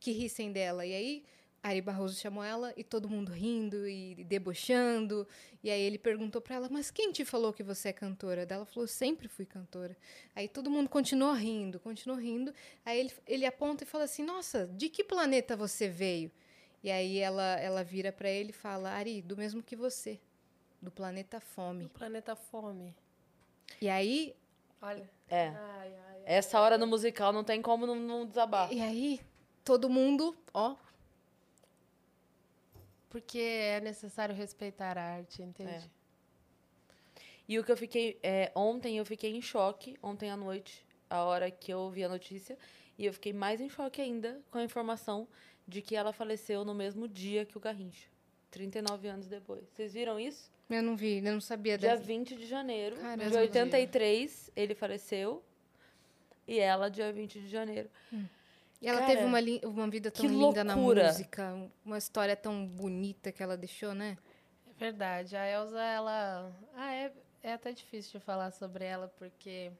[0.00, 0.84] que rissem dela.
[0.86, 1.24] E aí
[1.62, 5.26] Ari Barroso chamou ela e todo mundo rindo e debochando.
[5.62, 8.56] E aí ele perguntou pra ela: "Mas quem te falou que você é cantora?" Daí
[8.56, 9.96] Ela falou: "Sempre fui cantora".
[10.36, 12.52] Aí todo mundo continuou rindo, continuou rindo.
[12.84, 16.30] Aí ele, ele aponta e fala assim: "Nossa, de que planeta você veio?"
[16.82, 20.20] E aí ela ela vira pra ele e fala: "Ari, do mesmo que você,
[20.82, 21.88] do planeta Fome".
[21.88, 22.94] Planeta Fome.
[23.80, 24.34] E aí
[24.86, 25.08] Olha.
[25.28, 25.48] É.
[25.48, 26.22] Ai, ai, ai.
[26.26, 28.72] Essa hora no musical não tem como não, não desabar.
[28.72, 29.20] e aí
[29.64, 30.76] todo mundo, ó,
[33.08, 35.90] Porque é necessário respeitar a arte, entende?
[37.48, 38.18] E o que eu fiquei.
[38.22, 42.08] é, ontem eu fiquei em choque, ontem à noite, a hora que eu ouvi a
[42.08, 42.58] notícia.
[42.98, 45.28] E eu fiquei mais em choque ainda com a informação
[45.66, 48.08] de que ela faleceu no mesmo dia que o Garrincha.
[48.50, 49.68] 39 anos depois.
[49.68, 50.50] Vocês viram isso?
[50.70, 52.02] Eu não vi, eu não sabia Dia dessa.
[52.02, 53.30] 20 de janeiro Caramba.
[53.30, 55.42] de 83, ele faleceu.
[56.46, 57.88] E ela, dia 20 de janeiro.
[58.80, 61.06] E ela Cara, teve uma, uma vida tão linda na loucura.
[61.06, 64.18] música, uma história tão bonita que ela deixou, né?
[64.68, 65.36] É verdade.
[65.36, 66.52] A Elsa, ela.
[66.74, 67.12] Ah, é,
[67.42, 69.72] é até difícil de falar sobre ela, porque.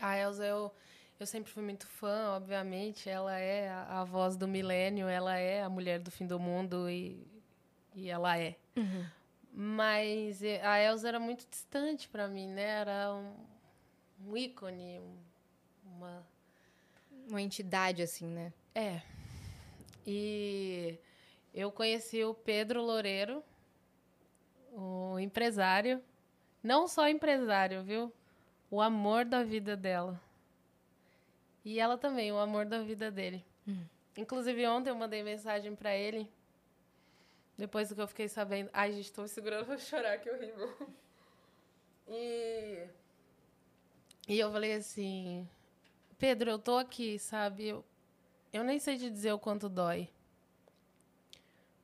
[0.00, 0.72] A Elsa, eu,
[1.20, 3.10] eu sempre fui muito fã, obviamente.
[3.10, 6.88] Ela é a, a voz do milênio, ela é a mulher do fim do mundo
[6.88, 7.26] e,
[7.94, 8.56] e ela é.
[9.60, 12.62] Mas eh, a Elsa era muito distante para mim, né?
[12.80, 13.34] Era um,
[14.28, 15.16] um ícone, um,
[15.96, 16.24] uma
[17.28, 18.52] Uma entidade, assim, né?
[18.74, 19.02] é.
[20.06, 20.98] E
[21.52, 23.42] eu conheci o Pedro Loureiro,
[24.72, 26.02] o empresário.
[26.62, 28.12] Não só empresário, viu?
[28.70, 30.20] O amor da vida dela.
[31.64, 33.44] E ela também, o amor da vida dele.
[34.16, 36.30] Inclusive, ontem eu mandei mensagem pra ele.
[37.58, 38.70] Depois do que eu fiquei sabendo.
[38.72, 40.72] Ai, gente, tô me segurando pra chorar, que horrível.
[42.06, 42.86] E.
[44.28, 45.46] E eu falei assim.
[46.16, 47.66] Pedro, eu tô aqui, sabe?
[47.66, 47.84] Eu,
[48.52, 50.08] eu nem sei te dizer o quanto dói.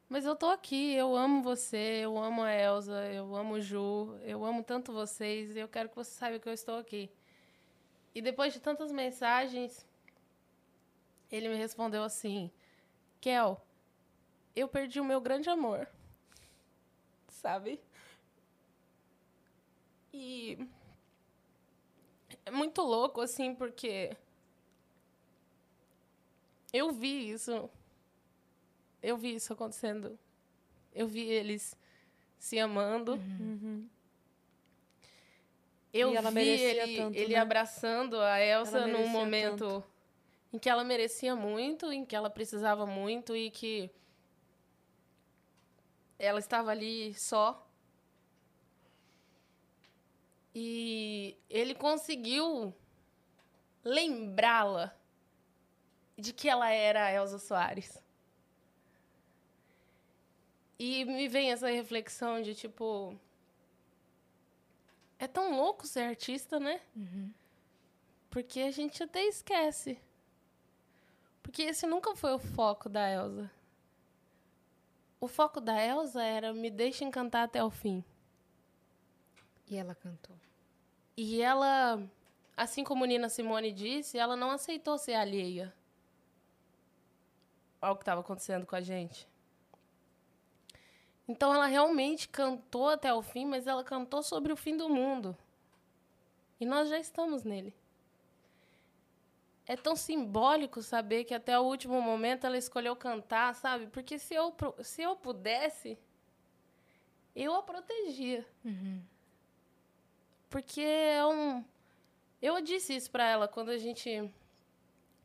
[0.09, 4.17] Mas eu tô aqui, eu amo você, eu amo a Elsa, eu amo o Ju,
[4.23, 7.11] eu amo tanto vocês e eu quero que você saiba que eu estou aqui.
[8.15, 9.85] E depois de tantas mensagens,
[11.33, 12.51] ele me respondeu assim:
[13.21, 13.61] Kel,
[14.55, 15.89] eu perdi o meu grande amor.
[17.29, 17.81] Sabe?
[20.13, 20.59] E
[22.47, 24.17] é muito louco, assim, porque
[26.73, 27.69] eu vi isso.
[29.03, 30.19] Eu vi isso acontecendo.
[30.95, 31.77] Eu vi eles
[32.39, 33.19] se amando.
[35.93, 37.41] Eu E ela vi ele, tanto, ele né?
[37.41, 39.85] abraçando a Elsa num momento tanto.
[40.53, 43.91] em que ela merecia muito, em que ela precisava muito e que
[46.19, 47.66] ela estava ali só.
[50.55, 52.73] E ele conseguiu
[53.82, 54.97] lembrá-la
[56.16, 58.03] de que ela era a Elsa Soares.
[60.78, 63.19] E me vem essa reflexão de tipo.
[65.19, 66.81] É tão louco ser artista, né?
[68.31, 69.99] Porque a gente até esquece.
[71.43, 73.51] Porque esse nunca foi o foco da Elsa.
[75.25, 78.05] O foco da Elsa era me deixa encantar até o fim.
[79.67, 80.37] E ela cantou.
[81.17, 81.99] E ela,
[82.55, 85.75] assim como Nina Simone disse, ela não aceitou ser alheia
[87.81, 89.27] ao que estava acontecendo com a gente.
[91.27, 95.35] Então ela realmente cantou até o fim, mas ela cantou sobre o fim do mundo.
[96.61, 97.75] E nós já estamos nele.
[99.66, 103.86] É tão simbólico saber que até o último momento ela escolheu cantar, sabe?
[103.86, 105.99] Porque se eu, se eu pudesse,
[107.35, 108.47] eu a protegia.
[110.51, 111.65] Porque é um.
[112.41, 114.31] Eu disse isso pra ela quando a gente.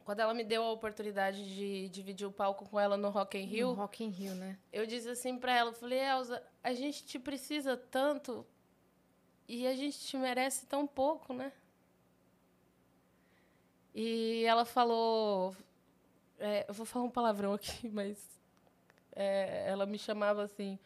[0.06, 3.46] Quando ela me deu a oportunidade de dividir o palco com ela no Rock in
[3.46, 3.68] Rio.
[3.68, 4.58] No Rock in Rio, né?
[4.74, 8.44] Eu disse assim pra ela, eu falei, Elza, a gente te precisa tanto
[9.48, 11.52] e a gente te merece tão pouco, né?
[13.94, 15.56] E ela falou,
[16.40, 18.18] é, eu vou falar um palavrão aqui, mas
[19.16, 20.80] é, ela me chamava assim.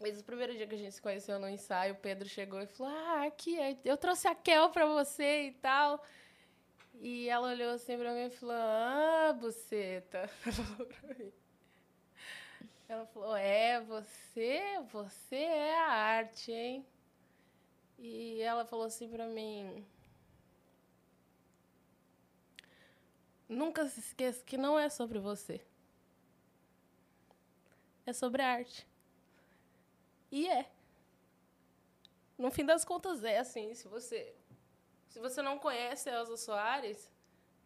[0.00, 2.66] Mas o primeiro dia que a gente se conheceu no ensaio, o Pedro chegou e
[2.66, 6.04] falou: Ah, aqui, eu trouxe a Kel pra você e tal.
[7.00, 10.28] E ela olhou assim pra mim e falou: Ah, buceta.
[12.88, 14.60] Ela falou: É, você,
[14.90, 16.84] você é a arte, hein?
[17.98, 19.86] E ela falou assim pra mim:
[23.52, 25.60] Nunca se esqueça que não é sobre você.
[28.06, 28.86] É sobre a arte.
[30.30, 30.70] E é.
[32.38, 34.34] No fim das contas é assim, se você
[35.08, 37.12] se você não conhece a Elza Soares,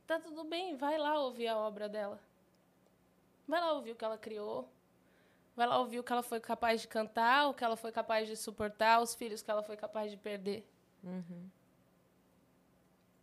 [0.05, 2.21] tá tudo bem, vai lá ouvir a obra dela.
[3.47, 4.69] Vai lá ouvir o que ela criou.
[5.55, 8.27] Vai lá ouvir o que ela foi capaz de cantar, o que ela foi capaz
[8.27, 10.69] de suportar, os filhos que ela foi capaz de perder.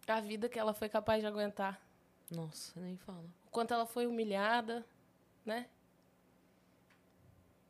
[0.08, 1.80] A vida que ela foi capaz de aguentar.
[2.30, 3.26] Nossa, nem fala.
[3.46, 4.86] O quanto ela foi humilhada,
[5.46, 5.68] né?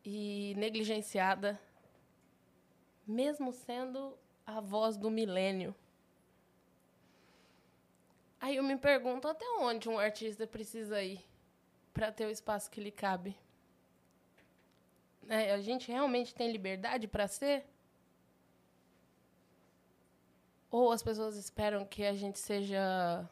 [0.04, 1.60] E negligenciada.
[3.06, 5.76] Mesmo sendo a voz do milênio.
[8.40, 11.24] Aí eu me pergunto até onde um artista precisa ir
[11.94, 13.38] para ter o espaço que lhe cabe.
[15.30, 17.66] É, a gente realmente tem liberdade para ser?
[20.70, 23.30] Ou as pessoas esperam que a gente seja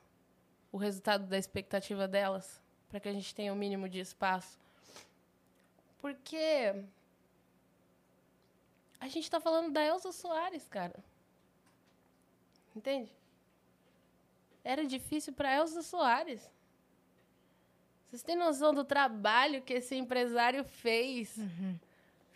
[0.71, 4.59] o resultado da expectativa delas, para que a gente tenha o mínimo de espaço?
[5.99, 6.73] Porque
[8.99, 10.95] a gente está falando da Elza Soares, cara.
[12.75, 13.11] Entende?
[14.63, 16.49] Era difícil para Elza Soares.
[18.07, 21.35] Vocês têm noção do trabalho que esse empresário fez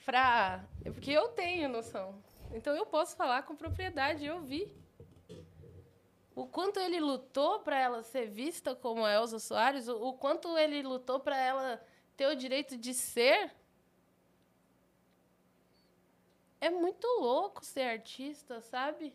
[0.05, 0.63] pra.
[0.83, 2.15] Porque eu tenho noção.
[2.53, 4.71] Então eu posso falar com propriedade, eu vi.
[6.35, 10.83] O quanto ele lutou para ela ser vista como Elza Soares, o, o quanto ele
[10.83, 11.81] lutou para ela
[12.17, 13.51] ter o direito de ser.
[16.59, 19.13] é muito louco ser artista, sabe?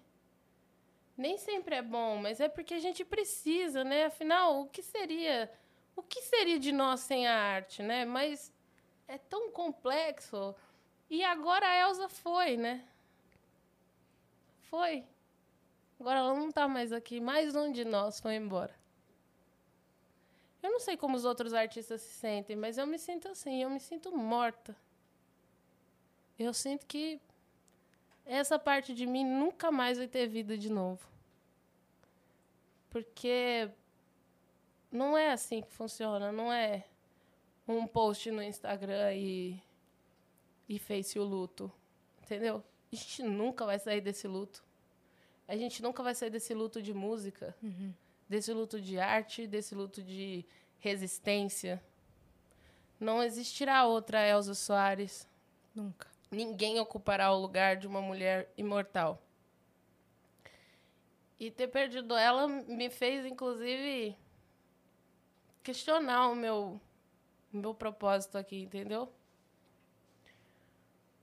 [1.17, 4.05] Nem sempre é bom, mas é porque a gente precisa, né?
[4.07, 5.53] Afinal, o que seria,
[5.97, 8.05] o que seria de nós sem a arte, né?
[8.05, 8.53] Mas
[9.09, 10.55] é tão complexo.
[11.11, 12.87] E agora a Elsa foi, né?
[14.71, 15.05] Foi.
[16.01, 17.21] Agora ela não tá mais aqui.
[17.21, 18.75] Mais um de nós foi embora.
[20.63, 23.69] Eu não sei como os outros artistas se sentem, mas eu me sinto assim, eu
[23.69, 24.75] me sinto morta.
[26.39, 27.21] Eu sinto que
[28.25, 31.07] essa parte de mim nunca mais vai ter vida de novo.
[32.89, 33.71] Porque
[34.91, 36.85] não é assim que funciona, não é
[37.69, 39.63] um post no Instagram e,
[40.67, 40.81] e
[41.17, 41.71] o luto,
[42.23, 42.65] entendeu?
[42.91, 44.70] A gente nunca vai sair desse luto.
[45.51, 47.93] A gente nunca vai sair desse luto de música, Uhum.
[48.29, 50.45] desse luto de arte, desse luto de
[50.79, 51.83] resistência.
[53.01, 55.29] Não existirá outra Elza Soares.
[55.75, 56.07] Nunca.
[56.31, 59.21] Ninguém ocupará o lugar de uma mulher imortal.
[61.37, 64.17] E ter perdido ela me fez, inclusive,
[65.65, 66.81] questionar o meu,
[67.53, 69.13] o meu propósito aqui, entendeu?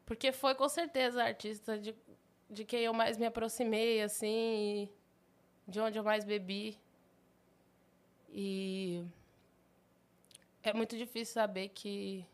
[0.06, 1.96] Porque foi com certeza a artista de,
[2.50, 4.90] de quem eu mais me aproximei, assim,
[5.68, 6.78] de onde eu mais bebi.
[8.30, 9.04] E
[10.64, 12.26] é muito difícil saber que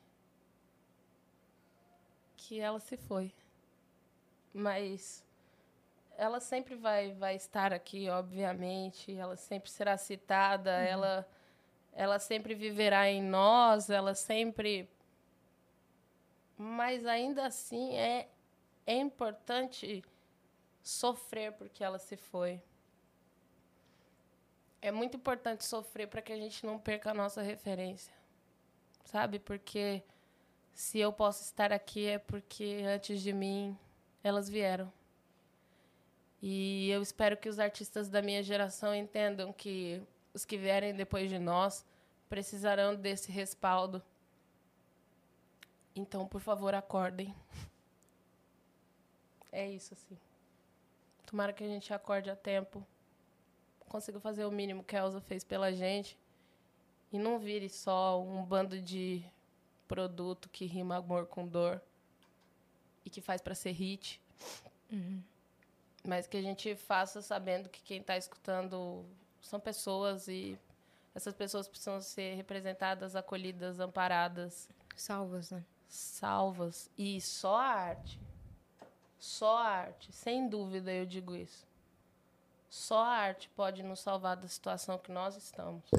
[2.43, 3.33] que ela se foi.
[4.53, 5.23] Mas
[6.17, 9.15] ela sempre vai, vai estar aqui, obviamente.
[9.15, 10.71] Ela sempre será citada.
[10.71, 11.27] Ela,
[11.93, 13.89] ela sempre viverá em nós.
[13.89, 14.89] Ela sempre.
[16.57, 18.27] Mas ainda assim é,
[18.85, 20.03] é importante
[20.81, 22.61] sofrer porque ela se foi.
[24.81, 28.13] É muito importante sofrer para que a gente não perca a nossa referência.
[29.05, 29.39] Sabe?
[29.39, 30.03] Porque
[30.73, 33.77] se eu posso estar aqui é porque antes de mim
[34.23, 34.91] elas vieram.
[36.41, 40.01] E eu espero que os artistas da minha geração entendam que
[40.33, 41.85] os que vierem depois de nós
[42.27, 44.03] precisarão desse respaldo.
[45.95, 47.33] Então, por favor, acordem.
[49.53, 50.17] É isso, assim.
[51.27, 52.85] Tomara que a gente acorde a tempo.
[53.87, 56.17] Consiga fazer o mínimo que a Elsa fez pela gente.
[57.11, 59.23] E não vire só um bando de
[59.87, 61.79] produto que rima amor com dor
[63.05, 64.19] e que faz para ser hit.
[66.03, 69.05] Mas que a gente faça sabendo que quem está escutando
[69.39, 70.57] são pessoas e
[71.13, 75.63] essas pessoas precisam ser representadas, acolhidas, amparadas, Salvas, né?
[75.87, 76.89] salvas.
[76.97, 78.19] E só a arte.
[79.23, 81.65] Só a arte, sem dúvida eu digo isso.
[82.69, 85.89] Só a arte pode nos salvar da situação que nós estamos.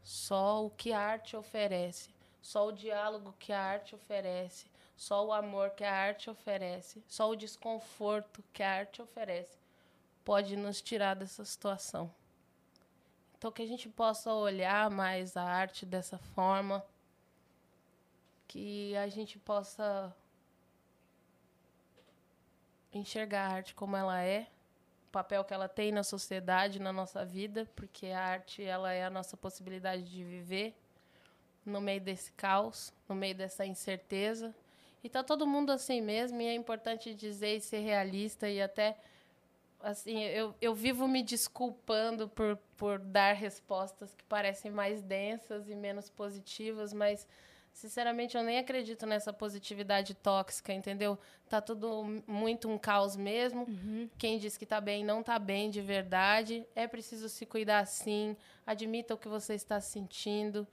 [0.00, 2.08] Só o que a arte oferece,
[2.40, 4.66] só o diálogo que a arte oferece,
[4.96, 9.58] só o amor que a arte oferece, só o desconforto que a arte oferece
[10.24, 12.08] pode nos tirar dessa situação.
[13.36, 16.86] Então que a gente possa olhar mais a arte dessa forma,
[18.46, 20.14] que a gente possa
[22.96, 24.46] enxergar a arte como ela é,
[25.08, 29.04] o papel que ela tem na sociedade, na nossa vida, porque a arte ela é
[29.04, 30.74] a nossa possibilidade de viver
[31.64, 34.54] no meio desse caos, no meio dessa incerteza.
[35.02, 38.96] E tá todo mundo assim mesmo, e é importante dizer e ser realista e até
[39.80, 45.74] assim, eu, eu vivo me desculpando por, por dar respostas que parecem mais densas e
[45.74, 47.26] menos positivas, mas
[47.76, 51.18] sinceramente eu nem acredito nessa positividade tóxica, entendeu?
[51.46, 53.66] Tá tudo muito um caos mesmo.
[54.16, 56.66] Quem diz que tá bem não tá bem de verdade.
[56.74, 58.34] É preciso se cuidar sim.
[58.66, 60.66] Admita o que você está sentindo.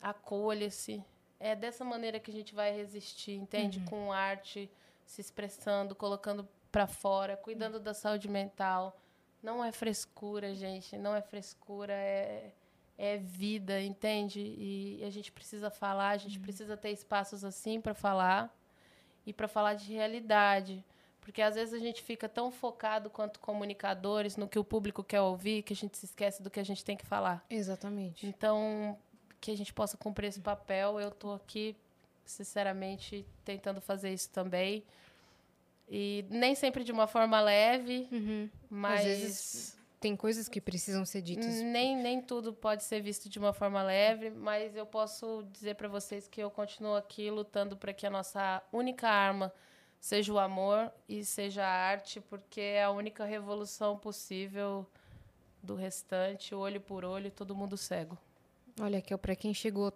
[0.00, 1.04] Acolha-se.
[1.38, 3.80] É dessa maneira que a gente vai resistir, entende?
[3.80, 4.70] Com arte,
[5.04, 8.98] se expressando, colocando para fora, cuidando da saúde mental.
[9.42, 10.96] Não é frescura, gente.
[10.96, 12.52] Não é frescura, é
[12.98, 14.40] é vida, entende?
[14.40, 18.54] E a gente precisa falar, a gente precisa ter espaços assim para falar
[19.26, 20.84] e para falar de realidade.
[21.20, 25.20] Porque às vezes a gente fica tão focado quanto comunicadores no que o público quer
[25.20, 27.44] ouvir que a gente se esquece do que a gente tem que falar.
[27.48, 28.26] Exatamente.
[28.26, 28.98] Então,
[29.40, 31.76] que a gente possa cumprir esse papel, eu estou aqui,
[32.24, 34.82] sinceramente, tentando fazer isso também.
[35.88, 38.48] E nem sempre de uma forma leve, Uhum.
[38.70, 41.62] mas Às vezes tem coisas que precisam ser ditas.
[41.62, 45.86] nem, nem tudo pode ser visto de uma forma leve, mas eu posso dizer para
[45.86, 49.52] vocês que eu continuo aqui lutando para que a nossa única arma
[50.00, 54.84] seja o amor e seja a arte, porque é a única revolução possível
[55.62, 58.18] do restante, olho por olho, todo mundo cego.
[58.80, 59.92] Olha, que é para quem chegou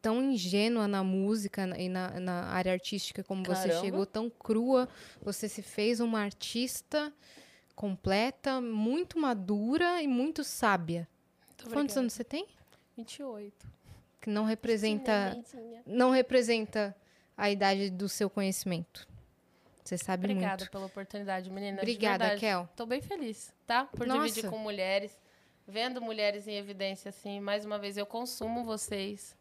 [0.00, 3.84] tão ingênua na música e na, na área artística como você Caramba.
[3.84, 4.88] chegou, tão crua.
[5.20, 7.12] Você se fez uma artista
[7.74, 11.08] completa, muito madura e muito sábia.
[11.48, 12.00] Muito Quantos obrigada.
[12.00, 12.46] anos você tem?
[12.96, 13.68] 28.
[14.20, 16.96] Que não representa, Sim, não representa
[17.36, 19.08] a idade do seu conhecimento.
[19.82, 20.70] Você sabe Obrigada muito.
[20.70, 21.78] pela oportunidade, menina.
[21.78, 22.40] Obrigada, verdade.
[22.40, 22.68] Kel.
[22.76, 23.84] Tô bem feliz, tá?
[23.84, 24.28] Por Nossa.
[24.28, 25.20] dividir com mulheres,
[25.66, 27.40] vendo mulheres em evidência, assim.
[27.40, 29.36] Mais uma vez, eu consumo vocês.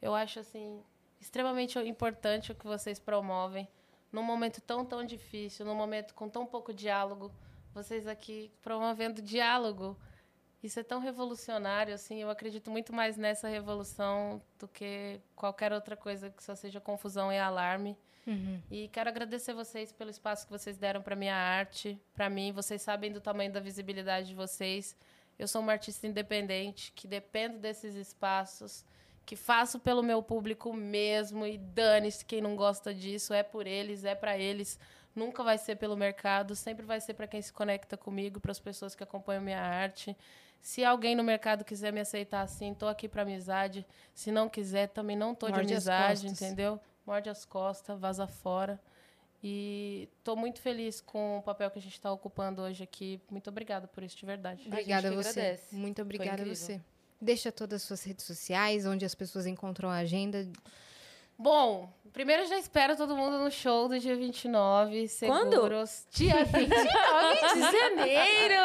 [0.00, 0.80] Eu acho, assim,
[1.20, 3.66] extremamente importante o que vocês promovem.
[4.12, 7.32] Num momento tão, tão difícil, num momento com tão pouco diálogo.
[7.74, 9.96] Vocês aqui promovendo diálogo.
[10.62, 12.20] Isso é tão revolucionário, assim.
[12.20, 17.32] Eu acredito muito mais nessa revolução do que qualquer outra coisa que só seja confusão
[17.32, 17.96] e alarme.
[18.26, 18.60] Uhum.
[18.70, 22.52] E quero agradecer vocês pelo espaço que vocês deram para minha arte, para mim.
[22.52, 24.94] Vocês sabem do tamanho da visibilidade de vocês.
[25.38, 28.84] Eu sou uma artista independente que dependo desses espaços,
[29.24, 34.04] que faço pelo meu público mesmo e dane-se quem não gosta disso, é por eles,
[34.04, 34.78] é para eles.
[35.14, 38.60] Nunca vai ser pelo mercado, sempre vai ser para quem se conecta comigo, para as
[38.60, 40.16] pessoas que acompanham minha arte.
[40.60, 43.84] Se alguém no mercado quiser me aceitar assim, tô aqui para amizade.
[44.14, 46.78] Se não quiser, também não tô Morde de amizade, entendeu?
[47.06, 48.80] Morde as costas, vaza fora.
[49.42, 53.18] E tô muito feliz com o papel que a gente está ocupando hoje aqui.
[53.30, 54.62] Muito obrigada por isso, de verdade.
[54.66, 55.40] Obrigada a que você.
[55.40, 55.74] agradece.
[55.74, 56.80] Muito obrigada a você.
[57.18, 60.46] Deixa todas as suas redes sociais, onde as pessoas encontram a agenda.
[61.38, 65.06] Bom, primeiro já espero todo mundo no show do dia 29.
[65.26, 65.54] Quando?
[65.54, 66.06] Seguros.
[66.10, 68.60] Dia 29 de janeiro!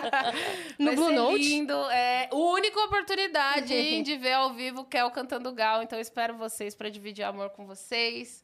[0.78, 1.38] No Vai Blue Note?
[1.38, 1.74] lindo.
[1.90, 5.82] É única oportunidade hein, de ver ao vivo Kel cantando Gal.
[5.82, 8.42] Então espero vocês para dividir amor com vocês.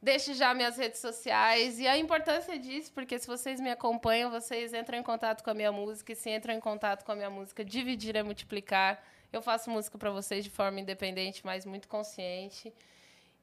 [0.00, 4.72] Deixe já minhas redes sociais e a importância disso, porque se vocês me acompanham, vocês
[4.72, 6.12] entram em contato com a minha música.
[6.12, 9.02] E se entram em contato com a minha música, dividir é multiplicar.
[9.32, 12.72] Eu faço música para vocês de forma independente, mas muito consciente.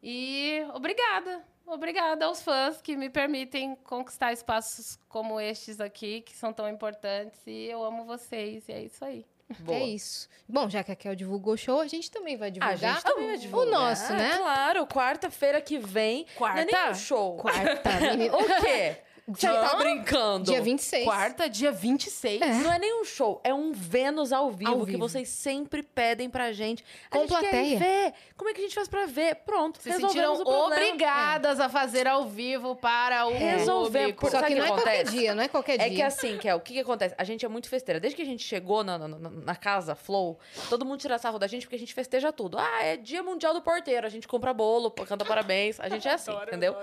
[0.01, 1.43] E obrigada.
[1.67, 7.39] Obrigada aos fãs que me permitem conquistar espaços como estes aqui, que são tão importantes.
[7.47, 8.67] E eu amo vocês.
[8.69, 9.25] E é isso aí.
[9.59, 9.77] Boa.
[9.77, 10.27] É isso.
[10.47, 12.77] Bom, já que a Kel divulgou o show, a gente também vai A divulgar.
[12.77, 13.67] gente também vai divulgar.
[13.67, 14.37] O nosso, né?
[14.37, 16.25] Claro, quarta-feira que vem.
[16.39, 16.91] Não é nem Quarta?
[16.91, 17.37] um show.
[17.37, 17.89] Quarta.
[18.33, 18.97] O quê?
[19.27, 20.51] Você tá brincando?
[20.51, 21.03] Dia 26.
[21.03, 22.41] Quarta, dia 26.
[22.41, 22.53] É.
[22.55, 24.99] Não é nem um show, é um Vênus ao vivo, Ao que vivo.
[24.99, 26.83] vocês sempre pedem pra gente.
[27.09, 27.79] A Com gente quer plateia.
[27.79, 28.13] ver.
[28.37, 29.35] Como é que a gente faz pra ver?
[29.37, 30.75] Pronto, Se resolvemos sentiram o problema.
[30.75, 34.21] obrigadas a fazer ao vivo para o Resolver, público.
[34.21, 35.11] por- Só que o não que é qualquer acontece?
[35.17, 35.95] dia, não é qualquer É dia.
[35.95, 37.15] que assim, Kel, o que, que acontece?
[37.17, 37.99] A gente é muito festeira.
[37.99, 40.37] Desde que a gente chegou na, na, na- casa Flow,
[40.69, 42.59] todo mundo tira sarro da gente porque a gente festeja tudo.
[42.59, 45.79] Ah, é dia mundial do porteiro, a gente compra bolo, canta parabéns.
[45.79, 46.75] A gente é assim, entendeu?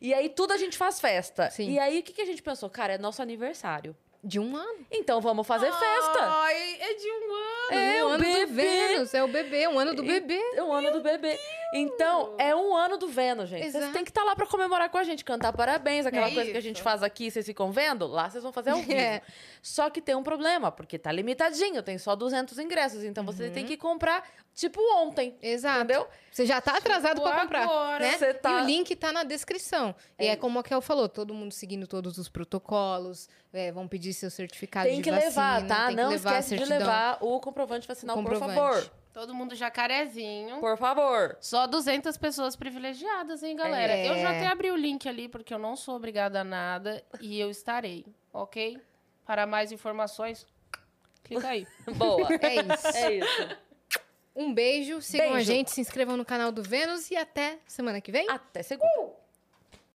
[0.00, 1.48] E aí tudo a gente faz festa.
[1.50, 1.70] Sim.
[1.70, 2.68] E aí o que, que a gente pensou?
[2.68, 3.96] Cara, é nosso aniversário.
[4.26, 4.86] De um ano.
[4.90, 6.18] Então vamos fazer festa.
[6.18, 7.78] Ai, é de um ano.
[7.78, 8.62] É um o ano do bebê.
[8.62, 9.12] Vênus.
[9.12, 10.40] É o bebê, um ano do bebê.
[10.54, 11.38] É o ano do bebê.
[11.74, 13.70] Então, é um ano do Vênus, gente.
[13.70, 16.50] Vocês têm que estar lá pra comemorar com a gente, cantar parabéns, aquela É coisa
[16.52, 16.84] que a gente isso.
[16.84, 18.92] faz aqui, vocês ficam vendo, lá vocês vão fazer ao vivo.
[18.92, 19.20] É.
[19.60, 23.66] Só que tem um problema, porque tá limitadinho, tem só 200 ingressos, então você tem
[23.66, 25.78] que comprar tipo ontem, Exato.
[25.84, 26.08] entendeu?
[26.30, 27.62] Você já tá atrasado Tipo pra comprar.
[27.64, 28.04] agora.
[28.04, 28.16] Né?
[28.18, 29.94] Você tá- E o link tá na descrição.
[30.18, 33.86] e É é como a Kel falou, todo mundo seguindo todos os protocolos, é, vão
[33.86, 35.28] pedir seu certificado Tem de que vacina.
[35.28, 35.86] levar, tá?
[35.88, 38.58] tem que Não levar a esquece de levar o comprovante vacinal, O por comprovante.
[38.58, 38.90] favor.
[39.12, 40.58] Todo mundo jacarezinho.
[40.58, 41.36] Por favor.
[41.40, 43.92] Só 200 pessoas privilegiadas, hein, galera?
[43.92, 44.08] É.
[44.10, 47.00] Eu já até abri o link ali, porque eu não sou obrigada a nada.
[47.20, 48.80] e eu estarei, ok?
[49.24, 50.44] Para mais informações,
[51.22, 51.64] clica aí.
[51.96, 52.28] Boa.
[52.42, 52.86] É isso.
[52.96, 53.56] É isso.
[54.34, 55.46] Um beijo, sigam a Beijo.
[55.46, 58.28] gente, se inscrevam no canal do Vênus e até semana que vem.
[58.28, 59.23] Até segunda.